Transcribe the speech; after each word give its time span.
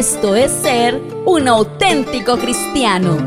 Esto 0.00 0.34
es 0.34 0.50
ser 0.50 0.98
un 1.26 1.46
auténtico 1.46 2.38
cristiano. 2.38 3.18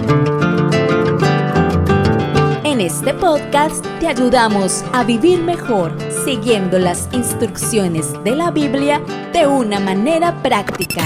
En 2.63 2.81
este 2.81 3.13
podcast 3.13 3.85
te 3.99 4.07
ayudamos 4.07 4.83
a 4.91 5.04
vivir 5.04 5.39
mejor 5.39 5.96
siguiendo 6.25 6.79
las 6.79 7.09
instrucciones 7.13 8.12
de 8.23 8.36
la 8.36 8.49
Biblia 8.49 9.04
de 9.33 9.46
una 9.46 9.79
manera 9.79 10.41
práctica. 10.41 11.04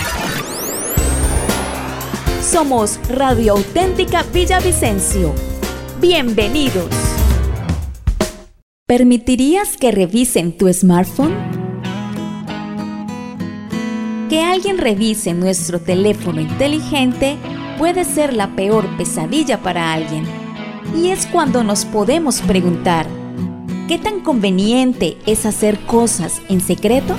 Somos 2.42 2.98
Radio 3.10 3.58
Auténtica 3.58 4.24
Villavicencio. 4.32 5.34
Bienvenidos. 6.00 6.88
¿Permitirías 8.86 9.76
que 9.76 9.92
revisen 9.92 10.58
tu 10.58 10.72
smartphone? 10.72 11.57
Que 14.30 14.44
alguien 14.44 14.78
revise 14.78 15.34
nuestro 15.34 15.80
teléfono 15.80 16.42
inteligente 16.42 17.38
puede 17.78 18.04
ser 18.04 18.34
la 18.34 18.56
peor 18.58 18.86
pesadilla 18.98 19.62
para 19.62 19.94
alguien. 19.94 20.26
Y 20.94 21.12
es 21.12 21.26
cuando 21.28 21.64
nos 21.64 21.86
podemos 21.86 22.42
preguntar, 22.42 23.08
¿qué 23.88 23.98
tan 23.98 24.20
conveniente 24.20 25.18
es 25.26 25.46
hacer 25.46 25.80
cosas 25.86 26.42
en 26.50 26.60
secreto? 26.60 27.16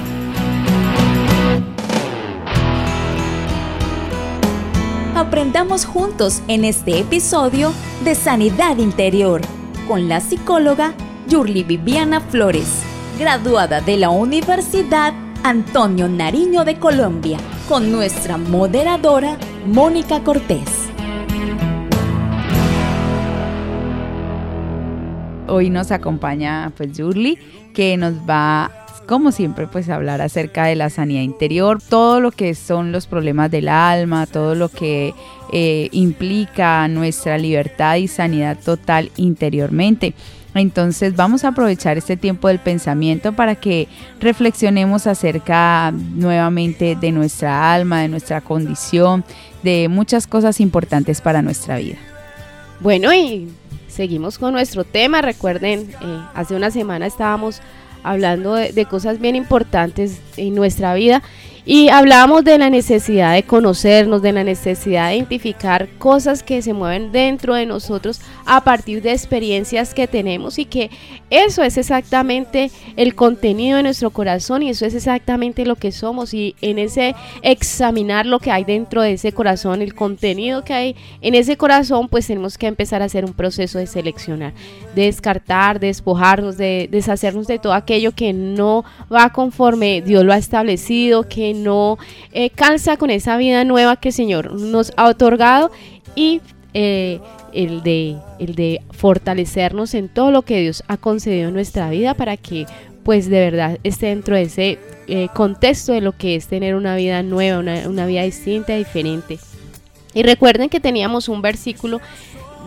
Aprendamos 5.15 5.87
juntos 5.87 6.43
en 6.47 6.67
este 6.67 6.99
episodio 6.99 7.73
de 8.05 8.15
Sanidad 8.15 8.77
Interior 8.77 9.41
con 9.87 10.11
la 10.11 10.21
psicóloga 10.21 10.93
Yurli 11.27 11.65
Viviana 11.65 12.21
Flores, 12.21 12.69
graduada 13.19 13.81
de 13.81 13.97
la 13.97 14.11
Universidad 14.11 15.15
Antonio 15.49 16.11
Nariño 16.11 16.67
de 16.67 16.79
Colombia, 16.79 17.39
con 17.71 17.91
nuestra 17.91 18.37
moderadora 18.37 19.39
Mónica 19.65 20.23
Cortés. 20.23 20.91
Hoy 25.47 25.71
nos 25.71 25.91
acompaña 25.91 26.71
pues 26.77 26.93
Yurli, 26.99 27.39
que 27.73 27.97
nos 27.97 28.13
va 28.29 28.71
como 29.07 29.33
siempre, 29.33 29.67
pues 29.67 29.89
hablar 29.89 30.21
acerca 30.21 30.67
de 30.67 30.77
la 30.77 30.91
sanidad 30.91 31.23
interior, 31.23 31.81
todo 31.81 32.21
lo 32.21 32.31
que 32.31 32.55
son 32.55 32.93
los 32.93 33.07
problemas 33.07 33.51
del 33.51 33.71
alma, 33.71 34.27
todo 34.27 34.55
lo 34.55 34.69
que 34.69 35.15
eh, 35.51 35.89
implica 35.93 36.87
nuestra 36.89 37.39
libertad 37.39 37.97
y 37.97 38.07
sanidad 38.07 38.59
total 38.63 39.11
interiormente. 39.17 40.13
Entonces 40.55 41.15
vamos 41.15 41.45
a 41.45 41.49
aprovechar 41.49 41.99
este 41.99 42.17
tiempo 42.17 42.49
del 42.49 42.59
pensamiento 42.59 43.33
para 43.33 43.55
que 43.55 43.89
reflexionemos 44.21 45.07
acerca 45.07 45.93
nuevamente 45.93 46.97
de 46.97 47.13
nuestra 47.13 47.73
alma, 47.73 48.01
de 48.01 48.09
nuestra 48.09 48.41
condición, 48.41 49.25
de 49.63 49.89
muchas 49.89 50.27
cosas 50.27 50.61
importantes 50.61 51.21
para 51.21 51.43
nuestra 51.43 51.77
vida. 51.77 51.99
Bueno, 52.81 53.13
y 53.13 53.49
seguimos 53.89 54.39
con 54.39 54.53
nuestro 54.53 54.85
tema. 54.85 55.21
Recuerden, 55.21 55.81
eh, 55.81 56.21
hace 56.35 56.55
una 56.55 56.71
semana 56.71 57.07
estábamos 57.07 57.61
hablando 58.03 58.55
de, 58.55 58.73
de, 58.73 58.87
cosas 58.87 59.21
bien 59.21 59.37
importantes 59.37 60.21
en 60.37 60.55
nuestra 60.55 60.95
vida 60.95 61.23
y 61.71 61.91
hablábamos 61.91 62.45
de 62.45 62.57
la 62.57 62.71
necesidad 62.71 63.35
de 63.35 63.43
conocernos, 63.43 64.23
de 64.23 64.33
la 64.33 64.43
necesidad 64.43 65.11
de 65.11 65.17
identificar 65.17 65.87
cosas 65.99 66.43
que 66.43 66.63
se 66.63 66.73
mueven 66.73 67.13
dentro 67.13 67.55
de 67.55 67.67
nosotros 67.67 68.23
a 68.47 68.65
partir 68.65 69.03
de 69.03 69.13
experiencias 69.13 69.93
que 69.93 70.09
tenemos 70.09 70.59
y 70.59 70.65
que 70.65 70.89
eso 71.29 71.63
es 71.63 71.77
exactamente 71.77 72.71
el 72.97 73.15
contenido 73.15 73.77
de 73.77 73.83
nuestro 73.83 74.09
corazón 74.09 74.63
y 74.63 74.71
eso 74.71 74.87
es 74.87 74.95
exactamente 74.95 75.67
lo 75.67 75.77
que 75.77 75.93
somos. 75.93 76.33
Y 76.33 76.57
en 76.63 76.79
ese 76.79 77.15
examinar 77.43 78.25
lo 78.25 78.39
que 78.39 78.51
hay 78.51 78.65
dentro 78.65 79.03
de 79.03 79.13
ese 79.13 79.33
corazón, 79.33 79.83
el 79.83 79.95
contenido 79.95 80.65
que 80.65 80.73
hay 80.73 80.97
en 81.21 81.35
ese 81.35 81.59
corazón, 81.59 82.09
pues 82.09 82.27
tenemos 82.27 82.57
que 82.57 82.67
empezar 82.67 83.03
a 83.03 83.05
hacer 83.05 83.27
un 83.27 83.35
proceso 83.35 83.79
de 83.79 83.87
seleccionar, 83.87 84.55
de 84.95 85.03
descartar, 85.03 85.81
de 85.81 85.89
despojarnos, 85.89 86.57
de 86.57 86.89
deshacernos 86.91 87.47
de 87.47 87.59
todo 87.59 87.75
aquello 87.75 88.13
que 88.13 88.33
no 88.33 88.87
va 89.13 89.35
conforme 89.35 90.01
Dios 90.01 90.25
lo 90.25 90.33
ha 90.33 90.39
establecido, 90.39 91.29
que 91.29 91.58
no 91.63 91.99
eh, 92.33 92.51
calza 92.51 92.97
con 92.97 93.11
esa 93.11 93.37
vida 93.37 93.65
nueva 93.65 93.97
que 93.97 94.09
el 94.09 94.15
Señor 94.15 94.53
nos 94.53 94.93
ha 94.97 95.09
otorgado 95.09 95.71
y 96.15 96.41
eh, 96.75 97.21
el, 97.53 97.83
de, 97.83 98.17
el 98.39 98.55
de 98.55 98.83
fortalecernos 98.91 99.95
en 99.95 100.09
todo 100.09 100.31
lo 100.31 100.43
que 100.43 100.61
Dios 100.61 100.85
ha 100.89 100.97
concedido 100.97 101.49
en 101.49 101.55
nuestra 101.55 101.91
vida 101.91 102.15
para 102.15 102.37
que 102.37 102.67
pues 103.03 103.29
de 103.31 103.41
verdad 103.41 103.79
esté 103.85 104.07
dentro 104.07 104.35
de 104.35 104.43
ese 104.43 104.79
eh, 105.07 105.29
contexto 105.35 105.93
de 105.93 106.03
lo 106.03 106.13
que 106.13 106.37
es 106.37 106.47
tener 106.47 106.75
una 106.75 106.95
vida 106.95 107.23
nueva, 107.23 107.59
una, 107.59 107.89
una, 107.89 108.05
vida 108.05 108.23
distinta, 108.23 108.75
diferente. 108.75 109.39
Y 110.13 110.23
recuerden 110.23 110.69
que 110.69 110.79
teníamos 110.79 111.29
un 111.29 111.41
versículo 111.41 112.01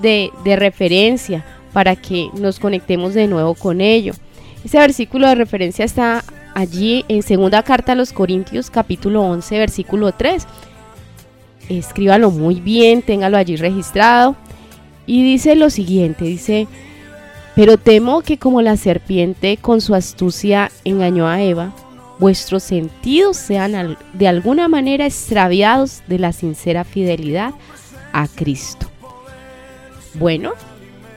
de, 0.02 0.32
de 0.44 0.56
referencia 0.56 1.46
para 1.74 1.96
que 1.96 2.30
nos 2.34 2.60
conectemos 2.60 3.14
de 3.14 3.28
nuevo 3.28 3.54
con 3.54 3.82
ello. 3.82 4.14
Ese 4.66 4.80
versículo 4.80 5.28
de 5.28 5.36
referencia 5.36 5.86
está 5.86 6.24
allí 6.54 7.06
en 7.08 7.24
segunda 7.24 7.64
carta 7.64 7.94
a 7.94 7.96
los 7.96 8.14
Corintios 8.14 8.70
capítulo 8.70 9.22
11 9.24 9.60
versículo 9.60 10.12
3. 10.12 10.46
Escríbalo 11.70 12.32
muy 12.32 12.60
bien, 12.60 13.02
téngalo 13.02 13.38
allí 13.38 13.56
registrado. 13.56 14.36
Y 15.06 15.24
dice 15.24 15.56
lo 15.56 15.70
siguiente, 15.70 16.26
dice, 16.26 16.68
pero 17.56 17.78
temo 17.78 18.22
que 18.22 18.38
como 18.38 18.62
la 18.62 18.78
serpiente 18.78 19.58
con 19.58 19.82
su 19.82 19.96
astucia 19.96 20.72
engañó 20.86 21.28
a 21.28 21.42
Eva, 21.42 21.74
vuestros 22.20 22.64
sentidos 22.64 23.38
sean 23.38 23.98
de 24.14 24.28
alguna 24.28 24.68
manera 24.68 25.06
extraviados 25.06 26.04
de 26.08 26.20
la 26.20 26.34
sincera 26.34 26.84
fidelidad 26.84 27.54
a 28.14 28.28
Cristo. 28.28 28.88
Bueno, 30.14 30.52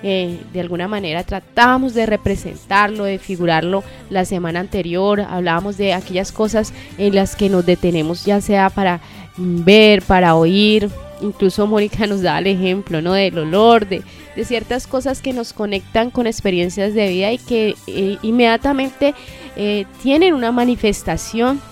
eh, 0.07 0.39
de 0.53 0.61
alguna 0.61 0.87
manera 0.87 1.25
tratábamos 1.25 1.95
de 1.95 2.05
representarlo, 2.05 3.05
de 3.05 3.19
figurarlo 3.19 3.83
la 4.11 4.27
semana 4.27 4.61
anterior, 4.61 5.23
hablábamos 5.23 5.79
de 5.79 5.95
aquellas 5.95 6.31
cosas 6.31 6.75
en 6.99 7.15
las 7.15 7.37
que 7.37 7.49
nos 7.49 7.65
detenemos, 7.65 8.27
ya 8.27 8.43
sea 8.43 8.69
para 8.69 9.01
ver, 9.39 10.03
para 10.03 10.35
oír, 10.35 10.91
incluso 11.23 11.67
Mónica 11.67 12.07
nos 12.07 12.21
da 12.21 12.39
el 12.39 12.49
ejemplo, 12.49 13.01
¿no? 13.01 13.15
Del 13.15 13.39
olor, 13.39 13.89
de, 13.89 14.03
de, 14.37 14.45
ciertas 14.45 14.87
cosas 14.87 15.23
que 15.23 15.33
nos 15.33 15.55
conectan 15.55 16.11
con 16.11 16.27
experiencias 16.27 16.93
de 16.93 17.09
vida 17.09 17.33
y 17.33 17.39
que 17.39 17.75
eh, 17.87 18.19
inmediatamente 18.21 19.15
eh, 19.57 19.87
tienen 20.03 20.35
una 20.35 20.53
manifestación 20.53 21.63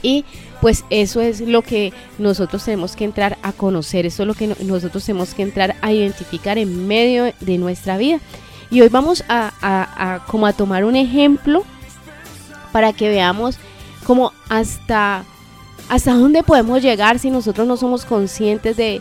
y 0.00 0.24
pues 0.60 0.84
eso 0.90 1.20
es 1.20 1.40
lo 1.40 1.62
que 1.62 1.92
nosotros 2.18 2.64
tenemos 2.64 2.96
que 2.96 3.04
entrar 3.04 3.38
a 3.42 3.52
conocer, 3.52 4.06
eso 4.06 4.22
es 4.22 4.26
lo 4.26 4.34
que 4.34 4.48
nosotros 4.64 5.04
tenemos 5.04 5.34
que 5.34 5.42
entrar 5.42 5.76
a 5.82 5.92
identificar 5.92 6.58
en 6.58 6.86
medio 6.86 7.32
de 7.40 7.58
nuestra 7.58 7.96
vida. 7.96 8.18
Y 8.70 8.80
hoy 8.80 8.88
vamos 8.88 9.24
a, 9.28 10.20
como 10.26 10.46
a 10.46 10.52
tomar 10.52 10.84
un 10.84 10.96
ejemplo 10.96 11.64
para 12.72 12.92
que 12.92 13.08
veamos 13.08 13.56
cómo 14.04 14.32
hasta, 14.48 15.24
hasta 15.88 16.14
dónde 16.14 16.42
podemos 16.42 16.82
llegar 16.82 17.18
si 17.18 17.30
nosotros 17.30 17.66
no 17.66 17.76
somos 17.76 18.04
conscientes 18.04 18.76
de, 18.76 19.00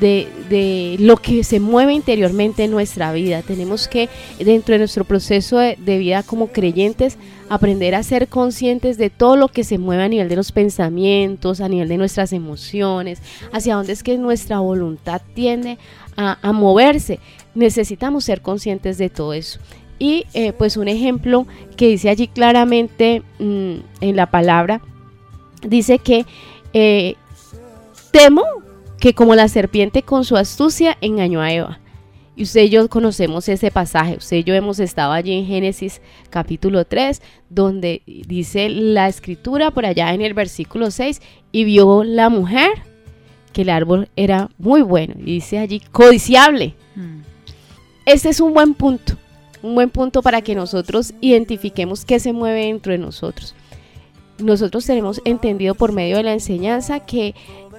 de, 0.00 0.96
lo 0.98 1.16
que 1.16 1.44
se 1.44 1.60
mueve 1.60 1.92
interiormente 1.92 2.64
en 2.64 2.70
nuestra 2.70 3.12
vida. 3.12 3.42
Tenemos 3.42 3.88
que, 3.88 4.08
dentro 4.38 4.72
de 4.72 4.80
nuestro 4.80 5.04
proceso 5.04 5.58
de, 5.58 5.76
de, 5.78 5.98
vida 5.98 6.22
como 6.22 6.48
creyentes, 6.48 7.18
aprender 7.48 7.94
a 7.94 8.02
ser 8.02 8.28
conscientes 8.28 8.98
de 8.98 9.10
todo 9.10 9.36
lo 9.36 9.48
que 9.48 9.64
se 9.64 9.78
mueve 9.78 10.02
a 10.02 10.08
nivel 10.08 10.28
de 10.28 10.36
los 10.36 10.52
pensamientos, 10.52 11.60
a 11.60 11.68
nivel 11.68 11.88
de 11.88 11.98
nuestras 11.98 12.32
emociones, 12.32 13.20
hacia 13.52 13.74
dónde 13.76 13.92
es 13.92 14.02
que 14.02 14.18
nuestra 14.18 14.60
voluntad 14.60 15.20
tiende 15.34 15.78
a, 16.16 16.38
a 16.42 16.52
moverse. 16.52 17.20
Necesitamos 17.54 18.24
ser 18.24 18.40
conscientes 18.40 18.98
de 18.98 19.10
todo 19.10 19.34
eso. 19.34 19.60
Y 20.00 20.26
eh, 20.32 20.54
pues 20.54 20.78
un 20.78 20.88
ejemplo 20.88 21.46
que 21.76 21.88
dice 21.88 22.08
allí 22.08 22.26
claramente 22.26 23.22
mmm, 23.38 23.74
en 24.00 24.16
la 24.16 24.30
palabra, 24.30 24.80
dice 25.62 25.98
que 25.98 26.24
eh, 26.72 27.16
temo 28.10 28.42
que 29.00 29.14
como 29.14 29.34
la 29.34 29.48
serpiente 29.48 30.02
con 30.02 30.24
su 30.24 30.36
astucia 30.36 30.96
engañó 31.00 31.40
a 31.40 31.52
Eva. 31.52 31.80
Y 32.36 32.44
usted 32.44 32.62
y 32.62 32.68
yo 32.68 32.88
conocemos 32.88 33.48
ese 33.48 33.70
pasaje, 33.70 34.16
usted 34.18 34.38
y 34.38 34.44
yo 34.44 34.54
hemos 34.54 34.78
estado 34.78 35.12
allí 35.12 35.32
en 35.32 35.46
Génesis 35.46 36.00
capítulo 36.28 36.84
3, 36.84 37.20
donde 37.48 38.02
dice 38.06 38.68
la 38.68 39.08
escritura 39.08 39.72
por 39.72 39.84
allá 39.84 40.14
en 40.14 40.20
el 40.20 40.34
versículo 40.34 40.90
6, 40.90 41.20
y 41.50 41.64
vio 41.64 42.04
la 42.04 42.28
mujer 42.28 42.70
que 43.52 43.62
el 43.62 43.70
árbol 43.70 44.08
era 44.16 44.48
muy 44.58 44.82
bueno, 44.82 45.14
y 45.18 45.34
dice 45.34 45.58
allí 45.58 45.80
codiciable. 45.80 46.74
Mm. 46.94 47.20
Este 48.06 48.28
es 48.28 48.40
un 48.40 48.54
buen 48.54 48.74
punto, 48.74 49.14
un 49.62 49.74
buen 49.74 49.90
punto 49.90 50.22
para 50.22 50.40
que 50.40 50.54
nosotros 50.54 51.14
identifiquemos 51.20 52.04
qué 52.04 52.20
se 52.20 52.32
mueve 52.32 52.66
dentro 52.66 52.92
de 52.92 52.98
nosotros. 52.98 53.54
Nosotros 54.38 54.86
tenemos 54.86 55.20
entendido 55.24 55.74
por 55.74 55.92
medio 55.92 56.16
de 56.16 56.22
la 56.22 56.32
enseñanza 56.32 57.00
que 57.00 57.34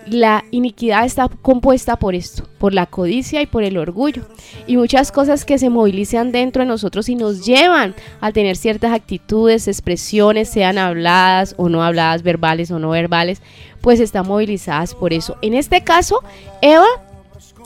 la 0.08 0.44
iniquidad 0.52 1.06
está 1.06 1.30
compuesta 1.42 1.98
por 1.98 2.16
esto, 2.16 2.48
por 2.60 2.74
la 2.74 2.86
codicia 2.86 3.42
y 3.42 3.46
por 3.46 3.64
el 3.64 3.78
orgullo. 3.78 4.24
Y 4.68 4.78
muchas 4.78 5.12
cosas 5.12 5.46
que 5.46 5.58
se 5.58 5.70
movilizan 5.70 6.32
dentro 6.32 6.62
de 6.62 6.68
nosotros 6.68 7.10
y 7.10 7.16
nos 7.16 7.46
llevan 7.46 7.96
a 8.20 8.32
tener 8.32 8.58
ciertas 8.58 8.94
actitudes, 8.94 9.68
expresiones, 9.68 10.50
sean 10.50 10.78
habladas 10.78 11.56
o 11.58 11.70
no 11.70 11.84
habladas, 11.84 12.24
verbales 12.24 12.72
o 12.72 12.80
no 12.80 12.90
verbales, 12.90 13.42
pues 13.82 14.00
están 14.00 14.28
movilizadas 14.28 14.96
por 14.96 15.14
eso. 15.14 15.38
En 15.42 15.54
este 15.54 15.84
caso, 15.84 16.22
Eva 16.62 16.88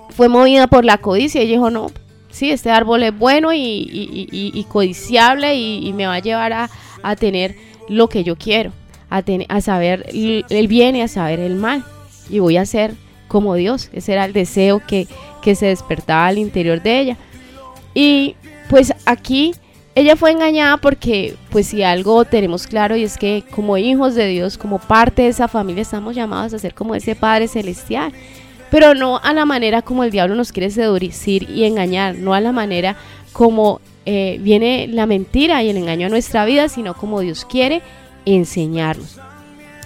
fue 0.09 0.29
movida 0.29 0.67
por 0.67 0.85
la 0.85 0.97
codicia 0.97 1.41
y 1.41 1.47
dijo, 1.47 1.69
no, 1.69 1.91
sí, 2.29 2.51
este 2.51 2.69
árbol 2.69 3.03
es 3.03 3.17
bueno 3.17 3.51
y, 3.53 4.65
codiciable 4.69 5.55
y, 5.55 5.93
me 5.93 6.07
va 6.07 6.15
a 6.15 6.19
llevar 6.19 6.53
a, 6.53 7.15
tener 7.17 7.55
lo 7.88 8.09
que 8.09 8.23
yo 8.23 8.35
quiero, 8.35 8.71
a, 9.09 9.23
a 9.49 9.61
saber 9.61 10.07
el 10.11 10.67
bien 10.67 10.95
y 10.95 11.01
a 11.01 11.07
saber 11.07 11.39
el 11.39 11.55
mal 11.55 11.85
y 12.30 12.39
voy 12.39 12.57
a 12.57 12.66
ser 12.66 12.94
como 13.27 13.56
Dios. 13.56 13.89
Ese 13.94 14.13
era 14.13 14.25
el 14.25 14.33
deseo 14.33 14.81
que, 14.86 15.07
se 15.44 15.68
despertaba 15.68 16.25
al 16.25 16.39
interior 16.39 16.81
de 16.81 17.00
ella. 17.00 17.18
Y 17.94 18.36
pues 18.68 18.94
aquí 19.06 19.54
ella 19.94 20.16
fue 20.16 20.31
engañada 20.31 20.77
porque 20.77 21.36
pues 21.51 21.68
si 21.68 21.83
algo 21.83 22.25
tenemos 22.25 22.66
claro 22.66 22.95
y 22.95 23.04
es 23.04 23.18
que 23.18 23.44
como 23.51 23.77
hijos 23.77 24.16
de 24.16 24.27
Dios, 24.27 24.57
como 24.57 24.80
parte 24.80 25.22
de 25.22 25.27
esa 25.27 25.48
familia, 25.48 25.83
estamos 25.83 26.16
llamados 26.16 26.54
a 26.54 26.60
ser 26.60 26.74
como 26.74 26.95
ese 26.95 27.16
Padre 27.16 27.48
Celestial. 27.48 28.12
Pero 28.72 28.95
no 28.95 29.19
a 29.19 29.33
la 29.33 29.45
manera 29.45 29.83
como 29.83 30.04
el 30.04 30.10
diablo 30.10 30.33
nos 30.33 30.51
quiere 30.51 30.72
seducir 30.72 31.48
y 31.50 31.66
engañar, 31.66 32.16
no 32.16 32.33
a 32.33 32.42
la 32.42 32.51
manera 32.51 32.98
como 33.31 33.80
eh, 34.07 34.38
viene 34.42 34.88
la 34.88 35.06
mentira 35.06 35.63
y 35.63 35.69
el 35.69 35.77
engaño 35.77 36.07
a 36.07 36.10
nuestra 36.10 36.45
vida, 36.45 36.69
sino 36.69 36.95
como 36.95 37.22
Dios 37.22 37.45
quiere 37.45 37.81
enseñarnos. 38.25 39.19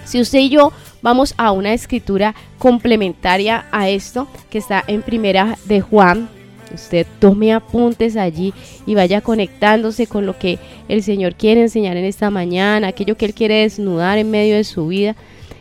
Si 0.04 0.20
usted 0.20 0.40
y 0.40 0.48
yo 0.48 0.72
vamos 1.02 1.34
a 1.36 1.52
una 1.52 1.72
escritura 1.72 2.34
complementaria 2.58 3.66
a 3.70 3.88
esto 3.88 4.28
que 4.50 4.58
está 4.58 4.82
en 4.86 5.02
primera 5.02 5.58
de 5.64 5.80
Juan. 5.80 6.28
Usted 6.72 7.06
tome 7.18 7.52
apuntes 7.52 8.16
allí 8.16 8.54
y 8.86 8.94
vaya 8.94 9.20
conectándose 9.20 10.06
con 10.06 10.24
lo 10.24 10.38
que 10.38 10.58
el 10.88 11.02
Señor 11.02 11.34
quiere 11.34 11.62
enseñar 11.62 11.96
en 11.96 12.04
esta 12.04 12.30
mañana, 12.30 12.88
aquello 12.88 13.16
que 13.16 13.26
Él 13.26 13.34
quiere 13.34 13.62
desnudar 13.62 14.18
en 14.18 14.30
medio 14.30 14.54
de 14.54 14.64
su 14.64 14.86
vida. 14.86 15.16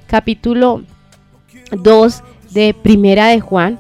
Capítulo 0.08 0.84
2 1.72 2.24
de 2.52 2.74
primera 2.74 3.28
de 3.28 3.40
Juan, 3.40 3.80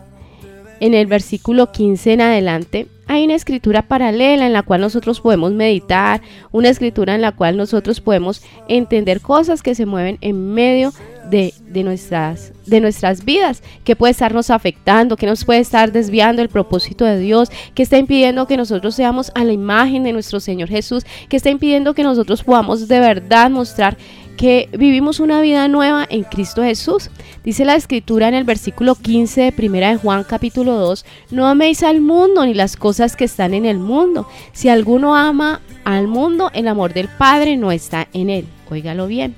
en 0.79 0.93
el 0.93 1.07
versículo 1.07 1.71
15 1.71 2.13
en 2.13 2.21
adelante, 2.21 2.87
hay 3.09 3.25
una 3.25 3.33
escritura 3.33 3.81
paralela 3.81 4.45
en 4.45 4.53
la 4.53 4.61
cual 4.61 4.81
nosotros 4.81 5.19
podemos 5.19 5.51
meditar, 5.51 6.21
una 6.51 6.69
escritura 6.69 7.15
en 7.15 7.21
la 7.21 7.31
cual 7.31 7.57
nosotros 7.57 7.99
podemos 8.01 8.43
entender 8.67 9.19
cosas 9.19 9.63
que 9.63 9.73
se 9.73 9.87
mueven 9.87 10.19
en 10.21 10.53
medio 10.53 10.93
de, 11.29 11.53
nuestras, 11.83 12.53
de 12.67 12.79
nuestras 12.79 13.25
vidas, 13.25 13.63
que 13.83 13.95
puede 13.95 14.11
estarnos 14.11 14.51
afectando, 14.51 15.17
que 15.17 15.25
nos 15.25 15.43
puede 15.43 15.59
estar 15.59 15.91
desviando 15.91 16.43
el 16.43 16.49
propósito 16.49 17.03
de 17.03 17.19
Dios, 17.19 17.49
que 17.73 17.81
está 17.81 17.97
impidiendo 17.97 18.45
que 18.45 18.57
nosotros 18.57 18.93
seamos 18.93 19.31
a 19.33 19.43
la 19.43 19.53
imagen 19.53 20.03
de 20.03 20.13
nuestro 20.13 20.39
Señor 20.39 20.69
Jesús, 20.69 21.03
que 21.29 21.37
está 21.37 21.49
impidiendo 21.49 21.95
que 21.95 22.03
nosotros 22.03 22.43
podamos 22.43 22.87
de 22.87 22.99
verdad 22.99 23.49
mostrar 23.49 23.97
que 24.39 24.69
vivimos 24.71 25.19
una 25.19 25.41
vida 25.41 25.67
nueva 25.67 26.07
en 26.09 26.23
Cristo 26.23 26.63
Jesús. 26.63 27.09
Dice 27.43 27.65
la 27.65 27.75
escritura 27.75 28.29
en 28.29 28.33
el 28.33 28.45
versículo 28.45 28.95
15 28.95 29.41
de 29.41 29.51
primera 29.51 29.89
de 29.89 29.97
Juan 29.97 30.23
capítulo 30.23 30.75
2, 30.75 31.05
no 31.31 31.45
améis 31.45 31.83
al 31.83 31.99
mundo 31.99 32.45
ni 32.45 32.53
las 32.53 32.77
cosas 32.77 33.17
que 33.17 33.25
están 33.25 33.53
en 33.53 33.65
el 33.65 33.79
mundo. 33.79 34.29
Si 34.53 34.69
alguno 34.69 35.13
ama 35.13 35.59
al 35.83 36.07
mundo, 36.07 36.51
el 36.53 36.69
amor 36.69 36.93
del 36.93 37.09
Padre 37.09 37.57
no 37.57 37.73
está 37.73 38.07
en 38.13 38.29
él. 38.29 38.45
Óigalo 38.69 39.07
bien. 39.07 39.35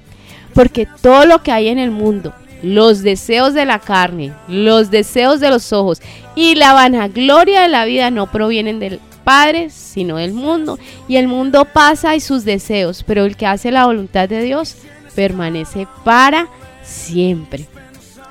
Porque 0.54 0.88
todo 1.02 1.26
lo 1.26 1.42
que 1.42 1.52
hay 1.52 1.70
en 1.70 1.80
el 1.80 1.90
mundo, 1.90 2.36
los 2.62 3.02
deseos 3.02 3.56
de 3.56 3.66
la 3.66 3.80
carne, 3.80 4.34
los 4.48 4.92
deseos 4.92 5.40
de 5.40 5.50
los 5.50 5.74
ojos 5.74 6.00
y 6.36 6.54
la 6.54 6.74
vanagloria 6.74 7.62
de 7.62 7.70
la 7.70 7.86
vida 7.86 8.12
no 8.12 8.32
provienen 8.32 8.80
del 8.80 9.00
Padre, 9.24 9.70
sino 9.70 10.18
del 10.18 10.34
mundo. 10.34 10.78
Y 11.08 11.18
el 11.18 11.28
mundo 11.28 11.66
pasa 11.66 12.16
y 12.16 12.20
sus 12.20 12.46
deseos, 12.46 13.04
pero 13.04 13.26
el 13.26 13.36
que 13.36 13.46
hace 13.46 13.72
la 13.72 13.86
voluntad 13.86 14.28
de 14.28 14.42
Dios 14.42 14.76
permanece 15.16 15.88
para 16.04 16.48
siempre. 16.84 17.68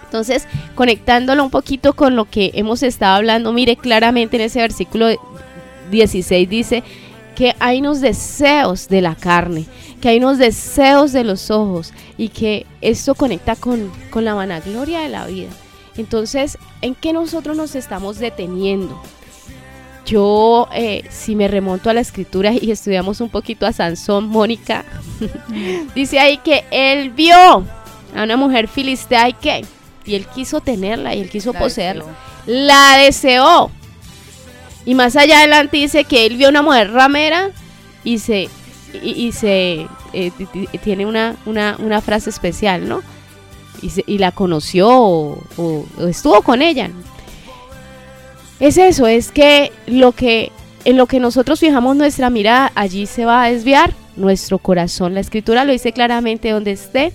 Entonces, 0.05 0.47
conectándolo 0.75 1.45
un 1.45 1.51
poquito 1.51 1.93
con 1.93 2.17
lo 2.17 2.25
que 2.25 2.51
hemos 2.55 2.83
estado 2.83 3.15
hablando, 3.15 3.53
mire 3.53 3.77
claramente 3.77 4.37
en 4.37 4.43
ese 4.43 4.59
versículo 4.61 5.09
16 5.91 6.49
dice 6.49 6.83
que 7.37 7.55
hay 7.61 7.79
unos 7.79 8.01
deseos 8.01 8.89
de 8.89 9.03
la 9.03 9.15
carne, 9.15 9.67
que 10.01 10.09
hay 10.09 10.19
unos 10.19 10.39
deseos 10.39 11.13
de 11.13 11.23
los 11.23 11.51
ojos 11.51 11.93
y 12.19 12.29
que 12.31 12.67
esto 12.81 13.15
conecta 13.15 13.55
con, 13.55 13.91
con 14.11 14.25
la 14.25 14.35
vanagloria 14.35 15.01
de 15.01 15.11
la 15.11 15.27
vida. 15.27 15.51
Entonces, 15.97 16.59
¿en 16.83 16.95
qué 16.95 17.13
nosotros 17.13 17.57
nos 17.57 17.75
estamos 17.75 18.19
deteniendo? 18.19 19.01
Yo, 20.11 20.69
eh, 20.75 21.05
si 21.09 21.37
me 21.37 21.47
remonto 21.47 21.89
a 21.89 21.95
la 21.95 22.01
escritura 22.01 22.53
y 22.53 22.73
estudiamos 22.73 23.21
un 23.21 23.29
poquito 23.29 23.65
a 23.65 23.73
Sansón, 23.73 24.27
Mónica, 24.27 24.85
dice 25.95 26.19
ahí 26.19 26.39
que 26.39 26.65
él 26.73 27.11
vio 27.11 27.37
a 27.37 28.25
una 28.25 28.37
mujer 28.37 28.67
filistea 28.67 29.29
y 29.29 29.35
que, 29.35 29.65
y 30.05 30.17
él 30.17 30.27
quiso 30.27 30.61
tenerla 30.61 31.15
y 31.15 31.21
él 31.21 31.31
quiso 31.31 31.53
poseerla. 31.53 32.07
La 32.45 32.97
deseó. 32.97 33.71
Y 34.85 34.97
más 34.97 35.15
allá 35.15 35.39
adelante 35.39 35.77
dice 35.77 36.03
que 36.03 36.27
él 36.27 36.37
vio 36.37 36.49
a 36.49 36.51
una 36.51 36.63
mujer 36.63 36.91
ramera 36.91 37.51
y 38.03 38.19
se, 38.19 38.49
y, 39.05 39.31
se 39.31 39.87
eh, 40.13 40.33
tiene 40.83 41.07
una, 41.07 41.37
una, 41.47 42.01
frase 42.01 42.31
especial, 42.31 42.89
¿no? 42.89 43.01
Y, 43.81 43.93
y 44.13 44.19
la 44.19 44.33
conoció 44.33 44.89
o 44.91 45.87
estuvo 46.01 46.43
con 46.43 46.63
ella 46.63 46.91
es 48.61 48.77
eso, 48.77 49.07
es 49.07 49.33
que 49.33 49.73
lo 49.87 50.13
que 50.13 50.53
en 50.85 50.97
lo 50.97 51.07
que 51.07 51.21
nosotros 51.21 51.61
fijamos 51.61 51.97
nuestra 51.97 52.31
mirada, 52.31 52.73
allí 52.75 53.07
se 53.07 53.25
va 53.25 53.43
a 53.43 53.51
desviar 53.51 53.93
nuestro 54.17 54.59
corazón. 54.59 55.15
La 55.15 55.21
escritura 55.21 55.65
lo 55.65 55.73
dice 55.73 55.93
claramente, 55.93 56.51
donde 56.51 56.73
esté 56.73 57.13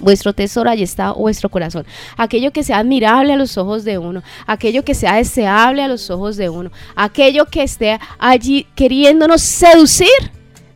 vuestro 0.00 0.32
tesoro, 0.32 0.70
allí 0.70 0.82
está 0.82 1.12
vuestro 1.12 1.48
corazón. 1.50 1.86
Aquello 2.16 2.52
que 2.52 2.64
sea 2.64 2.78
admirable 2.78 3.32
a 3.32 3.36
los 3.36 3.58
ojos 3.58 3.84
de 3.84 3.98
uno, 3.98 4.22
aquello 4.46 4.84
que 4.84 4.94
sea 4.94 5.16
deseable 5.16 5.82
a 5.82 5.88
los 5.88 6.10
ojos 6.10 6.36
de 6.36 6.48
uno, 6.48 6.70
aquello 6.96 7.46
que 7.46 7.62
esté 7.62 7.98
allí 8.18 8.66
queriéndonos 8.74 9.42
seducir, 9.42 10.08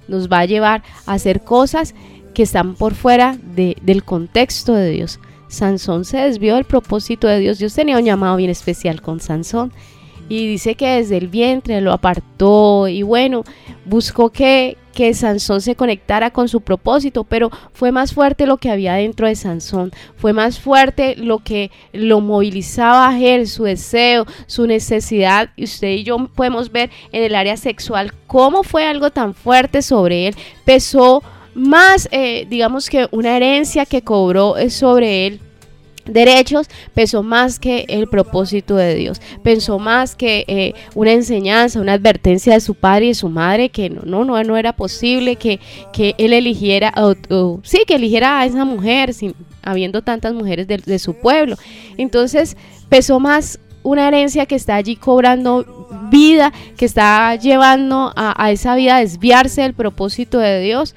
nos 0.06 0.28
va 0.28 0.40
a 0.40 0.46
llevar 0.46 0.82
a 1.06 1.14
hacer 1.14 1.40
cosas 1.40 1.94
que 2.34 2.42
están 2.42 2.74
por 2.74 2.94
fuera 2.94 3.36
del 3.40 4.04
contexto 4.04 4.74
de 4.74 4.90
Dios. 4.90 5.18
Sansón 5.48 6.04
se 6.04 6.18
desvió 6.18 6.54
del 6.56 6.64
propósito 6.64 7.26
de 7.26 7.38
Dios. 7.38 7.58
Dios 7.58 7.74
tenía 7.74 7.98
un 7.98 8.04
llamado 8.04 8.36
bien 8.36 8.50
especial 8.50 9.00
con 9.00 9.20
Sansón. 9.20 9.72
Y 10.28 10.46
dice 10.46 10.74
que 10.74 10.88
desde 10.88 11.18
el 11.18 11.28
vientre 11.28 11.82
lo 11.82 11.92
apartó 11.92 12.88
y 12.88 13.02
bueno, 13.02 13.44
buscó 13.84 14.30
que, 14.30 14.78
que 14.94 15.12
Sansón 15.12 15.60
se 15.60 15.76
conectara 15.76 16.30
con 16.30 16.48
su 16.48 16.62
propósito, 16.62 17.24
pero 17.24 17.50
fue 17.74 17.92
más 17.92 18.14
fuerte 18.14 18.46
lo 18.46 18.56
que 18.56 18.70
había 18.70 18.94
dentro 18.94 19.26
de 19.26 19.34
Sansón, 19.34 19.92
fue 20.16 20.32
más 20.32 20.58
fuerte 20.58 21.14
lo 21.16 21.40
que 21.40 21.70
lo 21.92 22.22
movilizaba 22.22 23.10
a 23.10 23.20
él, 23.20 23.46
su 23.46 23.64
deseo, 23.64 24.24
su 24.46 24.66
necesidad. 24.66 25.50
Y 25.56 25.64
usted 25.64 25.88
y 25.88 26.04
yo 26.04 26.16
podemos 26.34 26.72
ver 26.72 26.90
en 27.12 27.22
el 27.22 27.34
área 27.34 27.58
sexual 27.58 28.14
cómo 28.26 28.62
fue 28.62 28.86
algo 28.86 29.10
tan 29.10 29.34
fuerte 29.34 29.82
sobre 29.82 30.28
él, 30.28 30.36
pesó 30.64 31.22
más, 31.54 32.08
eh, 32.10 32.46
digamos 32.48 32.90
que 32.90 33.08
una 33.10 33.36
herencia 33.36 33.86
que 33.86 34.02
cobró 34.02 34.56
eh, 34.56 34.70
sobre 34.70 35.26
él 35.26 35.40
derechos 36.06 36.68
pesó 36.92 37.22
más 37.22 37.58
que 37.58 37.86
el 37.88 38.08
propósito 38.08 38.76
de 38.76 38.94
Dios, 38.94 39.20
pensó 39.42 39.78
más 39.78 40.14
que 40.14 40.44
eh, 40.48 40.74
una 40.94 41.12
enseñanza, 41.12 41.80
una 41.80 41.94
advertencia 41.94 42.54
de 42.54 42.60
su 42.60 42.74
padre 42.74 43.06
y 43.06 43.08
de 43.08 43.14
su 43.14 43.28
madre 43.28 43.70
que 43.70 43.90
no, 43.90 44.24
no, 44.24 44.42
no, 44.42 44.56
era 44.56 44.74
posible 44.74 45.36
que, 45.36 45.60
que 45.92 46.14
él 46.18 46.32
eligiera, 46.32 46.92
sí, 47.62 47.78
que 47.86 47.94
eligiera 47.94 48.40
a 48.40 48.46
esa 48.46 48.64
mujer, 48.64 49.14
sin, 49.14 49.34
habiendo 49.62 50.02
tantas 50.02 50.34
mujeres 50.34 50.66
de, 50.66 50.98
su 50.98 51.14
pueblo. 51.14 51.56
Entonces 51.96 52.56
pesó 52.88 53.18
más 53.18 53.58
una 53.82 54.08
herencia 54.08 54.46
que 54.46 54.54
está 54.54 54.76
allí 54.76 54.96
cobrando 54.96 55.88
vida, 56.10 56.52
que 56.76 56.84
está 56.84 57.34
llevando 57.36 58.12
a, 58.14 58.34
a 58.42 58.50
esa 58.50 58.74
vida 58.76 58.96
a 58.96 59.00
desviarse 59.00 59.62
del 59.62 59.74
propósito 59.74 60.38
de 60.38 60.60
Dios 60.60 60.94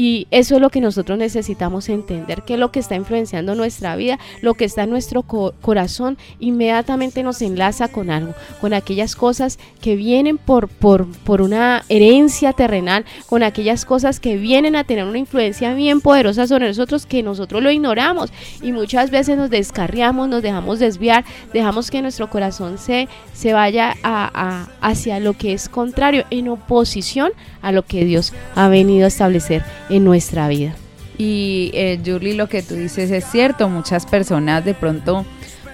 y 0.00 0.26
eso 0.30 0.54
es 0.54 0.62
lo 0.62 0.70
que 0.70 0.80
nosotros 0.80 1.18
necesitamos 1.18 1.90
entender, 1.90 2.40
que 2.40 2.54
es 2.54 2.58
lo 2.58 2.72
que 2.72 2.80
está 2.80 2.94
influenciando 2.94 3.54
nuestra 3.54 3.96
vida, 3.96 4.18
lo 4.40 4.54
que 4.54 4.64
está 4.64 4.84
en 4.84 4.88
nuestro 4.88 5.24
corazón, 5.24 6.16
inmediatamente 6.38 7.22
nos 7.22 7.42
enlaza 7.42 7.88
con 7.88 8.08
algo, 8.10 8.32
con 8.62 8.72
aquellas 8.72 9.14
cosas 9.14 9.58
que 9.82 9.96
vienen 9.96 10.38
por, 10.38 10.68
por, 10.68 11.06
por 11.06 11.42
una 11.42 11.84
herencia 11.90 12.54
terrenal, 12.54 13.04
con 13.26 13.42
aquellas 13.42 13.84
cosas 13.84 14.20
que 14.20 14.38
vienen 14.38 14.74
a 14.74 14.84
tener 14.84 15.04
una 15.04 15.18
influencia 15.18 15.74
bien 15.74 16.00
poderosa 16.00 16.46
sobre 16.46 16.68
nosotros 16.68 17.04
que 17.04 17.22
nosotros 17.22 17.62
lo 17.62 17.70
ignoramos. 17.70 18.32
Y 18.62 18.72
muchas 18.72 19.10
veces 19.10 19.36
nos 19.36 19.50
descarriamos, 19.50 20.30
nos 20.30 20.40
dejamos 20.40 20.78
desviar, 20.78 21.26
dejamos 21.52 21.90
que 21.90 22.00
nuestro 22.00 22.30
corazón 22.30 22.78
se, 22.78 23.06
se 23.34 23.52
vaya 23.52 23.94
a, 24.02 24.66
hacia 24.80 25.20
lo 25.20 25.34
que 25.34 25.52
es 25.52 25.68
contrario, 25.68 26.24
en 26.30 26.48
oposición 26.48 27.32
a 27.60 27.70
lo 27.70 27.82
que 27.82 28.06
Dios 28.06 28.32
ha 28.54 28.68
venido 28.68 29.04
a 29.04 29.08
establecer 29.08 29.62
en 29.90 30.04
nuestra 30.04 30.48
vida. 30.48 30.74
Y 31.18 31.70
eh, 31.74 32.00
Julie, 32.04 32.34
lo 32.34 32.48
que 32.48 32.62
tú 32.62 32.74
dices 32.74 33.10
es 33.10 33.24
cierto, 33.24 33.68
muchas 33.68 34.06
personas 34.06 34.64
de 34.64 34.72
pronto 34.72 35.26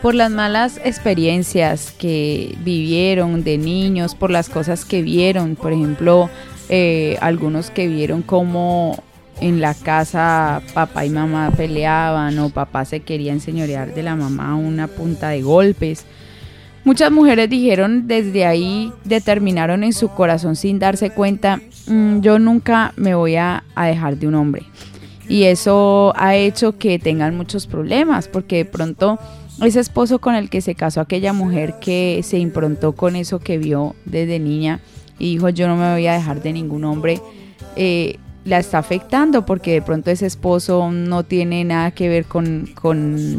por 0.03 0.15
las 0.15 0.31
malas 0.31 0.81
experiencias 0.85 1.93
que 1.93 2.57
vivieron 2.65 3.45
de 3.45 3.59
niños, 3.59 4.15
por 4.15 4.31
las 4.31 4.49
cosas 4.49 4.85
que 4.85 5.03
vieron, 5.03 5.57
por 5.57 5.73
ejemplo, 5.73 6.31
eh, 6.69 7.17
algunos 7.21 7.71
que 7.71 7.87
vieron 7.87 8.23
cómo 8.23 9.03
en 9.41 9.61
la 9.61 9.75
casa 9.75 10.63
papá 10.75 11.05
y 11.05 11.11
mamá 11.11 11.53
peleaban 11.57 12.39
o 12.39 12.51
papá 12.51 12.85
se 12.85 13.01
quería 13.01 13.33
enseñorear 13.33 13.95
de 13.95 14.03
la 14.03 14.17
mamá 14.17 14.57
una 14.57 14.89
punta 14.89 15.29
de 15.29 15.43
golpes. 15.43 16.05
Muchas 16.87 17.11
mujeres 17.11 17.51
dijeron 17.51 18.07
desde 18.07 18.47
ahí, 18.47 18.93
determinaron 19.03 19.83
en 19.83 19.93
su 19.93 20.09
corazón 20.09 20.55
sin 20.55 20.79
darse 20.79 21.11
cuenta, 21.11 21.61
mm, 21.89 22.21
yo 22.21 22.39
nunca 22.39 22.93
me 22.97 23.17
voy 23.17 23.35
a, 23.35 23.65
a 23.75 23.87
dejar 23.87 24.19
de 24.19 24.29
un 24.29 24.37
hombre. 24.37 24.63
Y 25.29 25.43
eso 25.43 26.13
ha 26.15 26.37
hecho 26.37 26.79
que 26.79 27.01
tengan 27.01 27.37
muchos 27.37 27.67
problemas, 27.67 28.29
porque 28.29 28.59
de 28.59 28.67
pronto 28.67 29.19
ese 29.65 29.81
esposo 29.81 30.21
con 30.21 30.37
el 30.37 30.49
que 30.49 30.61
se 30.61 30.77
casó 30.77 31.01
aquella 31.01 31.33
mujer 31.33 31.81
que 31.81 32.21
se 32.23 32.39
improntó 32.39 32.93
con 32.93 33.17
eso 33.17 33.41
que 33.41 33.59
vio 33.59 33.97
desde 34.05 34.39
niña 34.39 34.79
y 35.19 35.33
dijo 35.33 35.49
yo 35.49 35.67
no 35.67 35.75
me 35.75 35.91
voy 35.91 36.07
a 36.07 36.13
dejar 36.13 36.41
de 36.41 36.53
ningún 36.53 36.85
hombre, 36.85 37.21
eh, 37.75 38.19
la 38.47 38.61
está 38.61 38.79
afectando 38.79 39.45
porque 39.45 39.73
de 39.73 39.83
pronto 39.83 40.11
ese 40.11 40.25
esposo 40.25 40.91
no 40.93 41.25
tiene 41.25 41.65
nada 41.65 41.91
que 41.91 42.09
ver 42.09 42.25
con, 42.25 42.69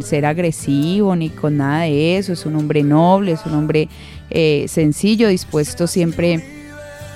ser 0.04 0.26
agresivo 0.26 1.16
ni 1.16 1.30
con 1.30 1.58
nada 1.58 1.84
de 1.84 2.18
eso, 2.18 2.34
es 2.34 2.46
un 2.46 2.58
hombre 2.58 2.84
noble, 2.84 3.32
es 3.32 3.46
un 3.46 3.54
hombre 3.54 3.88
eh, 4.30 4.66
sencillo, 4.68 5.30
dispuesto 5.30 5.88
siempre 5.88 6.44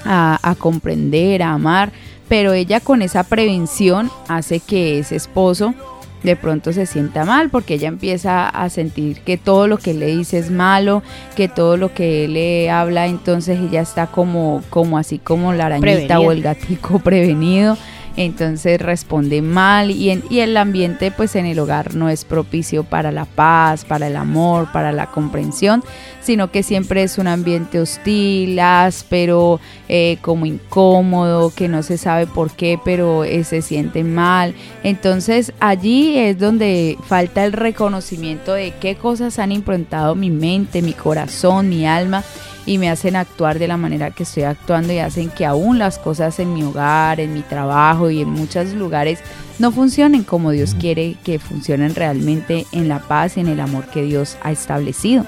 a, 0.05 0.39
a 0.41 0.55
comprender, 0.55 1.43
a 1.43 1.51
amar, 1.51 1.91
pero 2.29 2.53
ella 2.53 2.79
con 2.79 3.01
esa 3.01 3.25
prevención 3.25 4.09
hace 4.29 4.61
que 4.61 4.99
ese 4.99 5.17
esposo 5.17 5.75
de 6.23 6.35
pronto 6.35 6.73
se 6.73 6.85
sienta 6.85 7.25
mal 7.25 7.49
porque 7.49 7.75
ella 7.75 7.87
empieza 7.87 8.47
a 8.47 8.69
sentir 8.69 9.21
que 9.21 9.37
todo 9.37 9.67
lo 9.67 9.77
que 9.77 9.93
le 9.93 10.07
dice 10.07 10.37
es 10.37 10.51
malo, 10.51 11.03
que 11.35 11.47
todo 11.47 11.77
lo 11.77 11.93
que 11.93 12.27
le 12.27 12.69
habla, 12.69 13.07
entonces 13.07 13.59
ella 13.59 13.81
está 13.81 14.07
como, 14.07 14.63
como 14.69 14.97
así 14.97 15.17
como 15.17 15.53
la 15.53 15.67
arañita 15.67 16.19
o 16.19 16.31
el 16.31 16.41
gatico 16.41 16.99
prevenido 17.03 17.77
entonces 18.17 18.81
responde 18.81 19.41
mal 19.41 19.91
y, 19.91 20.09
en, 20.09 20.23
y 20.29 20.39
el 20.39 20.57
ambiente 20.57 21.11
pues 21.11 21.35
en 21.35 21.45
el 21.45 21.59
hogar 21.59 21.95
no 21.95 22.09
es 22.09 22.25
propicio 22.25 22.83
para 22.83 23.11
la 23.11 23.25
paz, 23.25 23.85
para 23.85 24.07
el 24.07 24.15
amor, 24.15 24.71
para 24.71 24.91
la 24.91 25.07
comprensión, 25.07 25.83
sino 26.21 26.51
que 26.51 26.63
siempre 26.63 27.03
es 27.03 27.17
un 27.17 27.27
ambiente 27.27 27.79
hostil, 27.79 28.59
áspero, 28.59 29.59
eh, 29.87 30.17
como 30.21 30.45
incómodo, 30.45 31.53
que 31.55 31.67
no 31.67 31.83
se 31.83 31.97
sabe 31.97 32.27
por 32.27 32.51
qué, 32.51 32.79
pero 32.83 33.23
eh, 33.23 33.43
se 33.43 33.61
siente 33.61 34.03
mal. 34.03 34.53
Entonces 34.83 35.53
allí 35.59 36.17
es 36.17 36.37
donde 36.37 36.97
falta 37.07 37.45
el 37.45 37.53
reconocimiento 37.53 38.53
de 38.53 38.73
qué 38.79 38.95
cosas 38.95 39.39
han 39.39 39.51
improntado 39.51 40.15
mi 40.15 40.29
mente, 40.29 40.81
mi 40.81 40.93
corazón, 40.93 41.69
mi 41.69 41.85
alma 41.87 42.23
y 42.65 42.77
me 42.77 42.89
hacen 42.89 43.15
actuar 43.15 43.59
de 43.59 43.67
la 43.67 43.77
manera 43.77 44.11
que 44.11 44.23
estoy 44.23 44.43
actuando 44.43 44.93
y 44.93 44.99
hacen 44.99 45.29
que 45.29 45.45
aún 45.45 45.79
las 45.79 45.97
cosas 45.97 46.39
en 46.39 46.53
mi 46.53 46.63
hogar, 46.63 47.19
en 47.19 47.33
mi 47.33 47.41
trabajo 47.41 48.09
y 48.09 48.21
en 48.21 48.29
muchos 48.29 48.73
lugares 48.73 49.19
no 49.59 49.71
funcionen 49.71 50.23
como 50.23 50.51
Dios 50.51 50.75
quiere 50.75 51.15
que 51.23 51.39
funcionen 51.39 51.95
realmente 51.95 52.65
en 52.71 52.87
la 52.87 52.99
paz 52.99 53.37
y 53.37 53.41
en 53.41 53.47
el 53.47 53.59
amor 53.59 53.85
que 53.85 54.03
Dios 54.03 54.37
ha 54.43 54.51
establecido. 54.51 55.25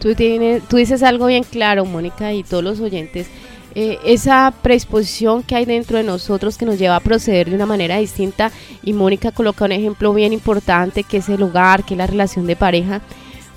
Tú, 0.00 0.14
tienes, 0.14 0.62
tú 0.68 0.76
dices 0.76 1.02
algo 1.02 1.26
bien 1.26 1.44
claro, 1.44 1.84
Mónica, 1.84 2.32
y 2.32 2.42
todos 2.42 2.62
los 2.62 2.80
oyentes. 2.80 3.26
Eh, 3.74 3.98
esa 4.04 4.52
predisposición 4.62 5.42
que 5.42 5.56
hay 5.56 5.64
dentro 5.64 5.98
de 5.98 6.04
nosotros 6.04 6.56
que 6.56 6.64
nos 6.64 6.78
lleva 6.78 6.96
a 6.96 7.00
proceder 7.00 7.50
de 7.50 7.56
una 7.56 7.66
manera 7.66 7.96
distinta 7.96 8.52
y 8.84 8.92
Mónica 8.92 9.32
coloca 9.32 9.64
un 9.64 9.72
ejemplo 9.72 10.14
bien 10.14 10.32
importante 10.32 11.02
que 11.02 11.16
es 11.16 11.28
el 11.28 11.42
hogar, 11.42 11.84
que 11.84 11.94
es 11.94 11.98
la 11.98 12.06
relación 12.06 12.46
de 12.46 12.54
pareja, 12.54 13.00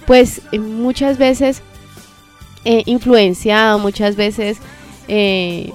pues 0.07 0.41
eh, 0.51 0.59
muchas 0.59 1.19
veces 1.19 1.61
eh, 2.69 2.83
influenciado, 2.85 3.79
muchas 3.79 4.17
veces 4.17 4.57
eh, 5.07 5.71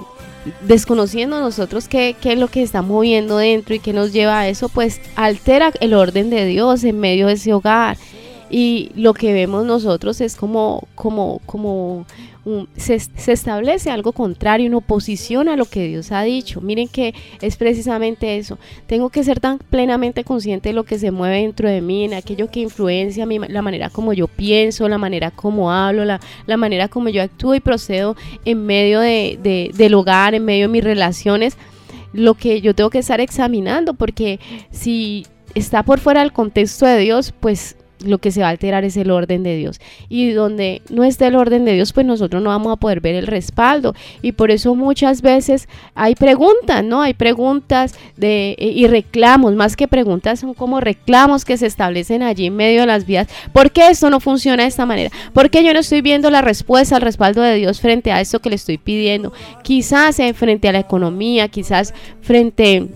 desconociendo 0.61 1.40
nosotros 1.40 1.88
qué, 1.88 2.14
qué, 2.20 2.34
es 2.34 2.38
lo 2.38 2.49
que 2.49 2.62
está 2.62 2.82
moviendo 2.82 3.38
dentro 3.38 3.75
y 3.75 3.78
qué 3.78 3.94
nos 3.94 4.12
lleva 4.12 4.40
a 4.40 4.49
eso, 4.49 4.68
pues 4.68 5.00
altera 5.16 5.72
el 5.80 5.94
orden 5.94 6.28
de 6.28 6.44
Dios 6.44 6.84
en 6.84 7.00
medio 7.00 7.28
de 7.28 7.32
ese 7.32 7.54
hogar. 7.54 7.96
Y 8.54 8.90
lo 8.97 9.14
que 9.14 9.32
vemos 9.32 9.64
nosotros 9.64 10.21
es 10.21 10.37
como, 10.37 10.87
como, 10.94 11.40
como 11.47 12.04
se, 12.76 12.97
establece 12.97 13.90
algo 13.90 14.12
contrario, 14.12 14.66
en 14.66 14.75
oposición 14.75 15.49
a 15.49 15.56
lo 15.56 15.64
que 15.64 15.88
Dios 15.88 16.12
ha 16.12 16.21
dicho. 16.23 16.61
Miren 16.61 16.88
que 16.88 17.14
es 17.40 17.56
precisamente 17.56 18.37
eso. 18.37 18.59
Tengo 18.87 19.09
que 19.09 19.25
ser 19.25 19.40
tan 19.40 19.56
plenamente 19.56 20.23
consciente 20.23 20.68
de 20.68 20.75
lo 20.75 20.85
que 20.85 20.99
se 20.99 21.11
mueve 21.11 21.38
dentro 21.38 21.66
de 21.66 21.80
mí, 21.80 22.04
en 22.04 22.12
aquello 22.12 22.50
que 22.50 22.61
influencia 22.61 23.26
la 23.26 23.62
manera 23.62 23.88
como 23.88 24.12
yo 24.12 24.28
pienso, 24.28 24.87
la 24.87 24.99
manera 24.99 25.30
como 25.30 25.73
hablo, 25.73 26.04
la, 26.04 26.21
manera 26.59 26.88
como 26.88 27.09
yo 27.09 27.23
actúo 27.23 27.54
y 27.54 27.61
procedo 27.61 28.16
en 28.44 28.66
medio 28.66 29.00
de, 29.00 29.71
del 29.75 29.94
hogar, 29.94 30.35
en 30.35 30.44
medio 30.44 30.66
de 30.66 30.73
mis 30.73 30.85
relaciones. 30.85 31.56
Lo 32.12 32.35
que 32.35 32.61
yo 32.61 32.75
tengo 32.75 32.90
que 32.90 32.99
estar 32.99 33.23
examinando, 33.23 33.94
porque 33.94 34.40
si 34.71 35.25
está 35.54 35.85
por 35.85 36.00
fuera 36.00 36.21
del 36.21 36.35
contexto 36.35 36.85
de 36.85 36.99
Dios, 36.99 37.32
pues 37.40 37.76
lo 38.04 38.18
que 38.18 38.30
se 38.30 38.40
va 38.40 38.49
a 38.49 38.50
alterar 38.50 38.85
es 38.85 38.97
el 38.97 39.11
orden 39.11 39.42
de 39.42 39.56
Dios. 39.56 39.80
Y 40.09 40.30
donde 40.30 40.82
no 40.90 41.04
esté 41.04 41.26
el 41.26 41.37
orden 41.37 41.64
de 41.64 41.75
Dios, 41.75 41.92
pues 41.92 42.06
nosotros 42.06 42.42
no 42.42 42.50
vamos 42.50 42.73
a 42.73 42.76
poder 42.76 43.00
ver 43.00 43.14
el 43.14 43.26
respaldo. 43.26 43.94
Y 44.23 44.32
por 44.32 44.50
eso 44.50 44.75
muchas 44.75 45.23
veces 45.23 45.68
hay 45.94 46.14
preguntas, 46.14 46.85
¿no? 46.85 47.02
Hay 47.02 47.14
preguntas 47.14 47.94
de, 48.16 48.54
eh, 48.59 48.73
y 48.75 48.87
reclamos, 48.87 49.54
más 49.54 49.76
que 49.76 49.88
preguntas, 49.88 50.40
son 50.40 50.54
como 50.54 50.80
reclamos 50.80 51.44
que 51.44 51.56
se 51.56 51.66
establecen 51.66 52.23
allí 52.23 52.47
en 52.47 52.56
medio 52.56 52.80
de 52.80 52.87
las 52.87 53.06
vías. 53.06 53.28
¿Por 53.52 53.71
qué 53.71 53.88
esto 53.88 54.11
no 54.11 54.21
funciona 54.21 54.62
de 54.62 54.68
esta 54.68 54.87
manera? 54.87 55.11
¿Por 55.32 55.50
qué 55.50 55.64
yo 55.64 55.73
no 55.73 55.80
estoy 55.80 56.00
viendo 56.00 56.30
la 56.30 56.42
respuesta 56.42 56.97
al 56.97 57.02
respaldo 57.02 57.42
de 57.42 57.56
Dios 57.56 57.80
frente 57.80 58.12
a 58.12 58.21
esto 58.21 58.40
que 58.40 58.50
le 58.50 58.56
estoy 58.56 58.78
pidiendo? 58.78 59.32
Quizás 59.62 60.18
eh, 60.18 60.35
frente 60.35 60.68
a 60.68 60.73
la 60.73 60.80
economía, 60.80 61.49
quizás 61.49 61.94
frente 62.21 62.88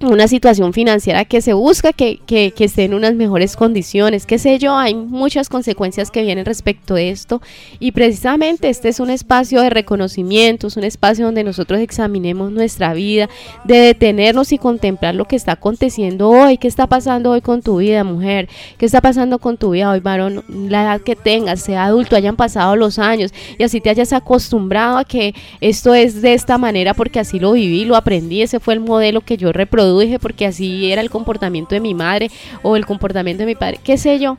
una 0.00 0.28
situación 0.28 0.72
financiera 0.72 1.24
que 1.24 1.40
se 1.40 1.52
busca 1.52 1.92
que, 1.92 2.18
que, 2.26 2.52
esté 2.58 2.84
en 2.84 2.94
unas 2.94 3.14
mejores 3.14 3.56
condiciones, 3.56 4.26
qué 4.26 4.38
sé 4.38 4.58
yo, 4.58 4.76
hay 4.76 4.94
muchas 4.94 5.48
consecuencias 5.48 6.10
que 6.10 6.22
vienen 6.22 6.44
respecto 6.44 6.94
de 6.94 7.10
esto. 7.10 7.40
Y 7.78 7.92
precisamente 7.92 8.68
este 8.68 8.88
es 8.88 9.00
un 9.00 9.10
espacio 9.10 9.60
de 9.60 9.70
reconocimiento, 9.70 10.66
es 10.66 10.76
un 10.76 10.84
espacio 10.84 11.26
donde 11.26 11.44
nosotros 11.44 11.80
examinemos 11.80 12.50
nuestra 12.50 12.92
vida, 12.92 13.28
de 13.64 13.78
detenernos 13.78 14.52
y 14.52 14.58
contemplar 14.58 15.14
lo 15.14 15.26
que 15.26 15.36
está 15.36 15.52
aconteciendo 15.52 16.28
hoy, 16.28 16.58
qué 16.58 16.68
está 16.68 16.86
pasando 16.86 17.30
hoy 17.30 17.40
con 17.40 17.62
tu 17.62 17.78
vida, 17.78 18.04
mujer, 18.04 18.48
qué 18.78 18.86
está 18.86 19.00
pasando 19.00 19.38
con 19.38 19.56
tu 19.56 19.70
vida 19.70 19.90
hoy, 19.90 20.00
varón, 20.00 20.44
la 20.48 20.82
edad 20.82 21.00
que 21.00 21.16
tengas, 21.16 21.60
sea 21.60 21.84
adulto, 21.86 22.16
hayan 22.16 22.36
pasado 22.36 22.76
los 22.76 22.98
años 22.98 23.32
y 23.58 23.62
así 23.62 23.80
te 23.80 23.90
hayas 23.90 24.12
acostumbrado 24.12 24.98
a 24.98 25.04
que 25.04 25.34
esto 25.60 25.94
es 25.94 26.20
de 26.20 26.34
esta 26.34 26.58
manera 26.58 26.94
porque 26.94 27.20
así 27.20 27.38
lo 27.38 27.52
viví, 27.52 27.84
lo 27.84 27.96
aprendí, 27.96 28.42
ese 28.42 28.60
fue 28.60 28.74
el 28.74 28.80
modelo 28.80 29.20
que 29.20 29.36
yo 29.36 29.52
reproduje 29.84 30.18
porque 30.18 30.46
así 30.46 30.90
era 30.90 31.02
el 31.02 31.10
comportamiento 31.10 31.74
de 31.74 31.80
mi 31.80 31.94
madre 31.94 32.30
o 32.62 32.76
el 32.76 32.86
comportamiento 32.86 33.42
de 33.42 33.46
mi 33.46 33.54
padre, 33.54 33.80
qué 33.82 33.98
sé 33.98 34.18
yo. 34.18 34.38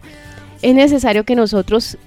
Es 0.62 0.74
necesario 0.74 1.24
que 1.24 1.36
nosotros 1.36 1.98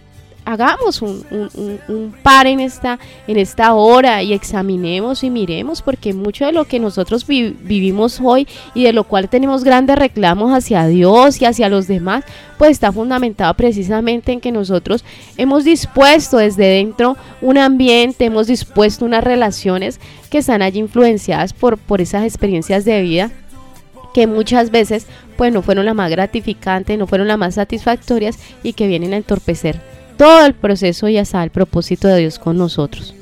hagamos 0.49 1.03
un, 1.03 2.15
par 2.23 2.47
en 2.47 2.61
esta, 2.61 2.99
en 3.27 3.37
esta 3.37 3.75
hora 3.75 4.23
y 4.23 4.33
examinemos 4.33 5.23
y 5.23 5.29
miremos, 5.29 5.83
porque 5.83 6.15
mucho 6.15 6.47
de 6.47 6.53
lo 6.53 6.65
que 6.65 6.81
nosotros 6.81 7.27
vivimos 7.27 8.19
hoy 8.23 8.49
y 8.75 8.85
de 8.85 8.95
lo 8.95 9.05
cual 9.05 9.29
tenemos 9.29 9.63
grandes 9.63 9.99
reclamos 9.99 10.57
hacia 10.57 10.87
Dios 10.87 11.43
y 11.43 11.45
hacia 11.45 11.69
los 11.69 11.87
demás, 11.87 12.25
pues 12.57 12.71
está 12.71 12.91
fundamentado 12.91 13.53
precisamente 13.55 14.33
en 14.33 14.41
que 14.41 14.51
nosotros 14.51 15.05
hemos 15.37 15.65
dispuesto 15.65 16.39
desde 16.39 16.65
dentro 16.65 17.19
un 17.43 17.59
ambiente, 17.59 18.25
hemos 18.25 18.47
dispuesto 18.47 19.05
unas 19.05 19.23
relaciones 19.23 20.01
que 20.31 20.39
están 20.39 20.63
allí 20.63 20.79
influenciadas 20.79 21.53
por, 21.53 21.77
por 21.77 22.01
esas 22.01 22.25
experiencias 22.25 22.87
de 22.87 23.03
vida 23.03 23.31
que 24.15 24.27
muchas 24.27 24.71
veces 24.71 25.07
pues 25.37 25.53
no 25.53 25.61
fueron 25.61 25.85
las 25.85 25.95
más 25.95 26.11
gratificantes, 26.11 26.99
no 26.99 27.07
fueron 27.07 27.29
las 27.29 27.37
más 27.37 27.57
satisfactorias 27.57 28.39
y 28.63 28.73
que 28.73 28.87
vienen 28.87 29.13
a 29.13 29.19
entorpecer 29.19 29.98
todo 30.19 30.45
el 30.45 30.53
proceso 30.55 31.09
y 31.09 31.17
hasta 31.17 31.43
el 31.43 31.51
propósito 31.51 32.09
de 32.09 32.19
Dios 32.19 32.39
con 32.39 32.59
nosotros. 32.59 33.15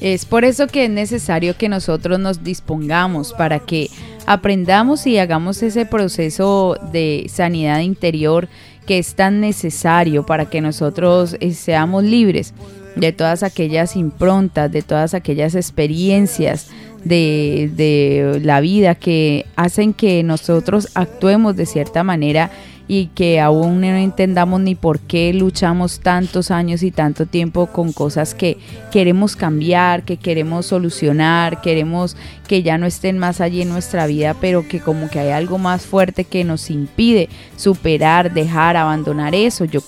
Es 0.00 0.26
por 0.26 0.44
eso 0.44 0.66
que 0.66 0.84
es 0.84 0.90
necesario 0.90 1.56
que 1.56 1.68
nosotros 1.68 2.18
nos 2.18 2.44
dispongamos 2.44 3.32
para 3.32 3.60
que 3.60 3.88
aprendamos 4.26 5.06
y 5.06 5.18
hagamos 5.18 5.62
ese 5.62 5.86
proceso 5.86 6.76
de 6.92 7.26
sanidad 7.28 7.80
interior 7.80 8.48
que 8.86 8.98
es 8.98 9.14
tan 9.14 9.40
necesario 9.40 10.26
para 10.26 10.46
que 10.50 10.60
nosotros 10.60 11.36
eh, 11.40 11.52
seamos 11.52 12.04
libres 12.04 12.52
de 12.96 13.12
todas 13.12 13.42
aquellas 13.42 13.96
improntas, 13.96 14.70
de 14.70 14.82
todas 14.82 15.14
aquellas 15.14 15.54
experiencias 15.54 16.68
de, 17.04 17.70
de 17.74 18.40
la 18.42 18.60
vida 18.60 18.94
que 18.94 19.46
hacen 19.56 19.94
que 19.94 20.22
nosotros 20.22 20.88
actuemos 20.94 21.56
de 21.56 21.66
cierta 21.66 22.02
manera 22.02 22.50
y 22.88 23.06
que 23.06 23.40
aún 23.40 23.80
no 23.80 23.86
entendamos 23.88 24.60
ni 24.60 24.74
por 24.74 25.00
qué 25.00 25.32
luchamos 25.32 26.00
tantos 26.00 26.50
años 26.50 26.82
y 26.82 26.90
tanto 26.90 27.26
tiempo 27.26 27.66
con 27.66 27.92
cosas 27.92 28.34
que 28.34 28.58
queremos 28.90 29.36
cambiar, 29.36 30.04
que 30.04 30.16
queremos 30.16 30.66
solucionar, 30.66 31.60
queremos 31.60 32.16
que 32.46 32.62
ya 32.62 32.78
no 32.78 32.86
estén 32.86 33.18
más 33.18 33.40
allí 33.40 33.62
en 33.62 33.68
nuestra 33.68 34.06
vida, 34.06 34.34
pero 34.40 34.66
que 34.68 34.80
como 34.80 35.08
que 35.08 35.20
hay 35.20 35.30
algo 35.30 35.58
más 35.58 35.86
fuerte 35.86 36.24
que 36.24 36.44
nos 36.44 36.70
impide 36.70 37.28
superar, 37.56 38.32
dejar, 38.32 38.76
abandonar 38.76 39.34
eso. 39.34 39.64
Yo 39.64 39.80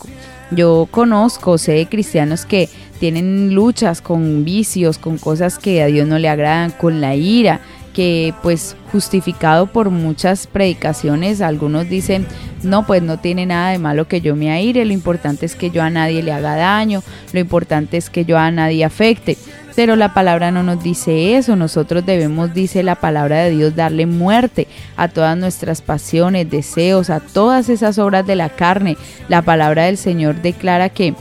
yo 0.51 0.87
conozco, 0.91 1.59
sé 1.59 1.73
de 1.73 1.87
cristianos 1.87 2.47
que 2.47 2.69
tienen 3.01 3.55
luchas 3.55 4.01
con 4.01 4.45
vicios, 4.45 4.99
con 4.99 5.19
cosas 5.19 5.59
que 5.59 5.83
a 5.83 5.87
Dios 5.87 6.07
no 6.07 6.19
le 6.19 6.29
agradan, 6.29 6.71
con 6.71 7.01
la 7.01 7.17
ira, 7.17 7.61
que 7.95 8.35
pues 8.43 8.77
justificado 8.93 9.67
por 9.67 9.89
muchas 9.89 10.47
predicaciones, 10.47 11.41
algunos 11.41 11.89
dicen, 11.89 12.27
no, 12.63 12.87
pues 12.87 13.03
no 13.03 13.19
tiene 13.19 13.47
nada 13.47 13.71
de 13.71 13.79
malo 13.79 14.07
que 14.07 14.21
yo 14.21 14.37
me 14.37 14.51
aire, 14.51 14.85
lo 14.85 14.93
importante 14.93 15.47
es 15.47 15.55
que 15.55 15.71
yo 15.71 15.83
a 15.83 15.89
nadie 15.89 16.23
le 16.23 16.33
haga 16.33 16.57
daño, 16.57 17.03
lo 17.33 17.41
importante 17.41 17.97
es 17.97 18.11
que 18.11 18.27
yo 18.27 18.37
a 18.37 18.51
nadie 18.51 18.85
afecte. 18.85 19.39
Pero 19.77 19.97
la 19.97 20.15
palabra 20.15 20.51
no 20.51 20.63
nos 20.63 20.83
dice 20.83 21.37
eso, 21.37 21.57
nosotros 21.57 22.07
debemos, 22.07 22.55
dice 22.55 22.83
la 22.83 22.95
palabra 22.97 23.39
de 23.39 23.51
Dios, 23.51 23.75
darle 23.75 24.07
muerte 24.07 24.69
a 24.97 25.09
todas 25.09 25.37
nuestras 25.37 25.83
pasiones, 25.83 26.51
deseos, 26.51 27.11
a 27.11 27.21
todas 27.21 27.69
esas 27.69 27.99
obras 27.99 28.27
de 28.27 28.37
la 28.37 28.51
carne. 28.51 28.97
La 29.29 29.43
palabra 29.43 29.85
del 29.85 29.97
Señor 29.97 30.43
declara 30.43 30.91
que 30.91 31.15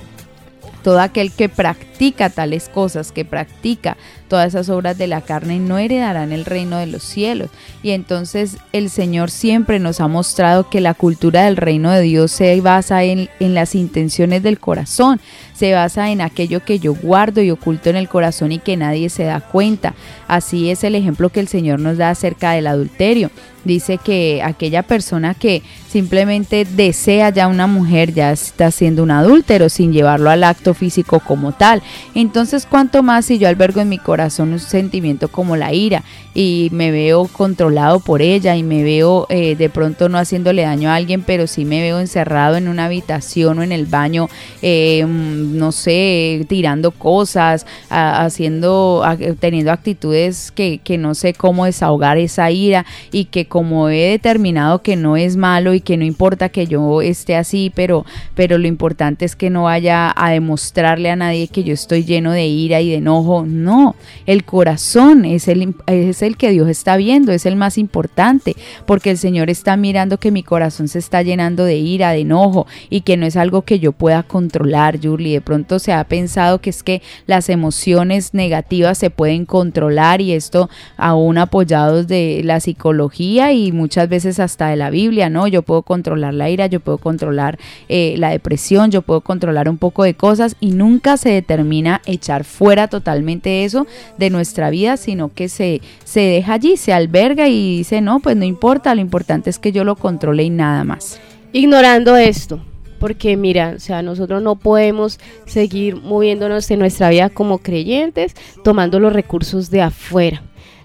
todo 0.84 1.00
aquel 1.00 1.32
que 1.32 1.50
practica 1.50 2.30
tales 2.30 2.70
cosas, 2.70 3.12
que 3.12 3.25
practica 3.25 3.98
todas 4.27 4.50
esas 4.50 4.70
obras 4.70 4.98
de 4.98 5.08
la 5.08 5.22
carne, 5.22 5.60
no 5.60 5.77
heredarán 5.77 6.32
el 6.32 6.46
reino 6.46 6.77
de 6.77 6.88
los 6.88 7.03
cielos. 7.03 7.50
Y 7.82 7.92
entonces 7.92 8.58
el 8.72 8.89
Señor 8.89 9.30
siempre 9.30 9.80
nos 9.80 10.00
ha 10.00 10.08
mostrado 10.08 10.70
que 10.70 10.82
la 10.82 10.94
cultura 10.94 11.46
del 11.46 11.58
reino 11.58 11.92
de 11.92 12.01
Dios 12.01 12.32
se 12.32 12.60
basa 12.62 13.03
en, 13.03 13.30
en 13.39 13.53
las 13.53 13.75
intenciones 13.75 14.44
del 14.44 14.60
corazón, 14.60 15.20
se 15.53 15.74
basa 15.74 16.12
en 16.12 16.22
aquello 16.22 16.63
que 16.63 16.80
yo 16.80 16.96
guardo 16.96 17.42
y 17.42 17.51
oculto 17.51 17.89
en 17.89 17.96
el 17.96 18.10
corazón 18.10 18.51
y 18.51 18.60
que 18.60 18.77
nadie 18.77 19.10
se 19.10 19.24
da 19.24 19.39
cuenta. 19.39 19.94
Así 20.27 20.70
es 20.70 20.84
el 20.84 20.96
ejemplo 20.96 21.30
que 21.30 21.39
el 21.39 21.48
Señor 21.48 21.80
nos 21.80 21.98
da 21.98 22.10
acerca 22.10 22.51
del 22.51 22.68
adulterio. 22.68 23.30
Dice 23.63 23.98
que 23.98 24.42
aquella 24.44 24.84
persona 24.84 25.36
que 25.36 25.62
simplemente 25.88 26.65
desea 26.65 27.30
ya 27.30 27.48
una 27.48 27.65
mujer 27.65 28.13
ya 28.13 28.32
está 28.32 28.72
siendo 28.72 29.03
un 29.03 29.12
adúltero 29.12 29.70
sin 29.70 29.94
llevarlo 29.94 30.30
al 30.30 30.44
acto 30.44 30.74
físico 30.74 31.22
como 31.22 31.53
tal. 31.53 31.82
Entonces, 32.13 32.65
¿cuánto 32.65 33.03
más 33.03 33.25
si 33.25 33.38
yo 33.38 33.48
albergo 33.48 33.80
en 33.80 33.88
mi 33.88 34.00
corazón 34.00 34.12
un 34.39 34.60
sentimiento 34.60 35.27
como 35.27 35.55
la 35.55 35.74
ira 35.74 36.03
y 36.34 36.70
me 36.72 36.91
veo 36.91 37.27
controlado 37.27 38.00
por 38.00 38.22
ella 38.22 38.55
y 38.55 38.63
me 38.63 38.84
veo 38.84 39.27
eh, 39.29 39.55
de 39.55 39.70
pronto 39.70 40.10
no 40.10 40.17
haciéndole 40.17 40.63
daño 40.63 40.89
a 40.89 40.96
alguien, 40.96 41.22
pero 41.22 41.48
sí 41.48 41.65
me 41.65 41.82
veo 41.82 42.00
encerrado 42.00 42.55
en 42.58 42.67
una 42.67 42.86
habitación 42.86 43.60
o 43.60 43.63
en 43.63 43.72
el 43.72 43.86
baño, 43.86 44.29
eh, 44.62 45.05
no 45.08 45.72
sé, 45.72 46.46
tirando 46.48 46.91
cosas, 46.91 47.65
haciendo, 47.89 49.03
teniendo 49.39 49.72
actitudes 49.72 50.51
que, 50.51 50.79
que 50.84 50.98
no 50.98 51.15
sé 51.15 51.34
cómo 51.34 51.65
desahogar 51.65 52.17
esa 52.17 52.50
ira 52.51 52.86
y 53.12 53.25
que 53.25 53.46
como 53.46 53.89
he 53.89 54.10
determinado 54.12 54.82
que 54.82 54.96
no 54.96 55.17
es 55.17 55.38
malo 55.38 55.74
y 55.74 55.82
que 55.82 55.98
no 55.98 56.05
importa 56.05 56.50
que 56.50 56.67
yo 56.67 57.01
esté 57.01 57.36
así, 57.36 57.72
pero, 57.74 58.05
pero 58.36 58.58
lo 58.58 58.67
importante 58.67 59.25
es 59.25 59.36
que 59.36 59.50
no 59.50 59.63
vaya 59.63 60.13
a 60.15 60.32
demostrarle 60.32 61.10
a 61.10 61.15
nadie 61.15 61.48
que 61.48 61.63
yo 61.63 61.74
estoy 61.74 62.03
lleno 62.03 62.32
de 62.32 62.46
ira 62.48 62.82
y 62.82 62.89
de 62.89 62.98
enojo. 62.98 63.46
No, 63.46 63.96
el 64.26 64.44
corazón 64.44 65.26
es 65.26 65.48
el, 65.48 65.76
es 65.88 66.22
el 66.22 66.38
que 66.38 66.52
Dios 66.52 66.70
está 66.70 66.98
viendo, 66.98 67.32
es 67.32 67.46
el 67.46 67.56
más 67.56 67.78
importante, 67.78 68.56
porque 68.86 69.12
el 69.12 69.18
Señor 69.18 69.50
está 69.50 69.78
mirando 69.78 70.18
que 70.18 70.32
mi 70.32 70.44
corazón 70.44 70.88
se 70.88 71.00
está 71.00 71.22
llenando 71.22 71.66
de 71.66 71.78
ira, 71.78 72.12
de 72.12 72.20
enojo 72.20 72.68
y 72.90 73.02
que 73.02 73.18
no 73.18 73.26
es 73.26 73.36
algo 73.36 73.64
que 73.64 73.80
yo 73.80 73.92
pueda 73.92 74.24
controlar, 74.24 75.00
Julie. 75.02 75.34
De 75.34 75.42
pronto 75.42 75.80
se 75.80 75.94
ha 75.94 76.04
pensado 76.04 76.60
que 76.60 76.70
es 76.70 76.84
que 76.84 77.02
las 77.28 77.50
emociones 77.50 78.34
negativas 78.34 78.98
se 78.98 79.10
pueden 79.10 79.46
controlar 79.46 80.22
y 80.22 80.34
esto 80.34 80.70
aún 80.98 81.38
apoyados 81.38 82.08
de 82.08 82.42
la 82.44 82.60
psicología 82.60 83.54
y 83.54 83.72
muchas 83.72 84.10
veces 84.10 84.40
hasta 84.40 84.68
de 84.68 84.76
la 84.76 84.90
Biblia, 84.90 85.30
¿no? 85.30 85.48
Yo 85.48 85.62
puedo 85.62 85.84
controlar 85.84 86.34
la 86.34 86.50
ira, 86.50 86.68
yo 86.68 86.80
puedo 86.80 86.98
controlar 86.98 87.60
eh, 87.90 88.16
la 88.18 88.30
depresión, 88.30 88.92
yo 88.92 89.02
puedo 89.02 89.22
controlar 89.22 89.70
un 89.70 89.78
poco 89.78 90.04
de 90.04 90.14
cosas 90.14 90.56
y 90.60 90.72
nunca 90.72 91.18
se 91.18 91.30
determina 91.30 92.02
echar 92.06 92.44
fuera 92.44 92.88
totalmente 92.88 93.66
eso 93.66 93.88
de 94.18 94.30
nuestra 94.30 94.70
vida, 94.70 94.98
sino 94.98 95.34
que 95.34 95.50
se, 95.50 95.82
se 96.04 96.22
deja 96.22 96.54
allí, 96.54 96.78
se 96.78 96.94
alberga 96.94 97.48
y 97.48 97.78
dice, 97.78 98.02
no, 98.02 98.20
pues 98.20 98.36
no 98.36 98.46
importa, 98.46 98.96
lo 98.96 99.02
importante 99.02 99.50
es 99.50 99.60
que 99.60 99.72
yo 99.72 99.84
lo 99.84 99.96
controle 99.96 100.44
y 100.44 100.50
nada 100.50 100.84
más. 100.84 101.20
Ignorando 101.52 102.16
esto, 102.18 102.60
porque 103.00 103.38
mira, 103.38 103.74
o 103.76 103.80
sea, 103.80 104.02
nosotros 104.02 104.42
no 104.42 104.56
podemos 104.56 105.20
seguir 105.46 105.96
moviéndonos 105.98 106.70
en 106.72 106.80
nuestra 106.80 107.10
vida 107.10 107.30
como 107.30 107.60
creyentes 107.60 108.36
tomando 108.63 109.00
los 109.00 109.13
recursos 109.13 109.70
de 109.70 109.82
afuera 109.82 110.44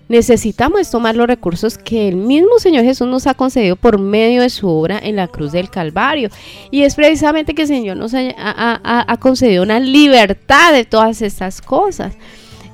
necesitamos 0.08 0.90
tomar 0.90 1.14
los 1.14 1.26
recursos 1.26 1.78
que 1.78 2.08
el 2.08 2.16
mismo 2.16 2.58
Señor 2.58 2.84
Jesús 2.84 3.06
nos 3.06 3.26
ha 3.26 3.34
concedido 3.34 3.76
por 3.76 3.98
medio 3.98 4.42
de 4.42 4.50
su 4.50 4.68
obra 4.68 4.98
en 4.98 5.16
la 5.16 5.28
cruz 5.28 5.52
del 5.52 5.70
Calvario. 5.70 6.30
Y 6.70 6.82
es 6.82 6.94
precisamente 6.94 7.54
que 7.54 7.62
el 7.62 7.68
Señor 7.68 7.96
nos 7.96 8.12
ha, 8.14 9.16
concedido 9.20 9.62
una 9.62 9.80
libertad 9.80 10.72
de 10.72 10.84
todas 10.84 11.22
estas 11.22 11.60
cosas. 11.60 12.14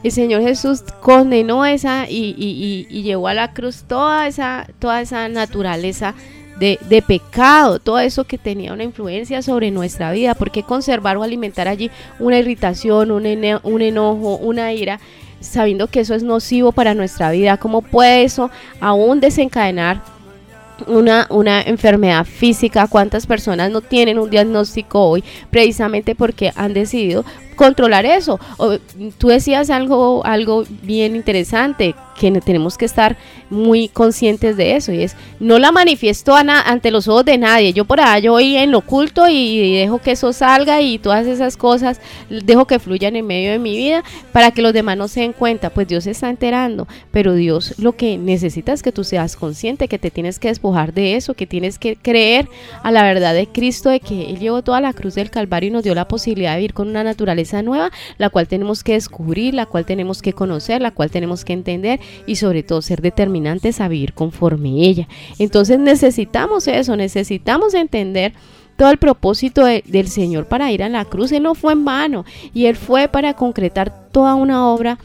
El 0.05 0.13
Señor 0.13 0.43
Jesús 0.43 0.83
condenó 1.01 1.65
esa 1.65 2.05
y, 2.09 2.87
llevó 3.03 3.29
a 3.29 3.35
la 3.35 3.55
cruz 3.55 3.85
toda 3.89 4.29
esa, 4.29 4.69
toda 4.79 5.01
esa 5.01 5.29
naturaleza 5.29 6.15
de, 6.59 7.05
pecado, 7.07 7.79
todo 7.79 7.99
eso 7.99 8.25
que 8.25 8.37
tenía 8.37 8.75
una 8.75 8.85
influencia 8.85 9.41
sobre 9.41 9.71
nuestra 9.71 10.13
vida. 10.13 10.35
¿Por 10.35 10.51
qué 10.51 10.63
conservar 10.63 11.17
o 11.17 11.23
alimentar 11.23 11.69
allí 11.69 11.91
una 12.19 12.39
irritación, 12.39 13.11
un, 13.11 13.27
un 13.63 13.83
enojo, 13.83 14.37
una 14.37 14.73
ira? 14.75 15.01
sabiendo 15.41 15.89
que 15.89 16.01
eso 16.01 16.15
es 16.15 16.23
nocivo 16.23 16.73
para 16.73 16.95
nuestra 16.95 17.31
vida, 17.31 17.59
¿cómo 17.59 17.83
puede 17.83 18.25
eso 18.25 18.51
aún 18.81 19.21
desencadenar 19.21 20.01
una, 20.87 21.27
una 21.29 21.61
enfermedad 21.61 22.25
física? 22.25 22.87
¿Cuántas 22.89 23.27
personas 23.27 23.71
no 23.71 23.83
tienen 23.83 24.19
un 24.19 24.31
diagnóstico 24.31 25.05
hoy 25.07 25.23
precisamente 25.51 26.15
porque 26.15 26.51
han 26.57 26.73
decidido 26.73 27.27
controlar 27.55 28.07
eso? 28.07 28.39
tú 29.19 29.29
decías 29.29 29.71
algo, 29.71 30.25
algo 30.25 30.65
bien 30.83 31.17
interesante, 31.17 31.95
que 32.15 32.31
tenemos 32.41 32.79
que 32.79 32.85
estar 32.85 33.17
muy 33.51 33.89
conscientes 33.89 34.57
de 34.57 34.77
eso 34.77 34.93
y 34.93 35.03
es 35.03 35.17
no 35.41 35.59
la 35.59 35.73
manifiesto 35.73 36.35
ante 36.37 36.91
los 36.91 37.09
ojos 37.09 37.25
de 37.25 37.39
nadie 37.39 37.73
yo 37.73 37.85
por 37.85 38.01
allá 38.01 38.19
yo 38.19 38.33
voy 38.33 38.57
en 38.57 38.71
lo 38.71 38.79
oculto 38.79 39.29
y, 39.29 39.75
dejo 39.79 39.99
que 39.99 40.13
eso 40.13 40.33
salga 40.33 40.81
y 40.81 40.99
todas 40.99 41.27
esas 41.27 41.57
cosas 41.57 42.01
dejo 42.31 42.67
que 42.67 42.79
fluyan 42.79 43.17
en 43.17 43.27
medio 43.27 43.51
de 43.51 43.59
mi 43.59 43.77
vida 43.77 44.03
para 44.33 44.51
que 44.51 44.63
los 44.63 44.73
demás 44.73 44.97
no 44.97 45.09
se 45.09 45.21
den 45.21 45.33
cuenta 45.33 45.71
pues 45.71 45.89
Dios 45.89 46.05
se 46.05 46.13
está 46.13 46.31
enterando 46.31 46.89
pero 47.11 47.35
Dios 47.35 47.75
lo 47.79 47.97
que 47.97 48.17
necesita 48.19 48.73
es 48.73 48.83
que 48.83 48.93
tú 48.93 49.05
seas 49.05 49.37
consciente 49.37 49.89
que 49.89 49.99
te 49.99 50.11
tienes 50.11 50.39
que 50.39 50.49
despojar 50.49 50.95
de 50.95 51.17
eso 51.17 51.35
que 51.35 51.47
tienes 51.47 51.79
que 51.79 51.97
creer 51.97 52.49
a 52.83 52.91
la 52.91 53.03
verdad 53.03 53.35
de 53.35 53.47
Cristo 53.47 53.91
de 53.91 54.01
que 54.01 54.31
Él 54.31 54.39
llevó 54.39 54.63
toda 54.63 54.81
la 54.81 54.93
cruz 54.93 55.15
del 55.15 55.31
Calvario 55.31 55.69
y 55.69 55.73
nos 55.73 55.85
dio 55.85 55.95
la 55.95 56.09
posibilidad 56.09 56.53
de 56.53 56.59
vivir 56.59 56.75
con 56.75 56.89
una 56.89 57.05
naturaleza 57.05 57.44
nueva 57.63 57.91
la 58.19 58.31
cual 58.31 58.49
tenemos 58.49 58.83
que 58.83 58.95
descubrir 58.95 59.55
la 59.55 59.67
cual 59.67 59.85
tenemos 59.85 60.23
que 60.23 60.33
conocer 60.33 60.81
la 60.81 60.91
cual 60.91 61.11
tenemos 61.11 61.45
que 61.45 61.53
entender 61.53 62.01
y 62.27 62.37
sobre 62.37 62.63
todo 62.63 62.83
ser 62.83 63.03
determinantes 63.03 63.81
a 63.81 63.89
vivir 63.89 64.13
conforme 64.15 64.87
ella. 64.87 65.09
Entonces 65.39 65.79
necesitamos 65.79 66.69
eso, 66.69 66.97
necesitamos 66.97 67.75
entender 67.75 68.33
todo 68.77 68.91
el 68.91 68.99
propósito 68.99 69.65
del 69.65 70.09
Señor 70.09 70.47
para 70.47 70.73
ir 70.73 70.83
a 70.83 70.89
la 70.89 71.05
cruz. 71.05 71.33
Él 71.33 71.45
no 71.45 71.55
fue 71.55 71.73
en 71.73 71.85
vano 71.85 72.25
y 72.53 72.67
Él 72.67 72.77
fue 72.77 73.09
para 73.09 73.35
concretar 73.35 74.11
toda 74.11 74.35
una 74.35 74.69
obra 74.69 74.99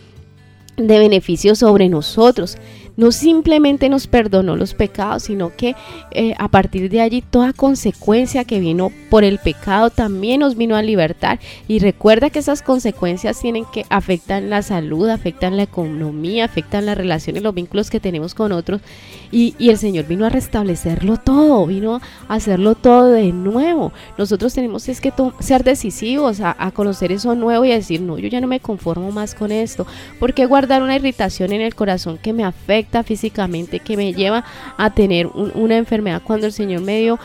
de 0.78 0.97
beneficio 0.97 1.56
sobre 1.56 1.89
nosotros 1.89 2.58
no 2.99 3.13
simplemente 3.13 3.88
nos 3.88 4.07
perdonó 4.07 4.57
los 4.57 4.73
pecados, 4.73 5.23
sino 5.23 5.55
que 5.55 5.73
eh, 6.12 6.33
a 6.38 6.49
partir 6.49 6.89
de 6.89 6.99
allí 6.99 7.21
toda 7.21 7.53
consecuencia 7.53 8.43
que 8.43 8.59
vino 8.59 8.91
por 9.09 9.23
el 9.23 9.39
pecado 9.39 9.89
también 9.89 10.41
nos 10.41 10.57
vino 10.57 10.75
a 10.75 10.81
libertar. 10.81 11.39
Y 11.69 11.79
recuerda 11.79 12.29
que 12.29 12.39
esas 12.39 12.62
consecuencias 12.62 13.39
tienen 13.39 13.63
que 13.71 13.85
afectan 13.89 14.49
la 14.49 14.63
salud, 14.63 15.07
afectan 15.07 15.55
la 15.55 15.63
economía, 15.63 16.43
afectan 16.43 16.85
las 16.85 16.97
relaciones, 16.97 17.41
los 17.41 17.53
vínculos 17.53 17.89
que 17.89 18.01
tenemos 18.01 18.35
con 18.35 18.51
otros. 18.51 18.81
Y, 19.31 19.55
el 19.69 19.77
Señor 19.77 20.05
vino 20.05 20.25
a 20.25 20.29
restablecerlo 20.29 21.17
todo, 21.17 21.65
vino 21.67 22.01
a 22.27 22.33
hacerlo 22.33 22.75
todo 22.75 23.12
de 23.12 23.31
nuevo. 23.31 23.93
Nosotros 24.17 24.53
tenemos 24.53 24.89
es 24.89 24.99
que 24.99 25.13
ser 25.39 25.63
decisivos 25.63 26.41
a, 26.41 26.53
a 26.59 26.71
conocer 26.71 27.13
eso 27.13 27.33
nuevo 27.35 27.63
y 27.63 27.71
a 27.71 27.75
decir, 27.75 28.01
no, 28.01 28.17
yo 28.17 28.27
ya 28.27 28.41
no 28.41 28.47
me 28.47 28.59
conformo 28.59 29.12
más 29.13 29.35
con 29.35 29.53
esto. 29.53 29.88
porque 30.19 30.45
guardar 30.47 30.83
una 30.83 30.97
irritación 30.97 31.53
en 31.53 31.62
el 31.62 31.75
corazón 31.75 32.17
que 32.17 32.33
me 32.33 32.43
afecta? 32.43 32.88
Físicamente, 33.04 33.80
que 33.80 33.97
me 33.97 34.13
lleva 34.13 34.43
a 34.78 34.89
tener 34.89 35.28
una 35.28 35.78
enfermedad 35.78 36.21
cuando 36.23 36.47
el 36.47 36.54
Señor 36.54 36.82
me 36.82 36.99
dio 36.99 37.19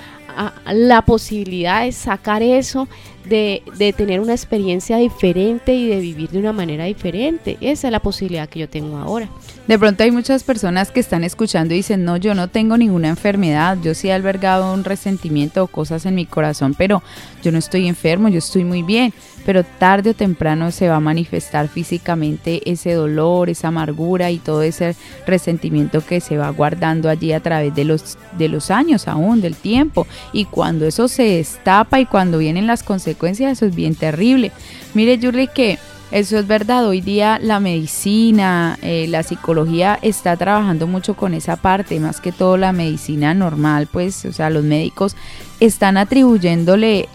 la 0.67 1.03
posibilidad 1.03 1.85
de 1.85 1.93
sacar 1.93 2.43
eso, 2.43 2.89
de, 3.25 3.63
de, 3.77 3.93
tener 3.93 4.21
una 4.21 4.33
experiencia 4.33 4.97
diferente 4.97 5.75
y 5.75 5.89
de 5.89 6.01
vivir 6.01 6.31
de 6.31 6.39
una 6.39 6.53
manera 6.53 6.85
diferente. 6.85 7.57
Esa 7.61 7.89
es 7.89 7.93
la 7.93 8.01
posibilidad 8.01 8.49
que 8.49 8.61
yo 8.61 8.69
tengo 8.69 8.99
ahora. 8.99 9.29
De 9.67 9.79
pronto 9.79 10.03
hay 10.05 10.11
muchas 10.11 10.45
personas 10.45 10.91
que 10.91 11.01
están 11.01 11.25
escuchando 11.25 11.73
y 11.73 11.79
dicen, 11.79 12.05
no, 12.05 12.19
yo 12.19 12.35
no 12.35 12.49
tengo 12.49 12.77
ninguna 12.77 13.09
enfermedad, 13.09 13.79
yo 13.83 13.95
sí 13.95 14.09
he 14.09 14.13
albergado 14.13 14.75
un 14.75 14.85
resentimiento 14.85 15.65
o 15.65 15.69
cosas 15.69 16.05
en 16.05 16.15
mi 16.15 16.27
corazón, 16.27 16.75
pero 16.77 17.03
yo 17.43 17.51
no 17.51 17.57
estoy 17.57 17.89
enfermo, 17.89 18.29
yo 18.29 18.39
estoy 18.39 18.63
muy 18.63 18.83
bien, 18.83 19.15
pero 19.47 19.65
tarde 19.65 20.11
o 20.11 20.15
temprano 20.15 20.71
se 20.71 20.91
va 20.91 20.97
a 20.97 21.01
manifestar 21.01 21.69
físicamente 21.69 22.61
ese 22.71 22.93
dolor, 22.93 23.49
esa 23.49 23.69
amargura 23.69 24.31
y 24.31 24.39
todo 24.39 24.63
ese 24.63 24.97
resentimiento 25.27 26.05
que 26.05 26.21
se 26.21 26.37
va 26.37 26.51
guardando 26.51 27.09
allí 27.09 27.33
a 27.33 27.41
través 27.41 27.75
de 27.75 27.85
los, 27.85 28.19
de 28.37 28.49
los 28.49 28.71
años 28.71 29.09
aún, 29.09 29.41
del 29.41 29.57
tiempo. 29.57 30.07
Y 30.35 30.45
cuando 30.45 30.87
eso 30.87 31.09
se 31.09 31.23
destapa 31.23 32.01
y 32.01 32.07
cuando 32.07 32.37
vienen 32.37 32.67
las 32.67 32.83
consecuencias, 32.83 33.53
eso 33.53 33.65
es 33.65 33.75
bien 33.75 33.95
terrible. 33.95 34.53
Mire, 34.93 35.17
Yuri, 35.19 35.49
que 35.49 35.79
eso 36.15 36.39
es 36.39 36.47
verdad, 36.47 36.87
hoy 36.87 37.01
día 37.01 37.41
la 37.43 37.59
medicina, 37.59 38.79
eh, 38.83 39.07
la 39.09 39.25
psicología 39.25 39.99
está 40.01 40.37
trabajando 40.37 40.87
mucho 40.87 41.17
con 41.17 41.35
esa 41.35 41.57
parte, 41.57 41.99
más 41.99 42.21
que 42.21 42.31
todo 42.31 42.57
la 42.57 42.73
medicina 42.73 43.35
normal, 43.35 43.89
pues, 43.91 44.25
o 44.25 44.33
sea, 44.33 44.49
los 44.49 44.63
médicos 44.63 45.17
están 45.59 45.97
atribuyéndole 45.97 47.09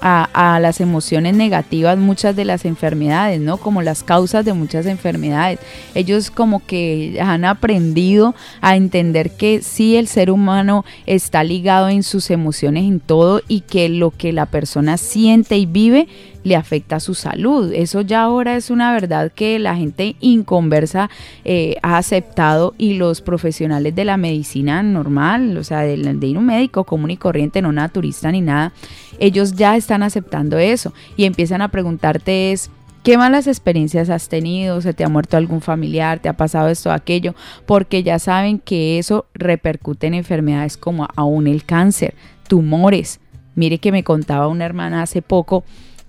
a, 0.00 0.58
las 0.60 0.80
emociones 0.80 1.34
negativas 1.34 1.96
muchas 1.96 2.36
de 2.36 2.44
las 2.44 2.66
enfermedades, 2.66 3.40
¿no? 3.40 3.56
Como 3.56 3.80
las 3.80 4.02
causas 4.02 4.44
de 4.44 4.52
muchas 4.52 4.84
enfermedades. 4.84 5.58
Ellos 5.94 6.30
como 6.30 6.64
que 6.64 7.18
han 7.22 7.46
aprendido 7.46 8.34
a 8.60 8.76
entender 8.76 9.30
que 9.30 9.62
sí 9.62 9.96
el 9.96 10.06
ser 10.06 10.30
humano 10.30 10.84
está 11.06 11.42
ligado 11.42 11.88
en 11.88 12.02
sus 12.02 12.30
emociones 12.30 12.84
en 12.84 13.00
todo 13.00 13.40
y 13.48 13.62
que 13.62 13.88
lo 13.88 14.10
que 14.10 14.34
la 14.34 14.44
persona 14.44 14.98
siente 14.98 15.56
y 15.56 15.64
vive 15.64 16.06
le 16.44 16.54
afecta 16.54 17.00
su 17.00 17.14
salud. 17.14 17.72
Eso 17.72 18.02
ya 18.02 18.22
ahora 18.22 18.54
es 18.54 18.70
una 18.70 18.92
verdad 18.92 19.32
que 19.32 19.58
la 19.58 19.74
gente 19.74 20.14
inconversa 20.20 21.10
eh, 21.44 21.76
ha 21.82 21.96
aceptado 21.96 22.74
y 22.78 22.94
los 22.94 23.20
profesionales 23.20 23.94
de 23.96 24.04
la 24.04 24.16
medicina 24.16 24.82
normal, 24.82 25.56
o 25.56 25.64
sea, 25.64 25.80
de, 25.80 25.96
de 25.96 26.38
un 26.38 26.46
médico 26.46 26.84
común 26.84 27.10
y 27.10 27.16
corriente, 27.16 27.62
no 27.62 27.72
naturista 27.72 28.30
ni 28.30 28.42
nada, 28.42 28.72
ellos 29.18 29.54
ya 29.54 29.76
están 29.76 30.02
aceptando 30.02 30.58
eso 30.58 30.92
y 31.16 31.24
empiezan 31.24 31.62
a 31.62 31.68
preguntarte 31.68 32.52
es, 32.52 32.70
¿Qué 33.04 33.18
malas 33.18 33.46
experiencias 33.46 34.08
has 34.08 34.30
tenido? 34.30 34.80
¿Se 34.80 34.94
te 34.94 35.04
ha 35.04 35.10
muerto 35.10 35.36
algún 35.36 35.60
familiar? 35.60 36.20
¿Te 36.20 36.30
ha 36.30 36.38
pasado 36.38 36.68
esto 36.68 36.88
o 36.88 36.92
aquello? 36.92 37.34
Porque 37.66 38.02
ya 38.02 38.18
saben 38.18 38.58
que 38.58 38.98
eso 38.98 39.26
repercute 39.34 40.06
en 40.06 40.14
enfermedades 40.14 40.78
como 40.78 41.06
aún 41.14 41.46
el 41.46 41.66
cáncer, 41.66 42.14
tumores. 42.48 43.20
Mire 43.56 43.76
que 43.76 43.92
me 43.92 44.04
contaba 44.04 44.48
una 44.48 44.64
hermana 44.64 45.02
hace 45.02 45.20
poco 45.20 45.64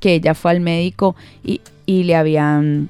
que 0.06 0.14
ella 0.14 0.36
fue 0.36 0.52
al 0.52 0.60
médico 0.60 1.16
y, 1.44 1.62
le 1.88 2.16
habían 2.16 2.90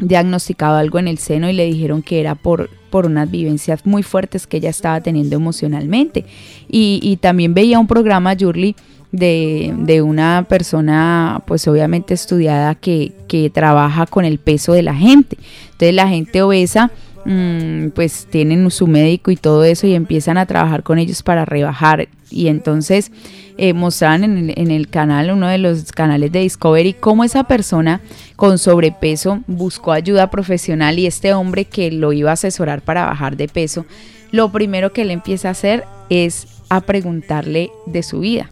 diagnosticado 0.00 0.76
algo 0.76 0.98
en 0.98 1.06
el 1.06 1.18
seno 1.18 1.48
y 1.48 1.52
le 1.52 1.66
dijeron 1.66 2.02
que 2.02 2.18
era 2.18 2.34
por, 2.34 2.68
por 2.90 3.06
unas 3.06 3.30
vivencias 3.30 3.86
muy 3.86 4.02
fuertes 4.02 4.48
que 4.48 4.56
ella 4.56 4.70
estaba 4.70 5.00
teniendo 5.00 5.36
emocionalmente. 5.36 6.24
Y, 6.68 7.16
también 7.22 7.54
veía 7.54 7.78
un 7.78 7.86
programa, 7.86 8.34
Yurli, 8.34 8.74
de, 9.12 10.02
una 10.04 10.46
persona, 10.48 11.44
pues 11.46 11.68
obviamente 11.68 12.12
estudiada, 12.12 12.74
que, 12.74 13.12
que 13.28 13.50
trabaja 13.50 14.06
con 14.06 14.24
el 14.24 14.40
peso 14.40 14.72
de 14.72 14.82
la 14.82 14.96
gente. 14.96 15.38
Entonces 15.66 15.94
la 15.94 16.08
gente 16.08 16.42
obesa 16.42 16.90
mm, 17.24 17.90
pues 17.90 18.26
tienen 18.28 18.68
su 18.72 18.88
médico 18.88 19.30
y 19.30 19.36
todo 19.36 19.62
eso 19.62 19.86
y 19.86 19.94
empiezan 19.94 20.38
a 20.38 20.46
trabajar 20.46 20.82
con 20.82 20.98
ellos 20.98 21.22
para 21.22 21.44
rebajar. 21.44 22.08
Y 22.30 22.48
entonces 22.48 23.12
eh, 23.58 23.74
mostraban 23.74 24.24
en 24.24 24.70
el, 24.70 24.88
canal, 24.88 25.30
uno 25.32 25.48
de 25.48 25.58
los 25.58 25.90
canales 25.92 26.32
de 26.32 26.40
Discovery, 26.40 26.94
cómo 26.94 27.24
esa 27.24 27.44
persona 27.44 28.00
con 28.36 28.58
sobrepeso 28.58 29.40
buscó 29.46 29.92
ayuda 29.92 30.30
profesional 30.30 30.98
y 30.98 31.06
este 31.06 31.34
hombre 31.34 31.64
que 31.64 31.90
lo 31.90 32.12
iba 32.12 32.30
a 32.30 32.34
asesorar 32.34 32.82
para 32.82 33.04
bajar 33.04 33.36
de 33.36 33.48
peso, 33.48 33.84
lo 34.30 34.50
primero 34.52 34.92
que 34.92 35.02
él 35.02 35.10
empieza 35.10 35.48
a 35.48 35.50
hacer 35.52 35.84
es 36.08 36.46
a 36.68 36.80
preguntarle 36.80 37.70
de 37.86 38.02
su 38.02 38.20
vida 38.20 38.50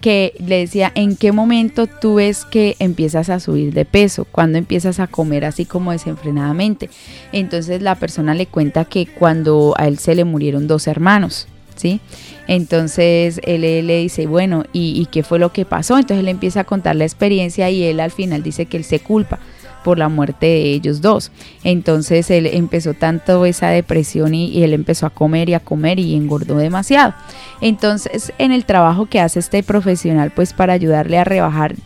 que 0.00 0.34
le 0.38 0.58
decía, 0.58 0.92
¿en 0.94 1.16
qué 1.16 1.32
momento 1.32 1.86
tú 1.86 2.16
ves 2.16 2.44
que 2.44 2.76
empiezas 2.78 3.30
a 3.30 3.40
subir 3.40 3.72
de 3.72 3.84
peso? 3.84 4.24
¿Cuándo 4.24 4.58
empiezas 4.58 5.00
a 5.00 5.06
comer 5.06 5.44
así 5.44 5.64
como 5.64 5.92
desenfrenadamente? 5.92 6.90
Entonces 7.32 7.82
la 7.82 7.94
persona 7.94 8.34
le 8.34 8.46
cuenta 8.46 8.84
que 8.84 9.06
cuando 9.06 9.74
a 9.76 9.88
él 9.88 9.98
se 9.98 10.14
le 10.14 10.24
murieron 10.24 10.66
dos 10.68 10.86
hermanos, 10.86 11.48
¿sí? 11.76 12.00
Entonces 12.46 13.40
él, 13.44 13.62
le 13.62 13.98
dice, 13.98 14.26
bueno, 14.26 14.64
¿y, 14.72 15.06
qué 15.06 15.22
fue 15.22 15.38
lo 15.38 15.52
que 15.52 15.64
pasó? 15.64 15.96
Entonces 15.96 16.18
él 16.18 16.28
empieza 16.28 16.60
a 16.60 16.64
contar 16.64 16.96
la 16.96 17.04
experiencia 17.04 17.70
y 17.70 17.84
él 17.84 18.00
al 18.00 18.10
final 18.10 18.42
dice 18.42 18.66
que 18.66 18.76
él 18.76 18.84
se 18.84 19.00
culpa 19.00 19.38
por 19.84 19.98
la 19.98 20.08
muerte 20.08 20.46
de 20.46 20.72
ellos 20.72 21.00
dos. 21.00 21.30
Entonces 21.62 22.30
él 22.30 22.46
empezó 22.46 22.94
tanto 22.94 23.44
esa 23.46 23.68
depresión 23.68 24.34
y, 24.34 24.62
él 24.64 24.74
empezó 24.74 25.06
a 25.06 25.10
comer 25.10 25.48
y 25.48 25.54
a 25.54 25.60
comer 25.60 25.98
y 25.98 26.14
engordó 26.14 26.56
demasiado. 26.56 27.14
Entonces 27.60 28.32
en 28.38 28.52
el 28.52 28.64
trabajo 28.64 29.06
que 29.06 29.20
hace 29.20 29.38
este 29.38 29.62
profesional 29.62 30.32
pues 30.34 30.52
para 30.52 30.72
ayudarle 30.72 31.18
a 31.18 31.24
rebajar 31.24 31.76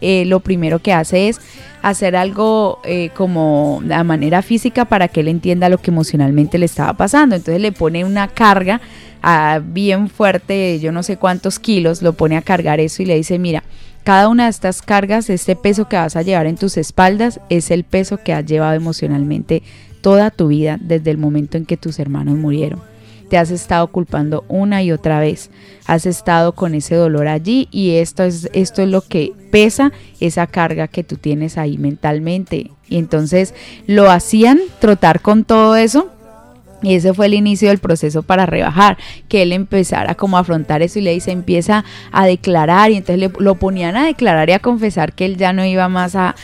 eh, 0.00 0.24
lo 0.26 0.40
primero 0.40 0.78
que 0.78 0.92
hace 0.92 1.28
es 1.28 1.40
hacer 1.82 2.16
algo 2.16 2.80
eh, 2.84 3.10
como 3.14 3.80
de 3.84 4.02
manera 4.04 4.42
física 4.42 4.84
para 4.84 5.08
que 5.08 5.20
él 5.20 5.28
entienda 5.28 5.68
lo 5.68 5.78
que 5.78 5.90
emocionalmente 5.90 6.58
le 6.58 6.66
estaba 6.66 6.94
pasando. 6.94 7.36
Entonces 7.36 7.60
le 7.60 7.72
pone 7.72 8.04
una 8.04 8.28
carga 8.28 8.80
ah, 9.22 9.60
bien 9.64 10.08
fuerte, 10.08 10.78
yo 10.80 10.92
no 10.92 11.02
sé 11.02 11.16
cuántos 11.16 11.58
kilos, 11.58 12.02
lo 12.02 12.12
pone 12.12 12.36
a 12.36 12.42
cargar 12.42 12.80
eso 12.80 13.02
y 13.02 13.06
le 13.06 13.16
dice, 13.16 13.38
mira, 13.38 13.62
cada 14.04 14.28
una 14.28 14.44
de 14.44 14.50
estas 14.50 14.82
cargas, 14.82 15.28
este 15.30 15.56
peso 15.56 15.88
que 15.88 15.96
vas 15.96 16.16
a 16.16 16.22
llevar 16.22 16.46
en 16.46 16.56
tus 16.56 16.76
espaldas, 16.76 17.40
es 17.50 17.70
el 17.70 17.84
peso 17.84 18.18
que 18.18 18.32
has 18.32 18.46
llevado 18.46 18.74
emocionalmente 18.74 19.62
toda 20.00 20.30
tu 20.30 20.48
vida 20.48 20.78
desde 20.80 21.10
el 21.10 21.18
momento 21.18 21.56
en 21.56 21.66
que 21.66 21.76
tus 21.76 21.98
hermanos 21.98 22.36
murieron 22.36 22.80
te 23.28 23.38
has 23.38 23.50
estado 23.50 23.86
culpando 23.88 24.44
una 24.48 24.82
y 24.82 24.92
otra 24.92 25.20
vez. 25.20 25.50
Has 25.86 26.06
estado 26.06 26.52
con 26.52 26.74
ese 26.74 26.94
dolor 26.94 27.28
allí 27.28 27.68
y 27.70 27.96
esto 27.96 28.22
es, 28.24 28.50
esto 28.52 28.82
es 28.82 28.88
lo 28.88 29.02
que 29.02 29.32
pesa 29.50 29.92
esa 30.20 30.46
carga 30.46 30.88
que 30.88 31.04
tú 31.04 31.16
tienes 31.16 31.58
ahí 31.58 31.78
mentalmente. 31.78 32.70
Y 32.88 32.96
entonces 32.98 33.54
lo 33.86 34.10
hacían 34.10 34.60
trotar 34.80 35.20
con 35.20 35.44
todo 35.44 35.76
eso 35.76 36.10
y 36.82 36.94
ese 36.94 37.12
fue 37.12 37.26
el 37.26 37.34
inicio 37.34 37.68
del 37.68 37.78
proceso 37.78 38.22
para 38.22 38.46
rebajar, 38.46 38.98
que 39.28 39.42
él 39.42 39.52
empezara 39.52 40.14
como 40.14 40.36
a 40.36 40.40
afrontar 40.40 40.80
eso 40.82 41.00
y 41.00 41.02
le 41.02 41.12
dice, 41.12 41.32
empieza 41.32 41.84
a 42.12 42.26
declarar 42.26 42.92
y 42.92 42.96
entonces 42.96 43.18
le, 43.18 43.32
lo 43.40 43.56
ponían 43.56 43.96
a 43.96 44.06
declarar 44.06 44.48
y 44.48 44.52
a 44.52 44.60
confesar 44.60 45.12
que 45.12 45.24
él 45.24 45.36
ya 45.36 45.52
no 45.52 45.64
iba 45.64 45.88
más 45.88 46.14
a, 46.14 46.34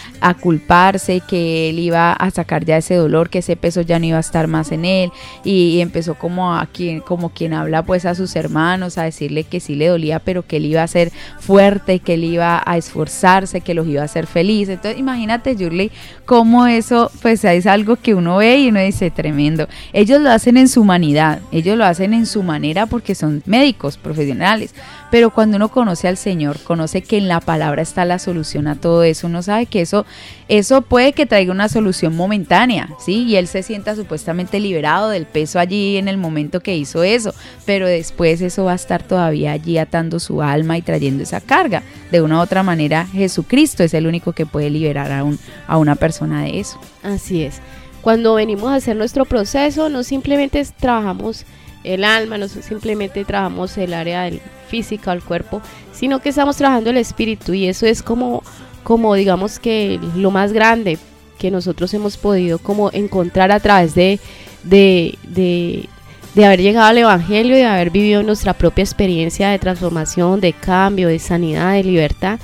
culparse, 0.40 1.20
que 1.20 1.70
él 1.70 1.78
iba 1.78 2.12
a 2.12 2.30
sacar 2.30 2.64
ya 2.64 2.78
ese 2.78 2.94
dolor, 2.96 3.30
que 3.30 3.38
ese 3.38 3.56
peso 3.56 3.82
ya 3.82 3.98
no 3.98 4.06
iba 4.06 4.16
a 4.16 4.20
estar 4.20 4.48
más 4.48 4.72
en 4.72 4.84
él 4.84 5.10
y, 5.44 5.80
empezó 5.80 6.14
como 6.14 6.54
a 6.54 6.66
quien, 6.66 7.00
como 7.00 7.28
quien 7.28 7.52
habla 7.52 7.82
pues 7.82 8.06
a 8.06 8.14
sus 8.14 8.34
hermanos 8.36 8.96
a 8.98 9.04
decirle 9.04 9.44
que 9.44 9.60
sí 9.60 9.74
le 9.74 9.88
dolía, 9.88 10.18
pero 10.18 10.46
que 10.46 10.56
él 10.56 10.66
iba 10.66 10.82
a 10.82 10.88
ser 10.88 11.12
fuerte, 11.38 11.98
que 11.98 12.14
él 12.14 12.24
iba 12.24 12.62
a 12.64 12.76
esforzarse, 12.76 13.60
que 13.60 13.74
los 13.74 13.86
iba 13.86 14.02
a 14.02 14.06
hacer 14.06 14.26
feliz. 14.26 14.68
Entonces 14.68 14.98
imagínate, 14.98 15.54
Yurley, 15.56 15.92
cómo 16.24 16.66
eso 16.66 17.10
pues 17.22 17.44
es 17.44 17.66
algo 17.66 17.96
que 17.96 18.14
uno 18.14 18.38
ve 18.38 18.58
y 18.58 18.68
uno 18.68 18.80
dice 18.80 19.10
tremendo. 19.10 19.68
Ellos 19.92 20.23
lo 20.24 20.30
hacen 20.30 20.56
en 20.56 20.68
su 20.68 20.80
humanidad, 20.80 21.40
ellos 21.52 21.78
lo 21.78 21.84
hacen 21.84 22.14
en 22.14 22.26
su 22.26 22.42
manera 22.42 22.87
porque 22.87 23.14
son 23.14 23.42
médicos 23.46 23.96
profesionales, 23.96 24.74
pero 25.10 25.30
cuando 25.30 25.56
uno 25.56 25.68
conoce 25.68 26.08
al 26.08 26.16
Señor, 26.16 26.58
conoce 26.64 27.02
que 27.02 27.18
en 27.18 27.28
la 27.28 27.40
palabra 27.40 27.82
está 27.82 28.04
la 28.04 28.18
solución 28.18 28.66
a 28.66 28.74
todo 28.74 29.04
eso, 29.04 29.28
uno 29.28 29.42
sabe 29.42 29.66
que 29.66 29.82
eso, 29.82 30.04
eso 30.48 30.82
puede 30.82 31.12
que 31.12 31.26
traiga 31.26 31.52
una 31.52 31.68
solución 31.68 32.16
momentánea, 32.16 32.88
¿sí? 32.98 33.24
Y 33.24 33.37
él 33.37 33.46
se 33.46 33.62
sienta 33.62 33.94
supuestamente 33.94 34.58
liberado 34.58 35.10
del 35.10 35.26
peso 35.26 35.60
allí 35.60 35.96
en 35.98 36.08
el 36.08 36.16
momento 36.16 36.60
que 36.60 36.76
hizo 36.76 37.04
eso, 37.04 37.32
pero 37.64 37.87
después 37.87 38.40
eso 38.40 38.64
va 38.64 38.72
a 38.72 38.76
estar 38.76 39.02
todavía 39.02 39.52
allí 39.52 39.78
atando 39.78 40.18
su 40.18 40.42
alma 40.42 40.78
y 40.78 40.82
trayendo 40.82 41.22
esa 41.22 41.40
carga. 41.40 41.82
De 42.10 42.22
una 42.22 42.38
u 42.38 42.40
otra 42.40 42.62
manera, 42.62 43.06
Jesucristo 43.06 43.82
es 43.82 43.94
el 43.94 44.06
único 44.06 44.32
que 44.32 44.46
puede 44.46 44.70
liberar 44.70 45.12
a, 45.12 45.22
un, 45.22 45.38
a 45.68 45.78
una 45.78 45.94
persona 45.94 46.42
de 46.42 46.60
eso. 46.60 46.80
Así 47.02 47.42
es. 47.42 47.60
Cuando 48.04 48.34
venimos 48.34 48.70
a 48.70 48.74
hacer 48.74 48.96
nuestro 48.96 49.24
proceso, 49.24 49.88
no 49.88 50.02
simplemente 50.02 50.62
trabajamos 50.78 51.46
el 51.84 52.04
alma, 52.04 52.36
no 52.36 52.48
simplemente 52.48 53.24
trabajamos 53.24 53.78
el 53.78 53.94
área 53.94 54.24
del 54.24 54.42
física, 54.68 55.10
el 55.10 55.22
cuerpo, 55.22 55.62
sino 55.90 56.20
que 56.20 56.28
estamos 56.28 56.58
trabajando 56.58 56.90
el 56.90 56.98
espíritu 56.98 57.54
y 57.54 57.66
eso 57.66 57.86
es 57.86 58.02
como, 58.02 58.42
como 58.82 59.14
digamos 59.14 59.58
que 59.58 59.98
lo 60.16 60.30
más 60.30 60.52
grande 60.52 60.98
que 61.38 61.50
nosotros 61.50 61.94
hemos 61.94 62.18
podido 62.18 62.58
como 62.58 62.90
encontrar 62.92 63.50
a 63.50 63.58
través 63.58 63.94
de, 63.94 64.20
de, 64.64 65.16
de, 65.22 65.88
de 66.34 66.44
haber 66.44 66.60
llegado 66.60 66.88
al 66.88 66.98
Evangelio 66.98 67.54
y 67.54 67.60
de 67.60 67.64
haber 67.64 67.88
vivido 67.88 68.22
nuestra 68.22 68.52
propia 68.52 68.84
experiencia 68.84 69.48
de 69.48 69.58
transformación, 69.58 70.42
de 70.42 70.52
cambio, 70.52 71.08
de 71.08 71.18
sanidad, 71.18 71.72
de 71.72 71.84
libertad. 71.84 72.38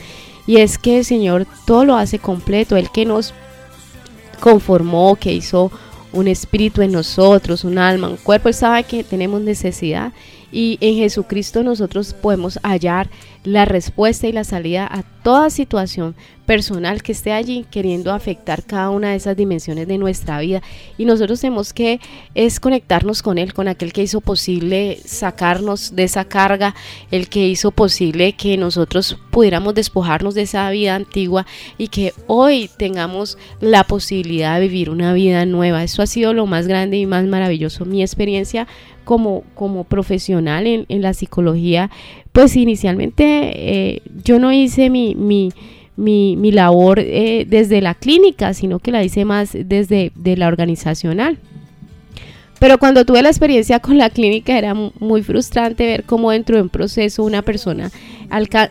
Y 0.47 0.57
es 0.57 0.79
que 0.79 1.01
el 1.01 1.05
Señor 1.05 1.47
todo 1.67 1.85
lo 1.85 1.97
hace 1.97 2.19
completo, 2.19 2.79
el 2.79 2.91
que 2.91 3.05
nos 3.05 3.35
conformó, 4.41 5.17
que 5.17 5.33
hizo 5.33 5.71
un 6.13 6.27
espíritu 6.27 6.83
en 6.83 6.93
nosotros, 6.93 7.65
un 7.65 7.79
alma, 7.79 8.09
un 8.09 8.17
cuerpo. 8.17 8.49
Él 8.49 8.55
sabe 8.55 8.85
que 8.85 9.05
tenemos 9.05 9.41
necesidad 9.41 10.13
y 10.53 10.79
en 10.81 10.97
Jesucristo 10.97 11.63
nosotros 11.63 12.15
podemos 12.15 12.59
hallar 12.63 13.09
la 13.45 13.65
respuesta 13.65 14.27
y 14.27 14.33
la 14.33 14.45
salida 14.45 14.87
a 14.91 15.03
toda 15.23 15.51
situación 15.51 16.15
personal 16.45 17.03
que 17.03 17.13
esté 17.13 17.33
allí 17.33 17.65
queriendo 17.71 18.13
afectar 18.13 18.65
cada 18.65 18.91
una 18.91 19.11
de 19.11 19.17
esas 19.17 19.37
dimensiones 19.37 19.87
de 19.87 19.99
nuestra 19.99 20.41
vida. 20.41 20.63
Y 20.99 21.05
nosotros 21.05 21.41
tenemos 21.41 21.73
que 21.73 22.01
es 22.35 22.59
conectarnos 22.59 23.23
con 23.23 23.39
Él, 23.39 23.55
con 23.55 23.69
aquel 23.69 23.93
que 23.93 24.03
hizo 24.03 24.21
posible 24.21 24.99
sacarnos 25.05 25.95
de 25.95 26.05
esa 26.05 26.25
carga, 26.25 26.75
el 27.11 27.29
que 27.29 27.47
hizo 27.47 27.71
posible 27.71 28.33
que 28.33 28.57
nosotros 28.57 29.17
pudiéramos 29.31 29.75
despojarnos 29.75 30.35
de 30.35 30.43
esa 30.43 30.69
vida 30.71 30.97
antigua 30.97 31.47
y 31.79 31.89
que 31.89 32.13
hoy 32.27 32.69
tengamos 32.77 33.39
la 33.61 33.85
posibilidad 33.85 34.59
de 34.59 34.67
vivir 34.67 34.91
una 34.91 35.13
vida 35.13 35.47
nueva. 35.47 35.85
Eso 35.85 36.03
ha 36.03 36.07
sido 36.07 36.35
lo 36.35 36.47
más 36.47 36.67
grande 36.67 36.97
y 36.97 37.07
más 37.07 37.25
maravilloso. 37.27 37.85
Mi 37.85 38.03
experiencia 38.03 38.67
como, 39.05 39.45
como 39.55 39.85
profesional 39.85 40.67
en, 40.67 41.03
la 41.03 41.15
psicología, 41.15 41.91
pues 42.33 42.57
inicialmente 42.57 43.25
eh, 43.25 44.03
yo 44.25 44.39
no 44.39 44.53
hice 44.53 44.91
mi, 44.91 45.15
mi, 45.15 45.53
mi, 45.97 46.53
labor 46.53 46.99
eh, 47.01 47.47
desde 47.49 47.81
la 47.81 47.95
clínica, 47.95 48.55
sino 48.55 48.79
que 48.79 48.93
la 48.93 49.05
hice 49.05 49.25
más 49.25 49.51
desde 49.53 50.13
de 50.15 50.37
la 50.37 50.49
organizacional. 50.49 51.39
Pero 52.61 52.77
cuando 52.77 53.07
tuve 53.07 53.23
la 53.23 53.31
experiencia 53.31 53.81
con 53.81 53.97
la 53.97 54.11
clínica 54.11 54.57
era 54.57 54.75
muy 54.75 55.23
frustrante 55.23 55.87
ver 55.87 56.05
cómo 56.05 56.31
dentro 56.31 56.57
de 56.57 56.63
un 56.63 56.69
proceso 56.69 57.25
una 57.25 57.41
persona 57.41 57.91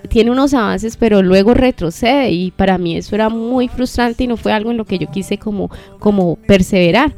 tiene 0.08 0.32
unos 0.32 0.54
avances 0.54 0.96
pero 0.96 1.22
luego 1.22 1.54
retrocede 1.54 2.32
y 2.32 2.52
para 2.52 2.78
mí 2.78 2.96
eso 2.96 3.15
era 3.15 3.30
muy 3.30 3.68
frustrante 3.68 4.24
y 4.24 4.28
no 4.28 4.38
fue 4.38 4.54
algo 4.54 4.72
en 4.72 4.78
lo 4.78 4.86
que 4.86 5.00
yo 5.00 5.10
quise 5.12 5.38
como, 5.38 5.70
como 6.00 6.36
perseverar. 6.36 7.13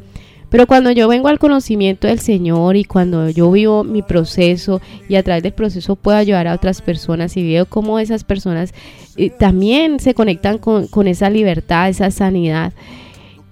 Pero 0.52 0.68
cuando 0.68 0.92
yo 0.92 1.08
vengo 1.08 1.30
al 1.30 1.40
conocimiento 1.40 2.08
del 2.08 2.20
Señor 2.20 2.76
y 2.76 2.84
cuando 2.84 3.30
yo 3.30 3.50
vivo 3.50 3.86
mi 3.86 4.02
proceso 4.02 4.82
y 5.08 5.16
a 5.16 5.24
través 5.24 5.44
del 5.44 5.54
proceso 5.54 5.96
puedo 5.96 6.18
ayudar 6.18 6.46
a 6.46 6.54
otras 6.54 6.82
personas 6.82 7.38
y 7.38 7.44
veo 7.48 7.66
cómo 7.66 8.00
esas 8.00 8.26
personas 8.26 8.74
eh, 9.16 9.30
también 9.30 10.02
se 10.02 10.14
conectan 10.14 10.58
con, 10.58 11.08
esa 11.08 11.30
libertad, 11.30 11.88
esa 11.88 12.12
sanidad 12.12 12.74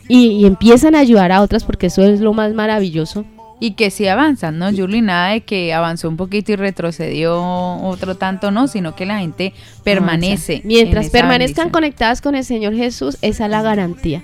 y, 0.09 0.45
empiezan 0.45 0.93
a 0.93 0.99
ayudar 0.99 1.31
a 1.31 1.41
otras 1.41 1.63
porque 1.63 1.87
eso 1.87 2.03
es 2.03 2.19
lo 2.19 2.33
más 2.33 2.53
maravilloso. 2.53 3.25
Y 3.61 3.71
que 3.71 3.91
sí 3.91 4.07
avanzan, 4.07 4.57
¿no, 4.57 4.71
Julie? 4.71 5.01
Nada 5.01 5.31
de 5.31 5.41
que 5.41 5.73
avanzó 5.73 6.07
un 6.09 6.17
poquito 6.17 6.53
y 6.53 6.55
retrocedió 6.55 7.41
otro 7.81 8.15
tanto, 8.15 8.51
no, 8.51 8.67
sino 8.67 8.95
que 8.95 9.05
la 9.05 9.19
gente 9.19 9.53
permanece. 9.83 10.61
Mientras 10.63 11.09
permanezcan 11.09 11.69
conectadas 11.69 12.21
con 12.21 12.35
el 12.35 12.45
Señor 12.45 12.73
Jesús, 12.73 13.17
esa 13.21 13.45
es 13.45 13.51
la 13.51 13.61
garantía. 13.61 14.23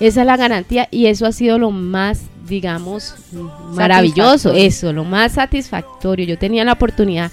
Esa 0.00 0.22
es 0.22 0.26
la 0.26 0.36
garantía 0.36 0.88
y 0.90 1.06
eso 1.06 1.26
ha 1.26 1.32
sido 1.32 1.58
lo 1.58 1.70
más, 1.70 2.22
digamos, 2.48 3.14
maravilloso, 3.74 4.52
eso, 4.52 4.92
lo 4.92 5.04
más 5.04 5.32
satisfactorio. 5.32 6.26
Yo 6.26 6.38
tenía 6.38 6.64
la 6.64 6.72
oportunidad 6.72 7.30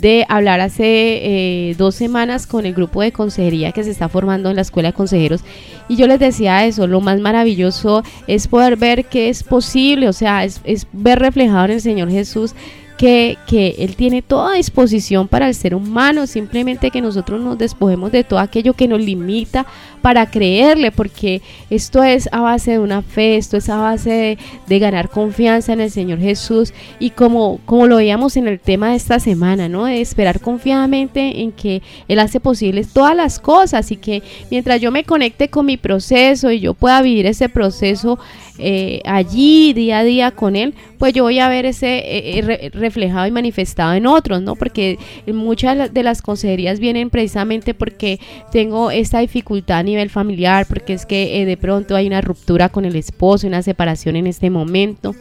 de 0.00 0.24
hablar 0.28 0.60
hace 0.60 0.84
eh, 0.84 1.74
dos 1.76 1.94
semanas 1.94 2.46
con 2.46 2.66
el 2.66 2.74
grupo 2.74 3.02
de 3.02 3.12
consejería 3.12 3.72
que 3.72 3.84
se 3.84 3.90
está 3.90 4.08
formando 4.08 4.50
en 4.50 4.56
la 4.56 4.62
Escuela 4.62 4.90
de 4.90 4.94
Consejeros 4.94 5.42
y 5.88 5.96
yo 5.96 6.06
les 6.06 6.18
decía 6.18 6.64
eso, 6.64 6.86
lo 6.86 7.00
más 7.00 7.20
maravilloso 7.20 8.02
es 8.26 8.48
poder 8.48 8.76
ver 8.76 9.04
que 9.06 9.28
es 9.28 9.42
posible, 9.42 10.08
o 10.08 10.12
sea, 10.12 10.44
es, 10.44 10.60
es 10.64 10.86
ver 10.92 11.18
reflejado 11.18 11.66
en 11.66 11.72
el 11.72 11.80
Señor 11.80 12.10
Jesús 12.10 12.54
que, 12.96 13.38
que, 13.46 13.76
Él 13.78 13.96
tiene 13.96 14.20
toda 14.20 14.54
disposición 14.54 15.26
para 15.26 15.48
el 15.48 15.54
ser 15.54 15.74
humano, 15.74 16.26
simplemente 16.26 16.90
que 16.90 17.00
nosotros 17.00 17.40
nos 17.40 17.56
despojemos 17.56 18.12
de 18.12 18.24
todo 18.24 18.40
aquello 18.40 18.74
que 18.74 18.88
nos 18.88 19.00
limita 19.00 19.64
para 20.00 20.30
creerle, 20.30 20.92
porque 20.92 21.42
esto 21.68 22.02
es 22.02 22.28
a 22.32 22.40
base 22.40 22.72
de 22.72 22.78
una 22.78 23.02
fe, 23.02 23.36
esto 23.36 23.56
es 23.56 23.68
a 23.68 23.76
base 23.76 24.38
de, 24.66 24.78
ganar 24.78 25.10
confianza 25.10 25.74
en 25.74 25.80
el 25.80 25.90
Señor 25.90 26.20
Jesús 26.20 26.72
y 26.98 27.10
como, 27.10 27.60
como 27.66 27.86
lo 27.86 27.96
veíamos 27.96 28.36
en 28.38 28.48
el 28.48 28.58
tema 28.58 28.90
de 28.90 28.96
esta 28.96 29.20
semana, 29.20 29.68
¿no? 29.68 29.84
De 29.84 30.00
esperar 30.00 30.40
confiadamente 30.40 31.42
en 31.42 31.52
que 31.52 31.82
Él 32.08 32.18
hace 32.18 32.40
posibles 32.40 32.92
todas 32.92 33.14
las 33.14 33.38
cosas 33.38 33.90
y 33.90 33.96
que 33.96 34.22
mientras 34.50 34.80
yo 34.80 34.90
me 34.90 35.04
conecte 35.04 35.50
con 35.50 35.66
mi 35.66 35.76
proceso 35.76 36.50
y 36.50 36.60
yo 36.60 36.72
pueda 36.72 37.02
vivir 37.02 37.26
ese 37.26 37.50
proceso 37.50 38.18
eh, 38.62 39.00
allí 39.06 39.72
día 39.72 40.00
a 40.00 40.04
día 40.04 40.30
con 40.32 40.54
Él, 40.54 40.74
pues 40.98 41.14
yo 41.14 41.22
voy 41.22 41.38
a 41.38 41.48
ver 41.48 41.64
ese 41.64 41.98
eh, 41.98 42.38
eh, 42.40 42.70
reflejado 42.74 43.26
y 43.26 43.30
manifestado 43.30 43.94
en 43.94 44.06
otros, 44.06 44.42
¿no? 44.42 44.54
Porque 44.54 44.98
muchas 45.26 45.94
de 45.94 46.02
las 46.02 46.20
consejerías 46.20 46.78
vienen 46.78 47.08
precisamente 47.08 47.72
porque 47.72 48.20
tengo 48.52 48.90
esta 48.90 49.20
dificultad 49.20 49.82
nivel 49.90 50.10
familiar, 50.10 50.66
porque 50.66 50.92
es 50.92 51.06
que 51.06 51.44
de 51.44 51.56
pronto 51.56 51.96
hay 51.96 52.06
una 52.06 52.20
ruptura 52.20 52.68
con 52.68 52.84
el 52.84 52.96
esposo, 52.96 53.46
una 53.46 53.62
separación 53.62 54.16
en 54.16 54.26
este 54.26 54.50
momento. 54.50 55.14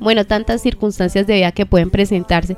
Bueno, 0.00 0.24
tantas 0.24 0.62
circunstancias 0.62 1.26
de 1.26 1.34
vida 1.34 1.52
que 1.52 1.66
pueden 1.66 1.90
presentarse 1.90 2.56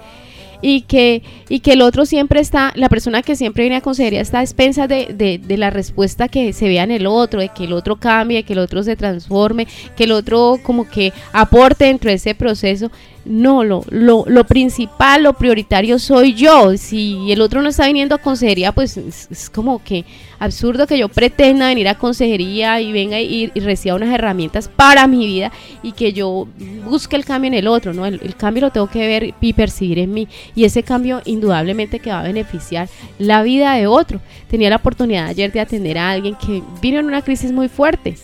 y 0.62 0.82
que, 0.82 1.22
y 1.48 1.60
que 1.60 1.72
el 1.72 1.82
otro 1.82 2.04
siempre 2.04 2.40
está, 2.40 2.72
la 2.74 2.88
persona 2.88 3.22
que 3.22 3.36
siempre 3.36 3.64
viene 3.64 3.76
a 3.76 3.80
consejería 3.80 4.20
está 4.20 4.40
a 4.40 4.42
expensas 4.42 4.88
de, 4.88 5.40
de, 5.42 5.56
la 5.56 5.70
respuesta 5.70 6.28
que 6.28 6.52
se 6.52 6.68
vea 6.68 6.84
en 6.84 6.90
el 6.90 7.06
otro, 7.06 7.40
de 7.40 7.48
que 7.48 7.64
el 7.64 7.72
otro 7.72 7.96
cambie, 7.96 8.42
que 8.42 8.52
el 8.52 8.58
otro 8.58 8.82
se 8.82 8.96
transforme, 8.96 9.66
que 9.96 10.04
el 10.04 10.12
otro 10.12 10.58
como 10.62 10.88
que 10.88 11.12
aporte 11.32 11.86
dentro 11.86 12.10
de 12.10 12.16
ese 12.16 12.34
proceso. 12.34 12.90
No, 13.22 13.64
lo, 13.64 13.84
lo, 13.90 14.24
lo, 14.26 14.44
principal, 14.44 15.24
lo 15.24 15.34
prioritario 15.34 15.98
soy 15.98 16.32
yo. 16.32 16.76
Si 16.78 17.30
el 17.30 17.42
otro 17.42 17.60
no 17.60 17.68
está 17.68 17.86
viniendo 17.86 18.14
a 18.14 18.18
consejería, 18.18 18.72
pues 18.72 18.96
es, 18.96 19.50
como 19.50 19.84
que 19.84 20.06
absurdo 20.40 20.86
que 20.86 20.98
yo 20.98 21.08
pretenda 21.08 21.68
venir 21.68 21.86
a 21.86 21.96
consejería 21.96 22.80
y 22.80 22.92
venga 22.92 23.20
y, 23.20 23.48
reciba 23.60 23.94
unas 23.94 24.12
herramientas 24.12 24.68
para 24.68 25.06
mi 25.06 25.26
vida 25.26 25.52
y 25.82 25.92
que 25.92 26.12
yo 26.12 26.48
busque 26.84 27.14
el 27.14 27.24
cambio 27.24 27.48
en 27.48 27.54
el 27.54 27.68
otro, 27.68 27.92
¿no? 27.92 28.06
El, 28.06 28.34
cambio 28.34 28.62
lo 28.62 28.70
tengo 28.70 28.88
que 28.88 29.06
ver 29.06 29.34
y 29.40 29.52
percibir 29.52 29.98
en 29.98 30.12
mí. 30.12 30.26
Y 30.54 30.64
ese 30.64 30.82
cambio 30.82 31.20
indudablemente 31.26 32.00
que 32.00 32.10
va 32.10 32.20
a 32.20 32.24
beneficiar 32.24 32.88
la 33.18 33.42
vida 33.42 33.74
de 33.74 33.86
otro. 33.86 34.20
Tenía 34.48 34.70
la 34.70 34.76
oportunidad 34.76 35.26
ayer 35.26 35.52
de 35.52 35.60
atender 35.60 35.98
a 35.98 36.10
alguien 36.10 36.34
que 36.34 36.62
vino 36.80 36.98
en 36.98 37.06
una 37.06 37.22
crisis 37.22 37.52
muy 37.52 37.68
fuerte, 37.68 38.16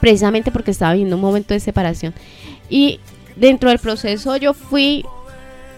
precisamente 0.00 0.52
porque 0.52 0.70
estaba 0.70 0.92
viviendo 0.92 1.16
un 1.16 1.22
momento 1.22 1.54
de 1.54 1.60
separación. 1.60 2.14
Y 2.70 3.00
dentro 3.34 3.68
del 3.68 3.80
proceso 3.80 4.36
yo 4.36 4.54
fui 4.54 5.04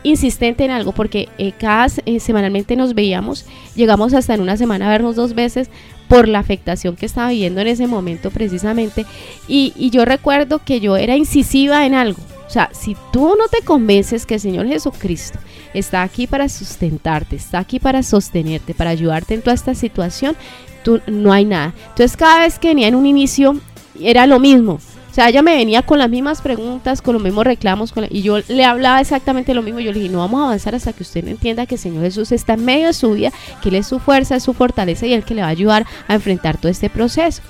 insistente 0.04 0.64
en 0.64 0.70
algo 0.70 0.92
porque 0.92 1.28
eh, 1.38 1.52
cada 1.58 1.88
eh, 2.06 2.20
semanalmente 2.20 2.76
nos 2.76 2.94
veíamos, 2.94 3.44
llegamos 3.74 4.14
hasta 4.14 4.34
en 4.34 4.40
una 4.40 4.56
semana 4.56 4.86
a 4.86 4.90
vernos 4.90 5.16
dos 5.16 5.34
veces 5.34 5.68
por 6.08 6.28
la 6.28 6.38
afectación 6.38 6.94
que 6.94 7.06
estaba 7.06 7.30
viviendo 7.30 7.60
en 7.60 7.66
ese 7.66 7.88
momento 7.88 8.30
precisamente. 8.30 9.04
Y, 9.48 9.72
y 9.76 9.90
yo 9.90 10.04
recuerdo 10.04 10.60
que 10.64 10.78
yo 10.78 10.96
era 10.96 11.16
incisiva 11.16 11.86
en 11.86 11.94
algo, 11.94 12.22
o 12.46 12.50
sea, 12.50 12.70
si 12.72 12.96
tú 13.12 13.34
no 13.36 13.48
te 13.48 13.64
convences 13.64 14.26
que 14.26 14.34
el 14.34 14.40
Señor 14.40 14.68
Jesucristo 14.68 15.38
está 15.72 16.02
aquí 16.02 16.26
para 16.26 16.48
sustentarte, 16.48 17.36
está 17.36 17.58
aquí 17.58 17.80
para 17.80 18.02
sostenerte, 18.02 18.74
para 18.74 18.90
ayudarte 18.90 19.34
en 19.34 19.42
toda 19.42 19.54
esta 19.54 19.74
situación, 19.74 20.36
tú 20.84 21.00
no 21.06 21.32
hay 21.32 21.46
nada. 21.46 21.74
Entonces 21.88 22.16
cada 22.16 22.40
vez 22.40 22.58
que 22.58 22.68
venía 22.68 22.88
en 22.88 22.94
un 22.94 23.06
inicio 23.06 23.58
era 24.00 24.26
lo 24.26 24.38
mismo 24.38 24.78
o 25.14 25.16
sea, 25.16 25.28
ella 25.28 25.42
me 25.42 25.54
venía 25.54 25.82
con 25.82 26.00
las 26.00 26.10
mismas 26.10 26.42
preguntas, 26.42 27.00
con 27.00 27.14
los 27.14 27.22
mismos 27.22 27.44
reclamos, 27.44 27.94
y 28.10 28.22
yo 28.22 28.40
le 28.48 28.64
hablaba 28.64 29.00
exactamente 29.00 29.54
lo 29.54 29.62
mismo. 29.62 29.78
Yo 29.78 29.92
le 29.92 30.00
dije, 30.00 30.12
no 30.12 30.18
vamos 30.18 30.40
a 30.40 30.46
avanzar 30.46 30.74
hasta 30.74 30.92
que 30.92 31.04
usted 31.04 31.28
entienda 31.28 31.66
que 31.66 31.76
el 31.76 31.80
Señor 31.80 32.02
Jesús 32.02 32.32
está 32.32 32.54
en 32.54 32.64
medio 32.64 32.88
de 32.88 32.94
su 32.94 33.12
vida, 33.12 33.32
que 33.62 33.68
Él 33.68 33.76
es 33.76 33.86
su 33.86 34.00
fuerza, 34.00 34.34
es 34.34 34.42
su 34.42 34.54
fortaleza 34.54 35.06
y 35.06 35.12
Él 35.12 35.22
que 35.22 35.36
le 35.36 35.42
va 35.42 35.46
a 35.46 35.50
ayudar 35.50 35.86
a 36.08 36.14
enfrentar 36.14 36.58
todo 36.58 36.68
este 36.68 36.90
proceso. 36.90 37.42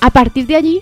A 0.00 0.10
partir 0.10 0.48
de 0.48 0.56
allí, 0.56 0.80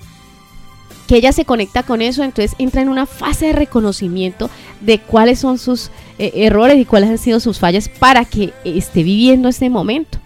que 1.07 1.17
ella 1.17 1.33
se 1.33 1.45
conecta 1.45 1.83
con 1.83 2.01
eso, 2.01 2.25
entonces 2.25 2.57
entra 2.59 2.81
en 2.81 2.89
una 2.89 3.05
fase 3.05 3.49
de 3.49 3.53
reconocimiento 3.53 4.49
de 4.81 4.99
cuáles 4.99 5.41
son 5.41 5.59
sus 5.59 5.91
eh, 6.19 6.33
errores 6.37 6.79
y 6.79 6.87
cuáles 6.87 7.11
han 7.11 7.19
sido 7.19 7.41
sus 7.41 7.59
fallas 7.59 7.91
para 7.91 8.25
que 8.25 8.55
esté 8.65 9.03
viviendo 9.03 9.51
este 9.51 9.69
momento. 9.69 10.17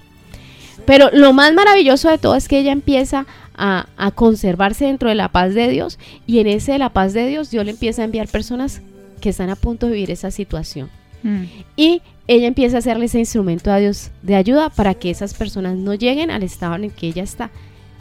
Pero 0.86 1.10
lo 1.12 1.32
más 1.32 1.52
maravilloso 1.54 2.08
de 2.08 2.18
todo 2.18 2.36
es 2.36 2.46
que 2.46 2.58
ella 2.58 2.70
empieza 2.70 3.26
a, 3.56 4.12
conservarse 4.14 4.86
dentro 4.86 5.08
de 5.08 5.14
la 5.14 5.28
paz 5.28 5.54
de 5.54 5.68
Dios 5.68 5.98
y 6.26 6.38
en 6.38 6.46
ese 6.46 6.72
de 6.72 6.78
la 6.78 6.92
paz 6.92 7.12
de 7.12 7.26
Dios 7.26 7.50
Dios 7.50 7.64
le 7.64 7.72
empieza 7.72 8.02
a 8.02 8.04
enviar 8.04 8.28
personas 8.28 8.82
que 9.20 9.30
están 9.30 9.50
a 9.50 9.56
punto 9.56 9.86
de 9.86 9.92
vivir 9.92 10.10
esa 10.10 10.30
situación. 10.30 10.90
Mm. 11.22 11.44
Y 11.76 12.02
ella 12.26 12.46
empieza 12.46 12.76
a 12.76 12.78
hacerle 12.80 13.06
ese 13.06 13.18
instrumento 13.18 13.70
a 13.70 13.78
Dios 13.78 14.10
de 14.22 14.34
ayuda 14.34 14.70
para 14.70 14.94
que 14.94 15.10
esas 15.10 15.34
personas 15.34 15.76
no 15.76 15.94
lleguen 15.94 16.30
al 16.30 16.42
estado 16.42 16.74
en 16.74 16.84
el 16.84 16.92
que 16.92 17.08
ella 17.08 17.22
está, 17.22 17.50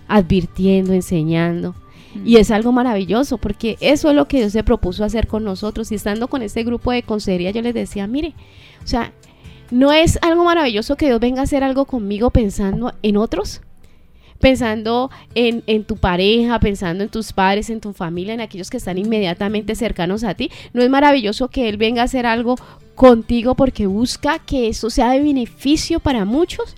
advirtiendo, 0.08 0.94
enseñando. 0.94 1.76
Mm. 2.16 2.28
Y 2.28 2.38
es 2.38 2.52
algo 2.52 2.72
maravilloso 2.72 3.38
porque 3.38 3.78
eso 3.80 4.10
es 4.10 4.16
lo 4.16 4.28
que 4.28 4.38
Dios 4.38 4.52
se 4.52 4.64
propuso 4.64 5.04
hacer 5.04 5.28
con 5.28 5.44
nosotros. 5.44 5.92
Y 5.92 5.96
estando 5.96 6.28
con 6.28 6.42
este 6.42 6.64
grupo 6.64 6.92
de 6.92 7.04
consejería, 7.04 7.52
yo 7.52 7.62
les 7.62 7.74
decía, 7.74 8.08
mire, 8.08 8.34
o 8.84 8.88
sea, 8.88 9.14
¿no 9.72 9.94
es 9.94 10.20
algo 10.22 10.44
maravilloso 10.44 10.98
que 10.98 11.06
Dios 11.06 11.20
venga 11.20 11.42
a 11.42 11.44
hacer 11.44 11.64
algo 11.64 11.86
conmigo 11.86 12.32
pensando 12.32 12.94
en 13.02 13.18
otros? 13.18 13.62
Pensando 14.44 15.10
en, 15.36 15.64
en, 15.68 15.86
tu 15.86 15.96
pareja, 15.96 16.60
pensando 16.60 17.06
en 17.06 17.10
tus 17.10 17.32
padres, 17.32 17.70
en 17.70 17.80
tu 17.80 17.94
familia, 17.94 18.34
en 18.34 18.42
aquellos 18.42 18.70
que 18.70 18.76
están 18.76 18.98
inmediatamente 18.98 19.74
cercanos 19.74 20.26
a 20.26 20.34
ti. 20.34 20.52
¿No 20.74 20.84
es 20.84 20.90
maravilloso 20.90 21.48
que 21.48 21.70
Él 21.70 21.78
venga 21.78 22.02
a 22.02 22.06
hacer 22.06 22.26
algo 22.26 22.58
contigo 22.94 23.56
porque 23.56 23.88
busca 23.88 24.40
que 24.40 24.68
eso 24.68 24.90
sea 24.90 25.12
de 25.12 25.22
beneficio 25.22 26.02
para 26.02 26.26
muchos? 26.26 26.76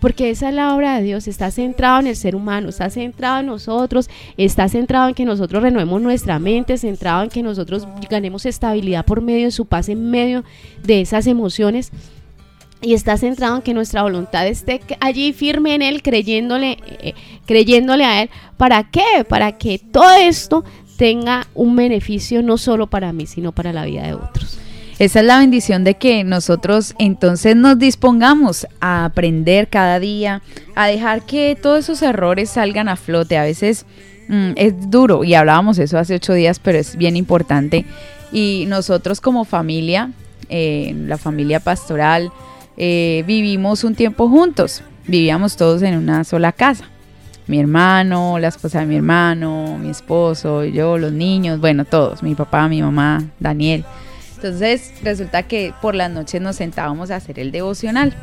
porque 0.00 0.30
esa 0.30 0.48
es 0.48 0.56
la 0.56 0.74
obra 0.74 0.96
de 0.96 1.04
Dios, 1.04 1.28
está 1.28 1.52
centrado 1.52 2.00
en 2.00 2.08
el 2.08 2.16
ser 2.16 2.34
humano, 2.34 2.70
está 2.70 2.90
centrado 2.90 3.38
en 3.38 3.46
nosotros, 3.46 4.10
está 4.36 4.68
centrado 4.68 5.06
en 5.06 5.14
que 5.14 5.24
nosotros 5.24 5.62
renovemos 5.62 6.02
nuestra 6.02 6.40
mente, 6.40 6.76
centrado 6.76 7.22
en 7.22 7.30
que 7.30 7.44
nosotros 7.44 7.86
ganemos 8.10 8.44
estabilidad 8.44 9.04
por 9.04 9.20
medio 9.20 9.44
de 9.44 9.52
su 9.52 9.66
paz 9.66 9.88
en 9.88 10.10
medio 10.10 10.42
de 10.82 11.02
esas 11.02 11.28
emociones 11.28 11.92
y 12.82 12.94
está 12.94 13.16
centrado 13.16 13.56
en 13.56 13.62
que 13.62 13.74
nuestra 13.74 14.02
voluntad 14.02 14.46
esté 14.46 14.80
allí 15.00 15.32
firme 15.32 15.74
en 15.74 15.82
él, 15.82 16.02
creyéndole, 16.02 16.78
eh, 17.00 17.14
creyéndole 17.46 18.04
a 18.04 18.22
él. 18.22 18.30
¿Para 18.56 18.90
qué? 18.90 19.24
Para 19.28 19.52
que 19.52 19.78
todo 19.78 20.12
esto 20.14 20.64
tenga 20.96 21.46
un 21.54 21.76
beneficio 21.76 22.42
no 22.42 22.58
solo 22.58 22.88
para 22.88 23.12
mí, 23.12 23.26
sino 23.26 23.52
para 23.52 23.72
la 23.72 23.84
vida 23.84 24.02
de 24.02 24.14
otros. 24.14 24.58
Esa 24.98 25.20
es 25.20 25.26
la 25.26 25.38
bendición 25.38 25.84
de 25.84 25.94
que 25.94 26.22
nosotros 26.22 26.94
entonces 26.98 27.56
nos 27.56 27.78
dispongamos 27.78 28.66
a 28.80 29.04
aprender 29.04 29.68
cada 29.68 29.98
día, 29.98 30.42
a 30.74 30.86
dejar 30.86 31.22
que 31.22 31.56
todos 31.60 31.80
esos 31.80 32.02
errores 32.02 32.50
salgan 32.50 32.88
a 32.88 32.96
flote. 32.96 33.38
A 33.38 33.42
veces 33.42 33.86
mm, 34.28 34.52
es 34.56 34.90
duro, 34.90 35.24
y 35.24 35.34
hablábamos 35.34 35.78
eso 35.78 35.98
hace 35.98 36.16
ocho 36.16 36.34
días, 36.34 36.58
pero 36.58 36.78
es 36.78 36.96
bien 36.96 37.16
importante. 37.16 37.84
Y 38.32 38.64
nosotros 38.68 39.20
como 39.20 39.44
familia, 39.44 40.10
eh, 40.48 40.94
la 41.06 41.18
familia 41.18 41.58
pastoral, 41.60 42.30
eh, 42.76 43.24
vivimos 43.26 43.84
un 43.84 43.94
tiempo 43.94 44.28
juntos. 44.28 44.82
Vivíamos 45.06 45.56
todos 45.56 45.82
en 45.82 45.96
una 45.96 46.24
sola 46.24 46.52
casa. 46.52 46.84
Mi 47.46 47.58
hermano, 47.58 48.38
la 48.38 48.48
esposa 48.48 48.80
de 48.80 48.86
mi 48.86 48.96
hermano, 48.96 49.76
mi 49.78 49.90
esposo, 49.90 50.64
yo, 50.64 50.96
los 50.96 51.12
niños, 51.12 51.60
bueno, 51.60 51.84
todos, 51.84 52.22
mi 52.22 52.34
papá, 52.34 52.68
mi 52.68 52.80
mamá, 52.80 53.24
Daniel. 53.40 53.84
Entonces 54.36 54.92
resulta 55.02 55.42
que 55.42 55.74
por 55.82 55.94
las 55.94 56.10
noches 56.10 56.40
nos 56.40 56.56
sentábamos 56.56 57.10
a 57.10 57.16
hacer 57.16 57.38
el 57.40 57.50
devocional. 57.50 58.14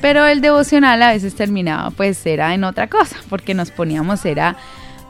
Pero 0.00 0.26
el 0.26 0.40
devocional 0.40 1.00
a 1.02 1.12
veces 1.12 1.34
terminaba 1.34 1.90
pues 1.90 2.24
era 2.26 2.54
en 2.54 2.64
otra 2.64 2.88
cosa, 2.88 3.16
porque 3.28 3.54
nos 3.54 3.70
poníamos 3.70 4.24
era 4.24 4.56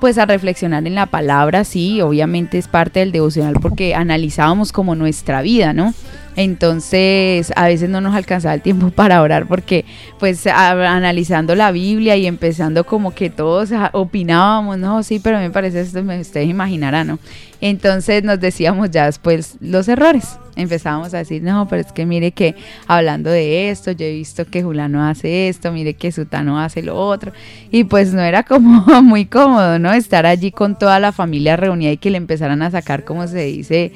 pues 0.00 0.18
a 0.18 0.26
reflexionar 0.26 0.86
en 0.86 0.96
la 0.96 1.06
palabra, 1.06 1.64
sí, 1.64 2.00
obviamente 2.00 2.58
es 2.58 2.66
parte 2.66 3.00
del 3.00 3.12
devocional 3.12 3.54
porque 3.62 3.94
analizábamos 3.94 4.72
como 4.72 4.96
nuestra 4.96 5.42
vida, 5.42 5.72
¿no? 5.72 5.94
Entonces, 6.36 7.52
a 7.56 7.66
veces 7.66 7.90
no 7.90 8.00
nos 8.00 8.14
alcanzaba 8.14 8.54
el 8.54 8.62
tiempo 8.62 8.90
para 8.94 9.22
orar 9.22 9.46
porque, 9.46 9.84
pues, 10.18 10.46
analizando 10.46 11.54
la 11.54 11.72
Biblia 11.72 12.16
y 12.16 12.26
empezando 12.26 12.84
como 12.84 13.14
que 13.14 13.30
todos 13.30 13.70
opinábamos, 13.92 14.78
no, 14.78 15.02
sí, 15.02 15.20
pero 15.22 15.38
me 15.38 15.50
parece 15.50 15.80
esto, 15.80 16.00
ustedes 16.00 16.48
imaginarán, 16.48 17.06
¿no? 17.08 17.18
Entonces 17.62 18.24
nos 18.24 18.40
decíamos 18.40 18.90
ya 18.90 19.06
después 19.06 19.56
los 19.60 19.86
errores. 19.86 20.36
Empezábamos 20.56 21.14
a 21.14 21.18
decir, 21.18 21.44
no, 21.44 21.68
pero 21.68 21.82
es 21.82 21.92
que 21.92 22.04
mire 22.04 22.32
que 22.32 22.56
hablando 22.88 23.30
de 23.30 23.70
esto, 23.70 23.92
yo 23.92 24.04
he 24.04 24.12
visto 24.12 24.44
que 24.44 24.64
Julano 24.64 25.06
hace 25.06 25.48
esto, 25.48 25.70
mire 25.70 25.94
que 25.94 26.10
Sutano 26.10 26.58
hace 26.58 26.82
lo 26.82 26.98
otro. 26.98 27.30
Y 27.70 27.84
pues 27.84 28.12
no 28.12 28.20
era 28.20 28.42
como 28.42 28.84
muy 29.02 29.26
cómodo, 29.26 29.78
¿no? 29.78 29.92
Estar 29.92 30.26
allí 30.26 30.50
con 30.50 30.76
toda 30.76 30.98
la 30.98 31.12
familia 31.12 31.56
reunida 31.56 31.92
y 31.92 31.98
que 31.98 32.10
le 32.10 32.16
empezaran 32.16 32.62
a 32.62 32.70
sacar, 32.72 33.04
como 33.04 33.28
se 33.28 33.44
dice, 33.44 33.92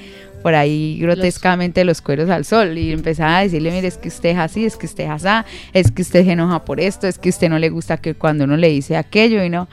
por 0.46 0.54
ahí 0.54 0.96
grotescamente 1.00 1.84
los, 1.84 2.00
cueros 2.00 2.30
al 2.30 2.44
sol 2.44 2.78
y 2.78 2.92
empezaba 2.92 3.38
a 3.38 3.42
decirle, 3.42 3.72
mire, 3.72 3.88
es 3.88 3.98
que 3.98 4.06
usted 4.06 4.28
es 4.28 4.38
así, 4.38 4.64
es 4.64 4.76
que 4.76 4.86
usted 4.86 5.02
es 5.02 5.24
así, 5.24 5.48
es 5.72 5.90
que 5.90 6.02
usted 6.02 6.24
se 6.24 6.30
enoja 6.30 6.64
por 6.64 6.78
esto, 6.78 7.08
es 7.08 7.18
que 7.18 7.30
usted 7.30 7.48
no 7.48 7.58
le 7.58 7.68
gusta 7.68 7.96
que 7.96 8.14
cuando 8.14 8.44
uno 8.44 8.56
le 8.56 8.68
dice 8.68 8.96
aquello 8.96 9.42
y 9.42 9.50
no, 9.50 9.66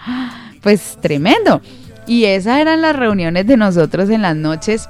pues 0.63 0.97
tremendo. 0.99 1.61
Y 2.07 2.25
esas 2.25 2.59
eran 2.59 2.81
las 2.81 2.95
reuniones 2.95 3.45
de 3.45 3.55
nosotros 3.55 4.09
en 4.09 4.23
las 4.23 4.35
noches, 4.35 4.89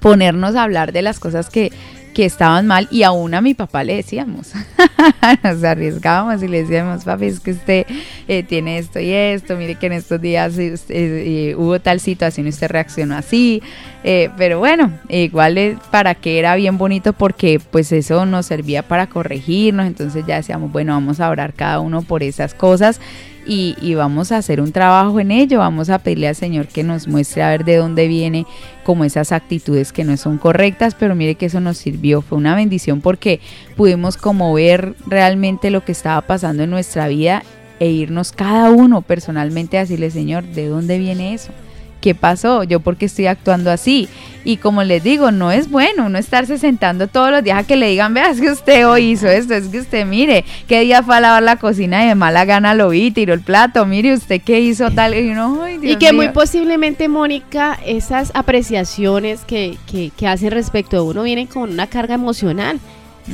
ponernos 0.00 0.56
a 0.56 0.64
hablar 0.64 0.92
de 0.92 1.00
las 1.00 1.18
cosas 1.18 1.48
que 1.48 1.72
que 2.18 2.24
estaban 2.24 2.66
mal 2.66 2.88
y 2.90 3.04
aún 3.04 3.32
a 3.32 3.40
mi 3.40 3.54
papá 3.54 3.84
le 3.84 3.94
decíamos, 3.94 4.52
nos 5.44 5.62
arriesgábamos 5.62 6.42
y 6.42 6.48
le 6.48 6.64
decíamos, 6.64 7.04
papi, 7.04 7.26
es 7.26 7.38
que 7.38 7.52
usted 7.52 7.86
eh, 8.26 8.42
tiene 8.42 8.78
esto 8.78 8.98
y 8.98 9.12
esto, 9.12 9.56
mire 9.56 9.76
que 9.76 9.86
en 9.86 9.92
estos 9.92 10.20
días 10.20 10.58
eh, 10.58 10.74
eh, 10.88 11.54
hubo 11.56 11.78
tal 11.78 12.00
situación 12.00 12.46
y 12.46 12.48
usted 12.48 12.70
reaccionó 12.70 13.16
así, 13.16 13.62
pero 14.02 14.58
bueno, 14.58 14.90
igual 15.08 15.78
para 15.92 16.16
que 16.16 16.40
era 16.40 16.56
bien 16.56 16.76
bonito 16.76 17.12
porque 17.12 17.60
pues 17.60 17.92
eso 17.92 18.26
nos 18.26 18.46
servía 18.46 18.82
para 18.82 19.06
corregirnos, 19.06 19.86
entonces 19.86 20.24
ya 20.26 20.38
decíamos, 20.38 20.72
bueno, 20.72 20.94
vamos 20.94 21.20
a 21.20 21.30
orar 21.30 21.54
cada 21.54 21.78
uno 21.78 22.02
por 22.02 22.24
esas 22.24 22.52
cosas 22.52 23.00
y, 23.48 23.94
vamos 23.94 24.30
a 24.30 24.36
hacer 24.36 24.60
un 24.60 24.72
trabajo 24.72 25.18
en 25.20 25.30
ello, 25.30 25.60
vamos 25.60 25.88
a 25.88 25.98
pedirle 25.98 26.28
al 26.28 26.36
Señor 26.36 26.68
que 26.68 26.84
nos 26.84 27.08
muestre 27.08 27.42
a 27.42 27.48
ver 27.48 27.64
de 27.64 27.76
dónde 27.76 28.06
viene 28.06 28.46
como 28.84 29.04
esas 29.04 29.32
actitudes 29.32 29.92
que 29.92 30.04
no 30.04 30.16
son 30.18 30.36
correctas, 30.36 30.94
pero 30.94 31.14
mire 31.14 31.34
que 31.34 31.46
eso 31.46 31.60
nos 31.60 31.78
sirvió, 31.78 32.20
fue 32.20 32.36
una 32.36 32.54
bendición 32.54 33.00
porque 33.00 33.40
pudimos 33.76 34.18
como 34.18 34.52
ver 34.52 34.94
realmente 35.06 35.70
lo 35.70 35.84
que 35.84 35.92
estaba 35.92 36.20
pasando 36.20 36.62
en 36.62 36.70
nuestra 36.70 37.08
vida 37.08 37.42
e 37.80 37.88
irnos 37.88 38.32
cada 38.32 38.70
uno 38.70 39.00
personalmente 39.02 39.78
a 39.78 39.80
decirle, 39.80 40.10
Señor, 40.10 40.44
¿de 40.44 40.66
dónde 40.66 40.98
viene 40.98 41.32
eso? 41.32 41.52
¿Qué 42.00 42.14
pasó? 42.14 42.64
¿Yo 42.64 42.80
por 42.80 42.96
qué 42.96 43.06
estoy 43.06 43.26
actuando 43.26 43.70
así? 43.70 44.08
Y 44.44 44.56
como 44.56 44.82
les 44.82 45.02
digo, 45.02 45.30
no 45.30 45.50
es 45.50 45.70
bueno 45.70 46.06
uno 46.06 46.18
estarse 46.18 46.58
sentando 46.58 47.06
todos 47.06 47.30
los 47.30 47.42
días 47.42 47.58
a 47.58 47.66
que 47.66 47.76
le 47.76 47.88
digan, 47.88 48.14
vea, 48.14 48.30
es 48.30 48.40
que 48.40 48.50
usted 48.50 48.88
hoy 48.88 49.10
hizo 49.10 49.28
esto, 49.28 49.54
es 49.54 49.68
que 49.68 49.80
usted 49.80 50.06
mire, 50.06 50.44
qué 50.66 50.80
día 50.80 51.02
fue 51.02 51.16
a 51.16 51.20
lavar 51.20 51.42
la 51.42 51.56
cocina 51.56 52.04
y 52.04 52.08
de 52.08 52.14
mala 52.14 52.44
gana 52.44 52.74
lo 52.74 52.88
vi, 52.90 53.10
tiró 53.10 53.34
el 53.34 53.40
plato, 53.40 53.84
mire 53.84 54.14
usted 54.14 54.40
qué 54.40 54.60
hizo 54.60 54.90
tal, 54.90 55.14
y 55.14 55.28
uno, 55.28 55.60
Ay, 55.62 55.78
Y 55.82 55.96
que 55.96 56.12
muy 56.12 56.28
posiblemente, 56.28 57.08
Mónica, 57.08 57.78
esas 57.84 58.30
apreciaciones 58.34 59.40
que, 59.44 59.76
que, 59.90 60.10
que 60.16 60.26
hacen 60.26 60.50
respecto 60.50 60.96
de 60.96 61.02
uno 61.02 61.22
vienen 61.24 61.46
con 61.46 61.70
una 61.70 61.86
carga 61.86 62.14
emocional, 62.14 62.78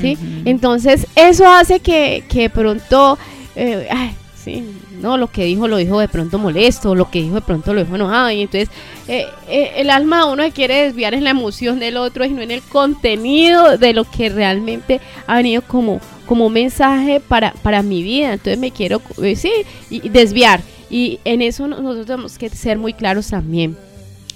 ¿sí? 0.00 0.18
Entonces, 0.44 1.06
eso 1.14 1.48
hace 1.48 1.80
que, 1.80 2.24
que 2.28 2.50
pronto... 2.50 3.18
Eh, 3.56 3.88
sí, 4.34 4.66
no, 5.04 5.18
lo 5.18 5.28
que 5.30 5.44
dijo 5.44 5.68
lo 5.68 5.76
dijo 5.76 6.00
de 6.00 6.08
pronto 6.08 6.38
molesto, 6.38 6.94
lo 6.94 7.10
que 7.10 7.20
dijo 7.20 7.36
de 7.36 7.40
pronto 7.42 7.74
lo 7.74 7.84
dijo 7.84 7.94
enojado, 7.94 8.30
y 8.30 8.40
entonces 8.40 8.70
eh, 9.06 9.26
eh, 9.48 9.72
el 9.76 9.90
alma 9.90 10.24
uno 10.24 10.42
quiere 10.52 10.84
desviar 10.84 11.12
en 11.12 11.24
la 11.24 11.30
emoción 11.30 11.78
del 11.78 11.98
otro 11.98 12.24
y 12.24 12.30
no 12.30 12.40
en 12.40 12.50
el 12.50 12.62
contenido 12.62 13.76
de 13.76 13.92
lo 13.92 14.04
que 14.04 14.30
realmente 14.30 15.02
ha 15.26 15.36
venido 15.36 15.60
como, 15.62 16.00
como 16.26 16.48
mensaje 16.48 17.20
para, 17.20 17.52
para 17.62 17.82
mi 17.82 18.02
vida, 18.02 18.32
entonces 18.32 18.58
me 18.58 18.70
quiero, 18.70 19.02
eh, 19.22 19.36
sí, 19.36 19.52
y 19.90 20.08
desviar, 20.08 20.62
y 20.88 21.20
en 21.24 21.42
eso 21.42 21.68
nosotros 21.68 22.06
tenemos 22.06 22.38
que 22.38 22.48
ser 22.48 22.78
muy 22.78 22.94
claros 22.94 23.28
también 23.28 23.76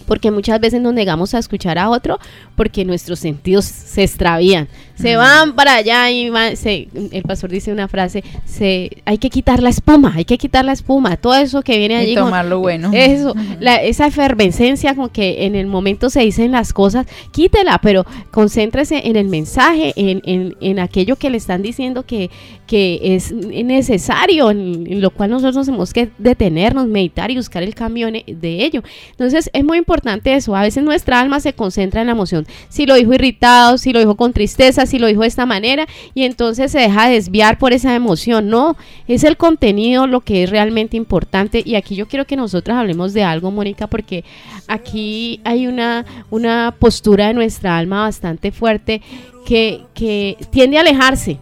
porque 0.09 0.31
muchas 0.31 0.59
veces 0.59 0.81
nos 0.81 0.95
negamos 0.95 1.35
a 1.35 1.39
escuchar 1.39 1.79
a 1.79 1.91
otro 1.91 2.19
porque 2.57 2.85
nuestros 2.85 3.21
sentidos 3.21 3.67
se 3.67 4.03
extravían, 4.03 4.67
se 4.97 5.15
van 5.15 5.55
para 5.55 5.75
allá 5.75 6.11
y 6.11 6.27
el 6.27 7.23
pastor 7.23 7.51
dice 7.51 7.71
una 7.71 7.87
frase, 7.87 8.25
se, 8.45 9.03
hay 9.05 9.19
que 9.19 9.31
quitar 9.31 9.63
la 9.63 9.69
espuma, 9.69 10.15
hay 10.17 10.25
que 10.25 10.39
quitar 10.39 10.65
la 10.65 10.73
espuma, 10.73 11.17
todo 11.19 11.35
eso 11.35 11.63
que 11.63 11.79
viene 11.79 11.97
allí. 11.97 12.13
Y 12.13 12.17
tomar 12.17 12.47
lo 12.47 12.59
bueno. 12.59 12.91
Eso, 12.93 13.35
esa 13.61 14.07
efervescencia 14.07 14.95
como 14.95 15.13
que 15.13 15.45
en 15.45 15.55
el 15.55 15.67
momento 15.67 16.11
se 16.11 16.21
dicen 16.21 16.51
las 16.51 16.73
cosas, 16.73 17.07
quítela, 17.31 17.79
pero 17.81 18.05
concéntrese 18.31 19.07
en 19.09 19.17
el 19.17 19.29
mensaje, 19.29 19.93
en, 19.95 20.23
en, 20.25 20.57
en 20.61 20.79
aquello 20.81 21.17
que 21.17 21.31
le 21.31 21.37
están 21.37 21.63
diciendo 21.63 22.05
que, 22.07 22.31
que 22.69 23.01
es 23.03 23.33
necesario, 23.33 24.51
en, 24.51 25.01
lo 25.01 25.09
cual 25.09 25.31
nosotros 25.31 25.65
tenemos 25.65 25.95
que 25.95 26.11
detenernos, 26.19 26.87
meditar 26.87 27.31
y 27.31 27.37
buscar 27.37 27.63
el 27.63 27.75
cambio 27.75 28.09
de 28.13 28.65
ello. 28.65 28.83
Entonces 29.11 29.49
es 29.55 29.65
muy 29.65 29.79
importante 29.79 30.35
eso, 30.35 30.55
a 30.55 30.61
veces 30.61 30.85
nuestra 30.85 31.19
alma 31.19 31.41
se 31.41 31.55
concentra 31.55 32.03
en 32.03 32.09
la 32.09 32.13
emoción, 32.13 32.47
si 32.69 32.85
lo 32.85 32.95
dijo 32.95 33.15
irritado, 33.15 33.79
si 33.79 33.95
lo 33.95 34.01
dijo 34.01 34.17
con 34.17 34.35
tristeza, 34.35 34.85
si 34.85 34.99
lo 34.99 35.07
dijo 35.07 35.23
de 35.23 35.29
esta 35.29 35.47
manera 35.47 35.89
y 36.15 36.25
entonces 36.25 36.71
se 36.71 36.81
deja 36.81 37.09
desviar 37.09 37.59
por 37.59 37.73
esa 37.73 37.95
emoción. 37.95 38.51
No, 38.51 38.77
es 39.07 39.25
el 39.25 39.39
contenido 39.39 40.07
lo 40.07 40.21
que 40.21 40.45
es 40.45 40.51
realmente 40.51 40.99
importante 40.99 41.63
y 41.65 41.75
aquí 41.75 41.97
yo 41.97 42.07
quiero 42.07 42.27
que 42.27 42.37
nosotros 42.37 42.77
hablemos 42.77 43.15
de 43.15 43.25
algo, 43.25 43.51
Mónica, 43.51 43.87
porque 43.87 44.25
aquí 44.67 45.41
hay 45.45 45.67
una, 45.67 46.05
una 46.29 46.75
postura 46.79 47.29
de 47.29 47.35
nuestra 47.35 47.79
alma 47.79 48.03
bastante 48.03 48.53
fuerte 48.53 49.01
que, 49.47 49.81
que 49.95 50.37
tiende 50.51 50.77
a 50.77 50.83
alejarse. 50.83 51.39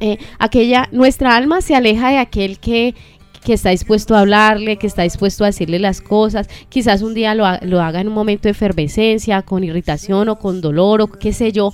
Eh, 0.00 0.18
aquella, 0.38 0.88
nuestra 0.92 1.36
alma 1.36 1.60
se 1.60 1.74
aleja 1.74 2.10
de 2.10 2.18
aquel 2.18 2.58
que, 2.58 2.94
que 3.44 3.54
está 3.54 3.70
dispuesto 3.70 4.14
a 4.14 4.20
hablarle, 4.20 4.76
que 4.76 4.86
está 4.86 5.02
dispuesto 5.02 5.44
a 5.44 5.48
decirle 5.48 5.78
las 5.78 6.00
cosas. 6.00 6.48
Quizás 6.68 7.02
un 7.02 7.14
día 7.14 7.34
lo, 7.34 7.44
lo 7.62 7.80
haga 7.80 8.00
en 8.00 8.08
un 8.08 8.14
momento 8.14 8.44
de 8.44 8.50
efervescencia, 8.50 9.42
con 9.42 9.64
irritación 9.64 10.28
o 10.28 10.38
con 10.38 10.60
dolor 10.60 11.00
o 11.00 11.06
qué 11.08 11.32
sé 11.32 11.52
yo. 11.52 11.72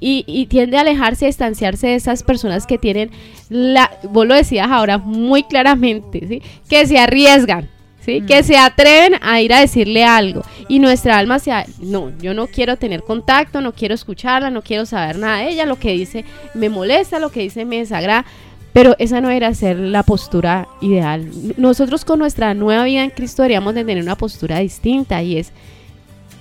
Y, 0.00 0.46
tiende 0.46 0.76
a 0.76 0.80
alejarse, 0.80 1.26
a 1.26 1.28
distanciarse 1.28 1.88
de 1.88 1.94
esas 1.94 2.22
personas 2.24 2.66
que 2.66 2.78
tienen 2.78 3.10
la, 3.48 3.90
vos 4.10 4.26
lo 4.26 4.34
decías 4.34 4.68
ahora 4.70 4.98
muy 4.98 5.44
claramente, 5.44 6.42
que 6.68 6.86
se 6.86 6.98
arriesgan. 6.98 7.68
¿Sí? 8.00 8.22
que 8.22 8.42
se 8.42 8.56
atreven 8.56 9.16
a 9.20 9.40
ir 9.40 9.52
a 9.52 9.60
decirle 9.60 10.02
algo 10.02 10.42
y 10.66 10.78
nuestra 10.78 11.18
alma 11.18 11.38
se 11.38 11.52
no, 11.80 12.10
yo 12.20 12.32
no 12.32 12.46
quiero 12.46 12.76
tener 12.76 13.02
contacto, 13.02 13.60
no 13.60 13.72
quiero 13.72 13.94
escucharla, 13.94 14.50
no 14.50 14.62
quiero 14.62 14.86
saber 14.86 15.18
nada 15.18 15.38
de 15.38 15.50
ella, 15.50 15.66
lo 15.66 15.78
que 15.78 15.92
dice 15.92 16.24
me 16.54 16.70
molesta, 16.70 17.18
lo 17.18 17.30
que 17.30 17.40
dice 17.40 17.64
me 17.64 17.78
desagrada, 17.78 18.24
pero 18.72 18.94
esa 18.98 19.20
no 19.20 19.28
era 19.30 19.52
ser 19.54 19.78
la 19.78 20.04
postura 20.04 20.68
ideal. 20.80 21.30
Nosotros 21.56 22.04
con 22.04 22.18
nuestra 22.18 22.54
nueva 22.54 22.84
vida 22.84 23.02
en 23.02 23.10
Cristo 23.10 23.42
deberíamos 23.42 23.74
de 23.74 23.84
tener 23.84 24.02
una 24.02 24.16
postura 24.16 24.58
distinta 24.60 25.22
y 25.22 25.36
es, 25.36 25.52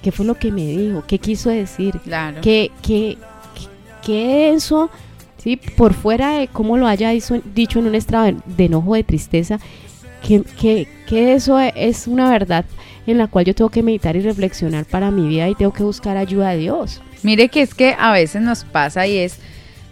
¿qué 0.01 0.11
fue 0.11 0.25
lo 0.25 0.35
que 0.35 0.51
me 0.51 0.65
dijo? 0.65 1.03
¿Qué 1.07 1.19
quiso 1.19 1.49
decir? 1.49 1.99
Claro. 2.03 2.39
¿Qué, 2.41 2.71
qué, 2.81 3.17
qué 4.05 4.51
eso 4.51 4.89
¿sí? 5.37 5.59
Por 5.75 5.93
fuera 5.93 6.39
de 6.39 6.47
cómo 6.47 6.77
lo 6.77 6.87
haya 6.87 7.11
dicho 7.11 7.79
en 7.79 7.87
un 7.87 7.95
estado 7.95 8.37
de, 8.45 8.65
enojo, 8.65 8.95
de 8.95 9.03
tristeza, 9.03 9.59
que, 10.27 10.43
que, 10.43 10.87
que 11.07 11.33
eso 11.33 11.57
es 11.57 12.05
una 12.05 12.29
verdad 12.29 12.65
en 13.07 13.17
la 13.17 13.27
cual 13.27 13.45
yo 13.45 13.55
tengo 13.55 13.69
que 13.69 13.81
meditar 13.81 14.17
y 14.17 14.19
reflexionar 14.19 14.83
para 14.83 15.09
mi 15.09 15.25
vida 15.25 15.47
y 15.47 15.55
tengo 15.55 15.71
que 15.71 15.83
buscar 15.83 16.17
ayuda 16.17 16.49
de 16.49 16.57
Dios. 16.57 17.01
Mire 17.23 17.47
que 17.47 17.61
es 17.61 17.73
que 17.73 17.95
a 17.97 18.11
veces 18.11 18.41
nos 18.41 18.65
pasa 18.65 19.07
y 19.07 19.17
es, 19.17 19.39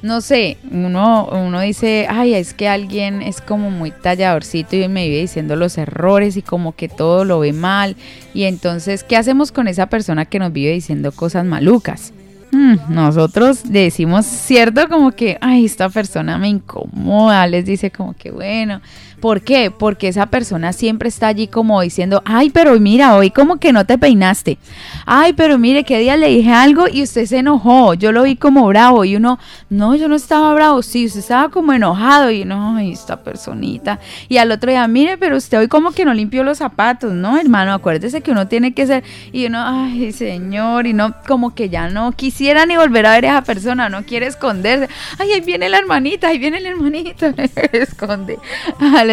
no 0.02 0.20
sé, 0.20 0.58
uno, 0.70 1.30
uno 1.32 1.62
dice, 1.62 2.08
ay, 2.10 2.34
es 2.34 2.54
que 2.54 2.68
alguien 2.68 3.22
es 3.22 3.40
como 3.40 3.72
muy 3.72 3.92
talladorcito 3.92 4.76
y 4.76 4.90
me 4.90 5.08
vive 5.08 5.22
diciendo 5.22 5.56
los 5.56 5.78
errores 5.78 6.36
y 6.36 6.42
como 6.42 6.76
que 6.76 6.90
todo 6.90 7.24
lo 7.24 7.40
ve 7.40 7.54
mal. 7.54 7.96
Y 8.34 8.44
entonces, 8.44 9.06
¿qué 9.06 9.16
hacemos 9.16 9.54
con 9.54 9.70
esa 9.70 9.88
persona 9.88 10.26
que 10.26 10.40
nos 10.40 10.52
vive 10.52 10.74
diciendo 10.74 11.14
cosas 11.14 11.46
malucas? 11.46 12.12
Hmm, 12.52 12.76
nosotros 12.90 13.64
decimos 13.66 14.26
cierto 14.26 14.88
como 14.88 15.12
que, 15.12 15.38
ay, 15.42 15.66
esta 15.66 15.90
persona 15.90 16.38
me 16.38 16.48
incomoda, 16.48 17.48
les 17.48 17.66
dice 17.66 17.92
como 17.92 18.14
que 18.14 18.32
bueno, 18.32 18.82
¿Por 19.20 19.42
qué? 19.42 19.72
Porque 19.72 20.08
esa 20.08 20.28
persona 20.28 20.74
siempre 20.74 21.10
está 21.10 21.28
allí 21.28 21.48
como 21.48 21.82
diciendo, 21.82 22.22
ay, 22.26 22.50
pero 22.50 22.80
mira, 22.80 23.16
hoy 23.16 23.32
como 23.32 23.58
que 23.58 23.74
no 23.74 23.86
te 23.86 23.98
peinaste. 23.98 24.58
Ay, 25.06 25.34
pero 25.34 25.58
mire, 25.58 25.84
qué 25.84 26.00
día 26.00 26.18
le 26.18 26.30
dije 26.30 26.52
algo 26.52 26.86
y 26.92 27.04
usted 27.04 27.26
se 27.26 27.38
enojó. 27.38 27.94
Yo 27.94 28.12
lo 28.12 28.24
vi 28.24 28.36
como 28.36 28.68
bravo 28.68 29.06
y 29.06 29.16
uno, 29.16 29.40
no, 29.70 29.96
yo 29.96 30.08
no 30.08 30.16
estaba 30.16 30.54
bravo. 30.54 30.82
Sí, 30.82 31.06
usted 31.06 31.22
estaba 31.22 31.50
como 31.50 31.74
enojado 31.74 32.30
y 32.32 32.46
no, 32.46 32.76
ay, 32.76 32.92
esta 32.92 33.24
personita. 33.24 34.00
Y 34.30 34.38
al 34.38 34.52
otro 34.52 34.70
día, 34.70 34.88
mire, 34.88 35.18
pero 35.18 35.38
usted 35.38 35.60
hoy 35.60 35.68
como 35.68 35.92
que 35.92 36.06
no 36.06 36.14
limpió 36.14 36.44
los 36.44 36.58
zapatos, 36.58 37.14
¿no, 37.14 37.38
hermano? 37.38 37.74
Acuérdese 37.74 38.22
que 38.22 38.32
uno 38.32 38.48
tiene 38.48 38.74
que 38.74 38.86
ser, 38.86 39.04
y 39.32 39.46
uno, 39.46 39.64
ay, 39.66 40.12
señor, 40.12 40.88
y 40.88 40.94
no, 40.94 41.16
como 41.28 41.56
que 41.56 41.70
ya 41.70 41.90
no 41.90 42.12
quisiera 42.12 42.66
ni 42.66 42.78
volver 42.78 43.06
a 43.06 43.12
ver 43.12 43.26
a 43.26 43.30
esa 43.30 43.42
persona, 43.44 43.90
no 43.90 44.04
quiere 44.04 44.28
esconderse. 44.28 44.90
Ay, 45.18 45.32
ahí 45.32 45.42
viene 45.42 45.70
la 45.70 45.78
hermanita, 45.78 46.28
ahí 46.28 46.38
viene 46.38 46.58
el 46.58 46.66
hermanito, 46.66 47.28
esconde 47.72 48.38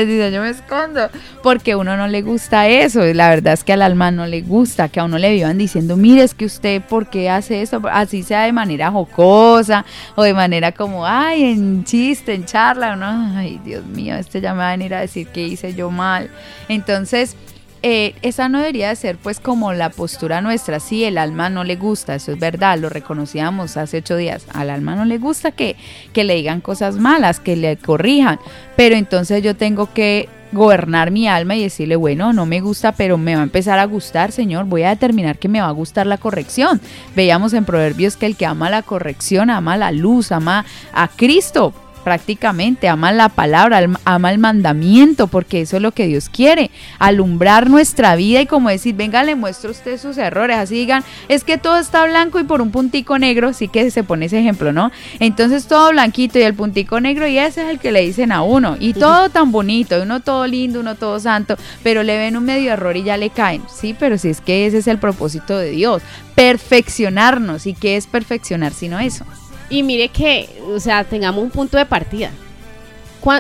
dice, 0.06 0.32
yo 0.32 0.42
me 0.42 0.50
escondo, 0.50 1.08
porque 1.42 1.72
a 1.72 1.76
uno 1.76 1.96
no 1.96 2.08
le 2.08 2.22
gusta 2.22 2.68
eso. 2.68 3.04
La 3.14 3.28
verdad 3.28 3.54
es 3.54 3.64
que 3.64 3.72
al 3.72 3.82
alma 3.82 4.10
no 4.10 4.26
le 4.26 4.42
gusta 4.42 4.88
que 4.88 5.00
a 5.00 5.04
uno 5.04 5.18
le 5.18 5.32
vivan 5.32 5.58
diciendo, 5.58 5.96
mire, 5.96 6.22
es 6.22 6.34
que 6.34 6.44
usted, 6.44 6.82
¿por 6.82 7.08
qué 7.08 7.30
hace 7.30 7.62
eso? 7.62 7.80
Así 7.90 8.22
sea 8.22 8.44
de 8.44 8.52
manera 8.52 8.90
jocosa 8.90 9.84
o 10.14 10.22
de 10.22 10.34
manera 10.34 10.72
como, 10.72 11.06
ay, 11.06 11.44
en 11.44 11.84
chiste, 11.84 12.34
en 12.34 12.44
charla, 12.44 12.94
uno, 12.94 13.32
ay, 13.36 13.60
Dios 13.64 13.84
mío, 13.84 14.16
este 14.16 14.40
ya 14.40 14.52
me 14.52 14.58
va 14.58 14.68
a 14.68 14.72
venir 14.72 14.94
a 14.94 15.00
decir 15.00 15.28
que 15.28 15.42
hice 15.42 15.74
yo 15.74 15.90
mal. 15.90 16.30
Entonces, 16.68 17.36
eh, 17.82 18.14
esa 18.22 18.48
no 18.48 18.58
debería 18.58 18.88
de 18.88 18.96
ser 18.96 19.16
pues 19.16 19.40
como 19.40 19.72
la 19.72 19.90
postura 19.90 20.40
nuestra, 20.40 20.78
sí, 20.80 21.04
el 21.04 21.18
alma 21.18 21.50
no 21.50 21.64
le 21.64 21.76
gusta, 21.76 22.14
eso 22.14 22.32
es 22.32 22.38
verdad, 22.38 22.78
lo 22.78 22.88
reconocíamos 22.88 23.76
hace 23.76 23.98
ocho 23.98 24.16
días, 24.16 24.46
al 24.52 24.70
alma 24.70 24.94
no 24.94 25.04
le 25.04 25.18
gusta 25.18 25.50
que, 25.50 25.76
que 26.12 26.24
le 26.24 26.36
digan 26.36 26.60
cosas 26.60 26.96
malas, 26.96 27.40
que 27.40 27.56
le 27.56 27.76
corrijan, 27.76 28.38
pero 28.76 28.94
entonces 28.94 29.42
yo 29.42 29.56
tengo 29.56 29.92
que 29.92 30.28
gobernar 30.52 31.10
mi 31.10 31.26
alma 31.26 31.56
y 31.56 31.62
decirle, 31.62 31.96
bueno, 31.96 32.32
no 32.32 32.46
me 32.46 32.60
gusta, 32.60 32.92
pero 32.92 33.18
me 33.18 33.34
va 33.34 33.40
a 33.40 33.44
empezar 33.44 33.78
a 33.78 33.84
gustar, 33.86 34.32
Señor, 34.32 34.66
voy 34.66 34.82
a 34.84 34.90
determinar 34.90 35.38
que 35.38 35.48
me 35.48 35.60
va 35.60 35.68
a 35.68 35.72
gustar 35.72 36.06
la 36.06 36.18
corrección. 36.18 36.80
Veíamos 37.16 37.52
en 37.54 37.64
Proverbios 37.64 38.16
que 38.16 38.26
el 38.26 38.36
que 38.36 38.46
ama 38.46 38.70
la 38.70 38.82
corrección, 38.82 39.50
ama 39.50 39.76
la 39.76 39.92
luz, 39.92 40.30
ama 40.30 40.64
a 40.92 41.08
Cristo, 41.08 41.72
prácticamente, 42.02 42.88
ama 42.88 43.12
la 43.12 43.28
palabra, 43.28 43.80
ama 44.04 44.30
el 44.30 44.38
mandamiento, 44.38 45.26
porque 45.26 45.62
eso 45.62 45.76
es 45.76 45.82
lo 45.82 45.92
que 45.92 46.06
Dios 46.06 46.28
quiere, 46.28 46.70
alumbrar 46.98 47.70
nuestra 47.70 48.16
vida 48.16 48.40
y 48.40 48.46
como 48.46 48.68
decir, 48.68 48.94
venga, 48.94 49.22
le 49.24 49.34
muestro 49.34 49.70
a 49.70 49.72
usted 49.72 49.98
sus 49.98 50.18
errores, 50.18 50.56
así 50.56 50.74
digan, 50.74 51.04
es 51.28 51.44
que 51.44 51.58
todo 51.58 51.78
está 51.78 52.04
blanco 52.04 52.40
y 52.40 52.44
por 52.44 52.60
un 52.60 52.70
puntico 52.70 53.18
negro, 53.18 53.52
sí 53.52 53.68
que 53.68 53.90
se 53.90 54.04
pone 54.04 54.26
ese 54.26 54.40
ejemplo, 54.40 54.72
¿no? 54.72 54.90
Entonces 55.20 55.66
todo 55.66 55.90
blanquito 55.90 56.38
y 56.38 56.42
el 56.42 56.54
puntico 56.54 57.00
negro 57.00 57.26
y 57.26 57.38
ese 57.38 57.62
es 57.62 57.70
el 57.70 57.78
que 57.78 57.92
le 57.92 58.02
dicen 58.02 58.32
a 58.32 58.42
uno, 58.42 58.76
y 58.78 58.94
todo 58.94 59.28
tan 59.30 59.52
bonito, 59.52 60.02
uno 60.02 60.20
todo 60.20 60.46
lindo, 60.46 60.80
uno 60.80 60.94
todo 60.94 61.18
santo, 61.20 61.56
pero 61.82 62.02
le 62.02 62.18
ven 62.18 62.36
un 62.36 62.44
medio 62.44 62.72
error 62.72 62.96
y 62.96 63.02
ya 63.02 63.16
le 63.16 63.30
caen, 63.30 63.62
sí, 63.72 63.94
pero 63.98 64.18
si 64.18 64.28
es 64.28 64.40
que 64.40 64.66
ese 64.66 64.78
es 64.78 64.86
el 64.86 64.98
propósito 64.98 65.58
de 65.58 65.70
Dios, 65.70 66.02
perfeccionarnos, 66.34 67.66
¿y 67.66 67.74
qué 67.74 67.96
es 67.96 68.06
perfeccionar 68.06 68.72
sino 68.72 68.98
eso? 68.98 69.24
Y 69.72 69.82
mire 69.82 70.10
que, 70.10 70.50
o 70.68 70.78
sea, 70.78 71.02
tengamos 71.02 71.42
un 71.42 71.50
punto 71.50 71.78
de 71.78 71.86
partida. 71.86 72.30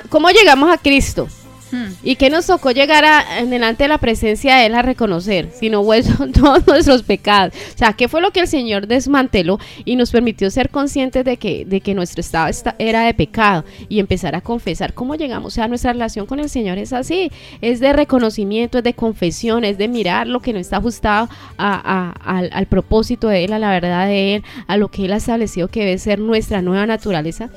¿Cómo 0.08 0.30
llegamos 0.30 0.72
a 0.72 0.78
Cristo? 0.78 1.28
Hmm. 1.72 1.86
¿Y 2.02 2.16
qué 2.16 2.28
nos 2.28 2.46
tocó 2.46 2.70
llegar 2.70 3.04
a, 3.06 3.38
en 3.38 3.48
delante 3.48 3.84
de 3.84 3.88
la 3.88 3.96
presencia 3.96 4.56
de 4.56 4.66
Él 4.66 4.74
a 4.74 4.82
reconocer? 4.82 5.48
Si 5.58 5.70
no 5.70 5.82
son 6.02 6.32
todos 6.32 6.66
nuestros 6.66 7.02
pecados. 7.02 7.54
O 7.74 7.78
sea, 7.78 7.94
¿qué 7.94 8.08
fue 8.08 8.20
lo 8.20 8.30
que 8.30 8.40
el 8.40 8.46
Señor 8.46 8.86
desmanteló 8.86 9.58
y 9.86 9.96
nos 9.96 10.10
permitió 10.10 10.50
ser 10.50 10.68
conscientes 10.68 11.24
de 11.24 11.38
que, 11.38 11.64
de 11.64 11.80
que 11.80 11.94
nuestro 11.94 12.20
estado 12.20 12.50
era 12.78 13.04
de 13.04 13.14
pecado 13.14 13.64
y 13.88 14.00
empezar 14.00 14.34
a 14.34 14.42
confesar? 14.42 14.92
¿Cómo 14.92 15.14
llegamos? 15.14 15.46
O 15.46 15.54
sea, 15.54 15.66
nuestra 15.66 15.94
relación 15.94 16.26
con 16.26 16.40
el 16.40 16.50
Señor 16.50 16.76
es 16.76 16.92
así. 16.92 17.30
Es 17.62 17.80
de 17.80 17.94
reconocimiento, 17.94 18.78
es 18.78 18.84
de 18.84 18.94
confesión, 18.94 19.64
es 19.64 19.78
de 19.78 19.88
mirar 19.88 20.26
lo 20.26 20.40
que 20.40 20.52
no 20.52 20.58
está 20.58 20.76
ajustado 20.76 21.28
al, 21.56 22.50
al 22.52 22.66
propósito 22.66 23.28
de 23.28 23.44
Él, 23.44 23.52
a 23.54 23.58
la 23.58 23.70
verdad 23.70 24.06
de 24.06 24.36
Él, 24.36 24.44
a 24.66 24.76
lo 24.76 24.88
que 24.88 25.06
Él 25.06 25.12
ha 25.12 25.16
establecido 25.16 25.68
que 25.68 25.80
debe 25.80 25.98
ser 25.98 26.18
nuestra 26.18 26.60
nueva 26.60 26.86
naturaleza 26.86 27.50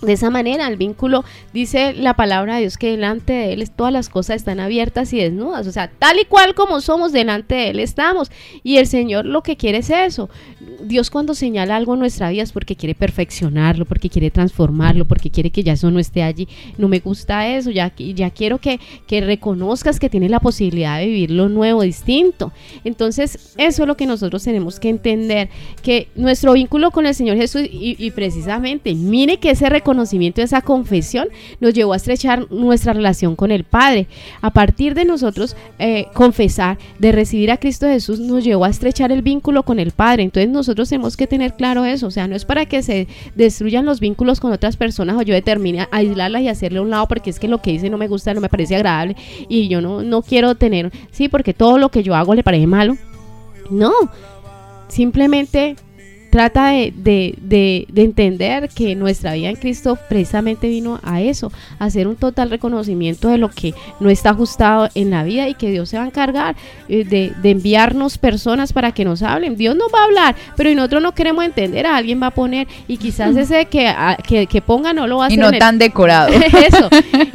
de 0.00 0.12
esa 0.12 0.30
manera, 0.30 0.68
el 0.68 0.76
vínculo, 0.76 1.24
dice 1.52 1.92
la 1.92 2.14
palabra 2.14 2.54
de 2.54 2.60
Dios 2.60 2.78
que 2.78 2.90
delante 2.90 3.32
de 3.32 3.52
Él 3.52 3.68
todas 3.70 3.92
las 3.92 4.08
cosas 4.08 4.36
están 4.36 4.60
abiertas 4.60 5.12
y 5.12 5.18
desnudas. 5.18 5.66
O 5.66 5.72
sea, 5.72 5.90
tal 5.98 6.18
y 6.20 6.24
cual 6.24 6.54
como 6.54 6.80
somos, 6.80 7.12
delante 7.12 7.56
de 7.56 7.70
Él 7.70 7.80
estamos. 7.80 8.30
Y 8.62 8.76
el 8.76 8.86
Señor 8.86 9.26
lo 9.26 9.42
que 9.42 9.56
quiere 9.56 9.78
es 9.78 9.90
eso. 9.90 10.30
Dios 10.82 11.10
cuando 11.10 11.34
señala 11.34 11.76
algo 11.76 11.94
en 11.94 12.00
nuestra 12.00 12.30
vida 12.30 12.44
es 12.44 12.52
porque 12.52 12.76
quiere 12.76 12.94
perfeccionarlo, 12.94 13.86
porque 13.86 14.08
quiere 14.08 14.30
transformarlo, 14.30 15.04
porque 15.04 15.30
quiere 15.30 15.50
que 15.50 15.64
ya 15.64 15.72
eso 15.72 15.90
no 15.90 15.98
esté 15.98 16.22
allí. 16.22 16.46
No 16.76 16.88
me 16.88 17.00
gusta 17.00 17.48
eso, 17.48 17.70
ya, 17.70 17.92
ya 17.96 18.30
quiero 18.30 18.58
que, 18.58 18.78
que 19.06 19.20
reconozcas 19.20 19.98
que 19.98 20.08
tienes 20.08 20.30
la 20.30 20.40
posibilidad 20.40 20.98
de 20.98 21.06
vivir 21.06 21.30
lo 21.32 21.48
nuevo, 21.48 21.82
distinto. 21.82 22.52
Entonces, 22.84 23.54
eso 23.56 23.82
es 23.82 23.88
lo 23.88 23.96
que 23.96 24.06
nosotros 24.06 24.44
tenemos 24.44 24.78
que 24.78 24.90
entender, 24.90 25.48
que 25.82 26.08
nuestro 26.14 26.52
vínculo 26.52 26.92
con 26.92 27.06
el 27.06 27.14
Señor 27.14 27.36
Jesús, 27.36 27.62
y, 27.62 27.96
y 27.98 28.10
precisamente, 28.12 28.94
mire 28.94 29.38
que 29.38 29.50
ese 29.50 29.68
reconocimiento 29.68 29.87
conocimiento 29.88 30.42
de 30.42 30.44
esa 30.44 30.60
confesión 30.60 31.28
nos 31.60 31.72
llevó 31.72 31.94
a 31.94 31.96
estrechar 31.96 32.52
nuestra 32.52 32.92
relación 32.92 33.34
con 33.36 33.50
el 33.50 33.64
Padre. 33.64 34.06
A 34.42 34.50
partir 34.50 34.92
de 34.92 35.06
nosotros 35.06 35.56
eh, 35.78 36.08
confesar, 36.12 36.76
de 36.98 37.10
recibir 37.10 37.50
a 37.50 37.56
Cristo 37.56 37.86
Jesús, 37.86 38.20
nos 38.20 38.44
llevó 38.44 38.66
a 38.66 38.68
estrechar 38.68 39.12
el 39.12 39.22
vínculo 39.22 39.62
con 39.62 39.78
el 39.78 39.92
Padre. 39.92 40.24
Entonces 40.24 40.50
nosotros 40.50 40.90
tenemos 40.90 41.16
que 41.16 41.26
tener 41.26 41.54
claro 41.54 41.86
eso. 41.86 42.06
O 42.06 42.10
sea, 42.10 42.28
no 42.28 42.36
es 42.36 42.44
para 42.44 42.66
que 42.66 42.82
se 42.82 43.08
destruyan 43.34 43.86
los 43.86 43.98
vínculos 43.98 44.40
con 44.40 44.52
otras 44.52 44.76
personas 44.76 45.16
o 45.16 45.22
yo 45.22 45.32
determine 45.32 45.88
aislarlas 45.90 46.42
y 46.42 46.48
hacerle 46.48 46.80
a 46.80 46.82
un 46.82 46.90
lado 46.90 47.08
porque 47.08 47.30
es 47.30 47.38
que 47.38 47.48
lo 47.48 47.62
que 47.62 47.72
dice 47.72 47.88
no 47.88 47.96
me 47.96 48.08
gusta, 48.08 48.34
no 48.34 48.42
me 48.42 48.50
parece 48.50 48.76
agradable 48.76 49.16
y 49.48 49.68
yo 49.68 49.80
no, 49.80 50.02
no 50.02 50.20
quiero 50.20 50.54
tener, 50.54 50.92
sí, 51.12 51.30
porque 51.30 51.54
todo 51.54 51.78
lo 51.78 51.88
que 51.88 52.02
yo 52.02 52.14
hago 52.14 52.34
le 52.34 52.42
parece 52.42 52.66
malo. 52.66 52.98
No, 53.70 53.92
simplemente 54.88 55.76
trata 56.30 56.70
de, 56.70 57.86
entender 57.94 58.68
que 58.68 58.94
nuestra 58.94 59.34
vida 59.34 59.48
en 59.48 59.56
Cristo 59.56 59.98
precisamente 60.08 60.68
vino 60.68 61.00
a 61.02 61.20
eso, 61.20 61.52
a 61.78 61.86
hacer 61.86 62.06
un 62.06 62.16
total 62.16 62.50
reconocimiento 62.50 63.28
de 63.28 63.38
lo 63.38 63.48
que 63.48 63.74
no 64.00 64.10
está 64.10 64.30
ajustado 64.30 64.88
en 64.94 65.10
la 65.10 65.24
vida 65.24 65.48
y 65.48 65.54
que 65.54 65.70
Dios 65.70 65.88
se 65.88 65.98
va 65.98 66.04
a 66.04 66.06
encargar 66.06 66.56
eh, 66.88 67.04
de, 67.04 67.50
enviarnos 67.50 68.18
personas 68.18 68.72
para 68.72 68.92
que 68.92 69.04
nos 69.04 69.22
hablen. 69.22 69.56
Dios 69.56 69.74
nos 69.74 69.92
va 69.92 70.00
a 70.00 70.04
hablar, 70.04 70.36
pero 70.56 70.72
nosotros 70.74 71.02
no 71.02 71.12
queremos 71.12 71.44
entender, 71.44 71.86
a 71.86 71.96
alguien 71.96 72.22
va 72.22 72.28
a 72.28 72.30
poner 72.30 72.68
y 72.86 72.98
quizás 72.98 73.36
ese 73.36 73.66
que, 73.66 73.94
que, 74.48 74.62
ponga 74.62 74.92
no 74.92 75.06
lo 75.06 75.18
va 75.18 75.24
a 75.24 75.26
hacer. 75.28 75.38
Y 75.38 75.42
no 75.42 75.52
tan 75.52 75.78
decorado. 75.78 76.28
eso, 76.32 76.88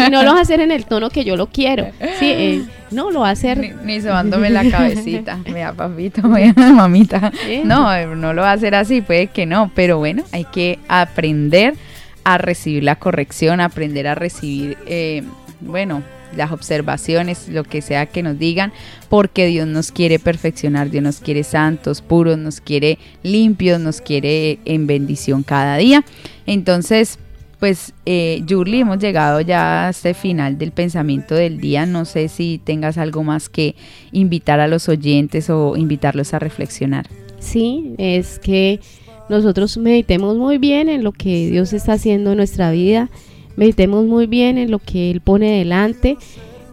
y 0.07 0.11
no 0.11 0.23
lo 0.23 0.33
va 0.33 0.39
a 0.39 0.41
hacer 0.41 0.59
en 0.59 0.71
el 0.71 0.85
tono 0.85 1.09
que 1.09 1.23
yo 1.23 1.35
lo 1.35 1.47
quiero. 1.47 1.87
Sí, 2.19 2.25
eh, 2.29 2.63
no, 2.93 3.11
lo 3.11 3.21
va 3.21 3.29
a 3.29 3.31
hacer. 3.31 3.57
Ni, 3.57 3.71
ni 3.83 4.01
sobándome 4.01 4.49
la 4.49 4.69
cabecita. 4.69 5.39
Vea, 5.51 5.73
papito, 5.73 6.27
vea, 6.29 6.53
mamita. 6.57 7.31
No, 7.63 8.15
no 8.15 8.33
lo 8.33 8.41
va 8.41 8.51
a 8.51 8.53
hacer 8.53 8.75
así, 8.75 9.01
puede 9.01 9.27
que 9.27 9.45
no. 9.45 9.71
Pero 9.75 9.97
bueno, 9.97 10.23
hay 10.31 10.45
que 10.45 10.79
aprender 10.87 11.75
a 12.23 12.37
recibir 12.37 12.83
la 12.83 12.95
corrección, 12.95 13.59
aprender 13.59 14.07
a 14.07 14.15
recibir, 14.15 14.77
eh, 14.85 15.23
bueno, 15.59 16.03
las 16.35 16.51
observaciones, 16.51 17.47
lo 17.49 17.63
que 17.63 17.81
sea 17.81 18.05
que 18.05 18.23
nos 18.23 18.39
digan, 18.39 18.73
porque 19.09 19.47
Dios 19.47 19.67
nos 19.67 19.91
quiere 19.91 20.19
perfeccionar, 20.19 20.89
Dios 20.89 21.03
nos 21.03 21.19
quiere 21.19 21.43
santos, 21.43 22.01
puros, 22.01 22.37
nos 22.37 22.61
quiere 22.61 22.97
limpios, 23.21 23.79
nos 23.79 24.01
quiere 24.01 24.59
en 24.65 24.87
bendición 24.87 25.43
cada 25.43 25.77
día. 25.77 26.03
Entonces, 26.45 27.19
pues 27.64 27.93
eh, 28.05 28.43
hemos 28.49 28.99
llegado 28.99 29.39
ya 29.39 29.88
a 29.88 29.89
este 29.91 30.14
final 30.14 30.57
del 30.57 30.74
pensamiento 30.74 31.34
del 31.34 31.61
día. 31.61 31.86
No 31.86 32.03
sé 32.03 32.28
si 32.28 32.59
tengas 32.61 32.97
algo 32.97 33.24
más 33.24 33.47
que 33.47 33.78
invitar 34.11 34.59
a 34.59 34.68
los 34.68 34.89
oyentes 34.89 35.49
o 35.49 35.78
invitarlos 35.78 36.34
a 36.34 36.39
reflexionar. 36.39 37.07
Sí, 37.39 37.95
es 37.97 38.38
que 38.39 38.82
nosotros 39.30 39.78
meditemos 39.78 40.36
muy 40.36 40.57
bien 40.57 40.89
en 40.89 41.05
lo 41.05 41.14
que 41.14 41.51
Dios 41.51 41.72
está 41.72 41.93
haciendo 41.93 42.32
en 42.32 42.38
nuestra 42.39 42.70
vida, 42.70 43.09
meditemos 43.55 44.05
muy 44.07 44.28
bien 44.28 44.57
en 44.57 44.70
lo 44.70 44.80
que 44.80 45.09
Él 45.09 45.22
pone 45.22 45.59
delante, 45.59 46.18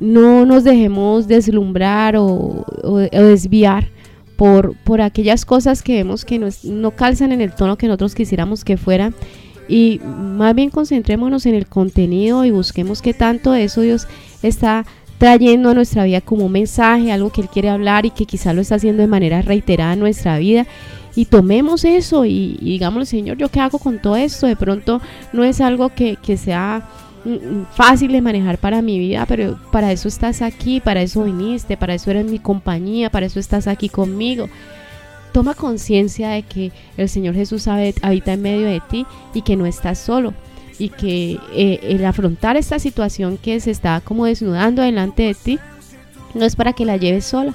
no 0.00 0.44
nos 0.44 0.64
dejemos 0.64 1.28
deslumbrar 1.28 2.16
o, 2.16 2.66
desviar 3.12 3.86
por, 4.34 4.74
por 4.82 5.02
aquellas 5.02 5.44
cosas 5.44 5.84
que 5.84 5.94
vemos 5.94 6.24
que 6.24 6.40
no 6.64 6.90
calzan 6.90 7.30
en 7.30 7.42
el 7.42 7.54
tono 7.54 7.78
que 7.78 7.86
nosotros 7.86 8.16
quisiéramos 8.16 8.64
que 8.64 8.76
fueran 8.76 9.14
y 9.70 10.00
más 10.04 10.54
bien 10.54 10.70
concentrémonos 10.70 11.46
en 11.46 11.54
el 11.54 11.66
contenido 11.66 12.44
y 12.44 12.50
busquemos 12.50 13.00
qué 13.00 13.14
tanto 13.14 13.52
de 13.52 13.64
eso 13.64 13.82
Dios 13.82 14.08
está 14.42 14.84
trayendo 15.18 15.68
a 15.68 15.74
nuestra 15.74 16.04
vida 16.04 16.22
como 16.22 16.46
un 16.46 16.52
mensaje, 16.52 17.12
algo 17.12 17.30
que 17.30 17.42
Él 17.42 17.48
quiere 17.48 17.68
hablar 17.68 18.06
y 18.06 18.10
que 18.10 18.24
quizá 18.24 18.52
lo 18.52 18.62
está 18.62 18.76
haciendo 18.76 19.02
de 19.02 19.06
manera 19.06 19.42
reiterada 19.42 19.92
en 19.92 20.00
nuestra 20.00 20.38
vida. 20.38 20.66
Y 21.14 21.26
tomemos 21.26 21.84
eso 21.84 22.24
y, 22.24 22.56
digamos, 22.62 23.08
Señor, 23.08 23.36
¿yo 23.36 23.48
qué 23.48 23.60
hago 23.60 23.78
con 23.78 24.00
todo 24.00 24.16
esto? 24.16 24.46
De 24.46 24.56
pronto 24.56 25.02
no 25.32 25.44
es 25.44 25.60
algo 25.60 25.90
que, 25.90 26.16
que 26.16 26.36
sea 26.36 26.88
mm, 27.24 27.30
mm, 27.30 27.66
fácil 27.74 28.12
de 28.12 28.22
manejar 28.22 28.56
para 28.58 28.80
mi 28.80 28.98
vida, 28.98 29.26
pero 29.26 29.58
para 29.70 29.92
eso 29.92 30.08
estás 30.08 30.40
aquí, 30.40 30.80
para 30.80 31.02
eso 31.02 31.24
viniste, 31.24 31.76
para 31.76 31.94
eso 31.94 32.10
eres 32.10 32.24
mi 32.24 32.38
compañía, 32.38 33.10
para 33.10 33.26
eso 33.26 33.38
estás 33.38 33.66
aquí 33.66 33.90
conmigo. 33.90 34.48
Toma 35.32 35.54
conciencia 35.54 36.30
de 36.30 36.42
que 36.42 36.72
el 36.96 37.08
Señor 37.08 37.34
Jesús 37.34 37.68
habita 37.68 38.32
en 38.32 38.42
medio 38.42 38.66
de 38.66 38.80
ti 38.80 39.06
y 39.34 39.42
que 39.42 39.56
no 39.56 39.66
estás 39.66 39.98
solo 39.98 40.34
y 40.80 40.88
que 40.88 41.38
eh, 41.54 41.78
el 41.82 42.04
afrontar 42.06 42.56
esta 42.56 42.78
situación 42.78 43.36
que 43.36 43.60
se 43.60 43.70
está 43.70 44.00
como 44.00 44.24
desnudando 44.24 44.80
delante 44.82 45.24
de 45.24 45.34
ti 45.34 45.58
no 46.32 46.46
es 46.46 46.56
para 46.56 46.72
que 46.72 46.86
la 46.86 46.96
lleves 46.96 47.26
sola. 47.26 47.52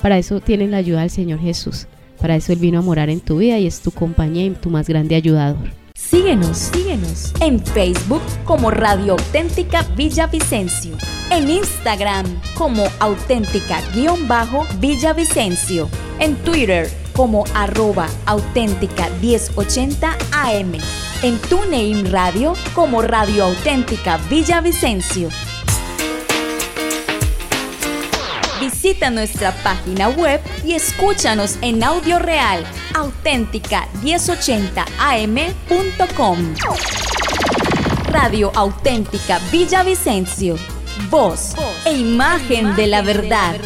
Para 0.00 0.16
eso 0.16 0.38
tienes 0.40 0.70
la 0.70 0.76
ayuda 0.76 1.00
del 1.00 1.10
Señor 1.10 1.40
Jesús. 1.40 1.88
Para 2.20 2.36
eso 2.36 2.52
Él 2.52 2.60
vino 2.60 2.78
a 2.78 2.82
morar 2.82 3.10
en 3.10 3.18
tu 3.20 3.38
vida 3.38 3.58
y 3.58 3.66
es 3.66 3.80
tu 3.80 3.90
compañía 3.90 4.44
y 4.44 4.50
tu 4.50 4.70
más 4.70 4.88
grande 4.88 5.16
ayudador. 5.16 5.72
Síguenos, 5.94 6.56
síguenos 6.56 7.34
en 7.40 7.58
Facebook 7.58 8.22
como 8.44 8.70
Radio 8.70 9.14
Auténtica 9.14 9.82
Villavicencio, 9.96 10.96
en 11.30 11.50
Instagram 11.50 12.26
como 12.54 12.84
auténtica-villavicencio, 13.00 15.88
en 16.18 16.36
Twitter 16.36 17.01
como 17.12 17.44
arroba 17.54 18.08
auténtica 18.26 19.08
1080 19.20 20.16
AM, 20.32 20.72
en 21.22 21.38
TuneIn 21.38 22.10
Radio 22.10 22.54
como 22.74 23.02
Radio 23.02 23.44
Auténtica 23.44 24.18
Villavicencio. 24.28 25.28
Visita 28.60 29.10
nuestra 29.10 29.52
página 29.62 30.08
web 30.08 30.40
y 30.64 30.72
escúchanos 30.74 31.56
en 31.62 31.82
audio 31.82 32.18
real 32.18 32.64
auténtica 32.94 33.88
1080am.com. 34.02 36.54
Radio 38.06 38.52
Auténtica 38.54 39.40
Villavicencio. 39.50 40.56
Voz 41.10 41.56
e 41.84 41.94
imagen 41.94 42.76
de 42.76 42.86
la 42.86 43.02
verdad. 43.02 43.56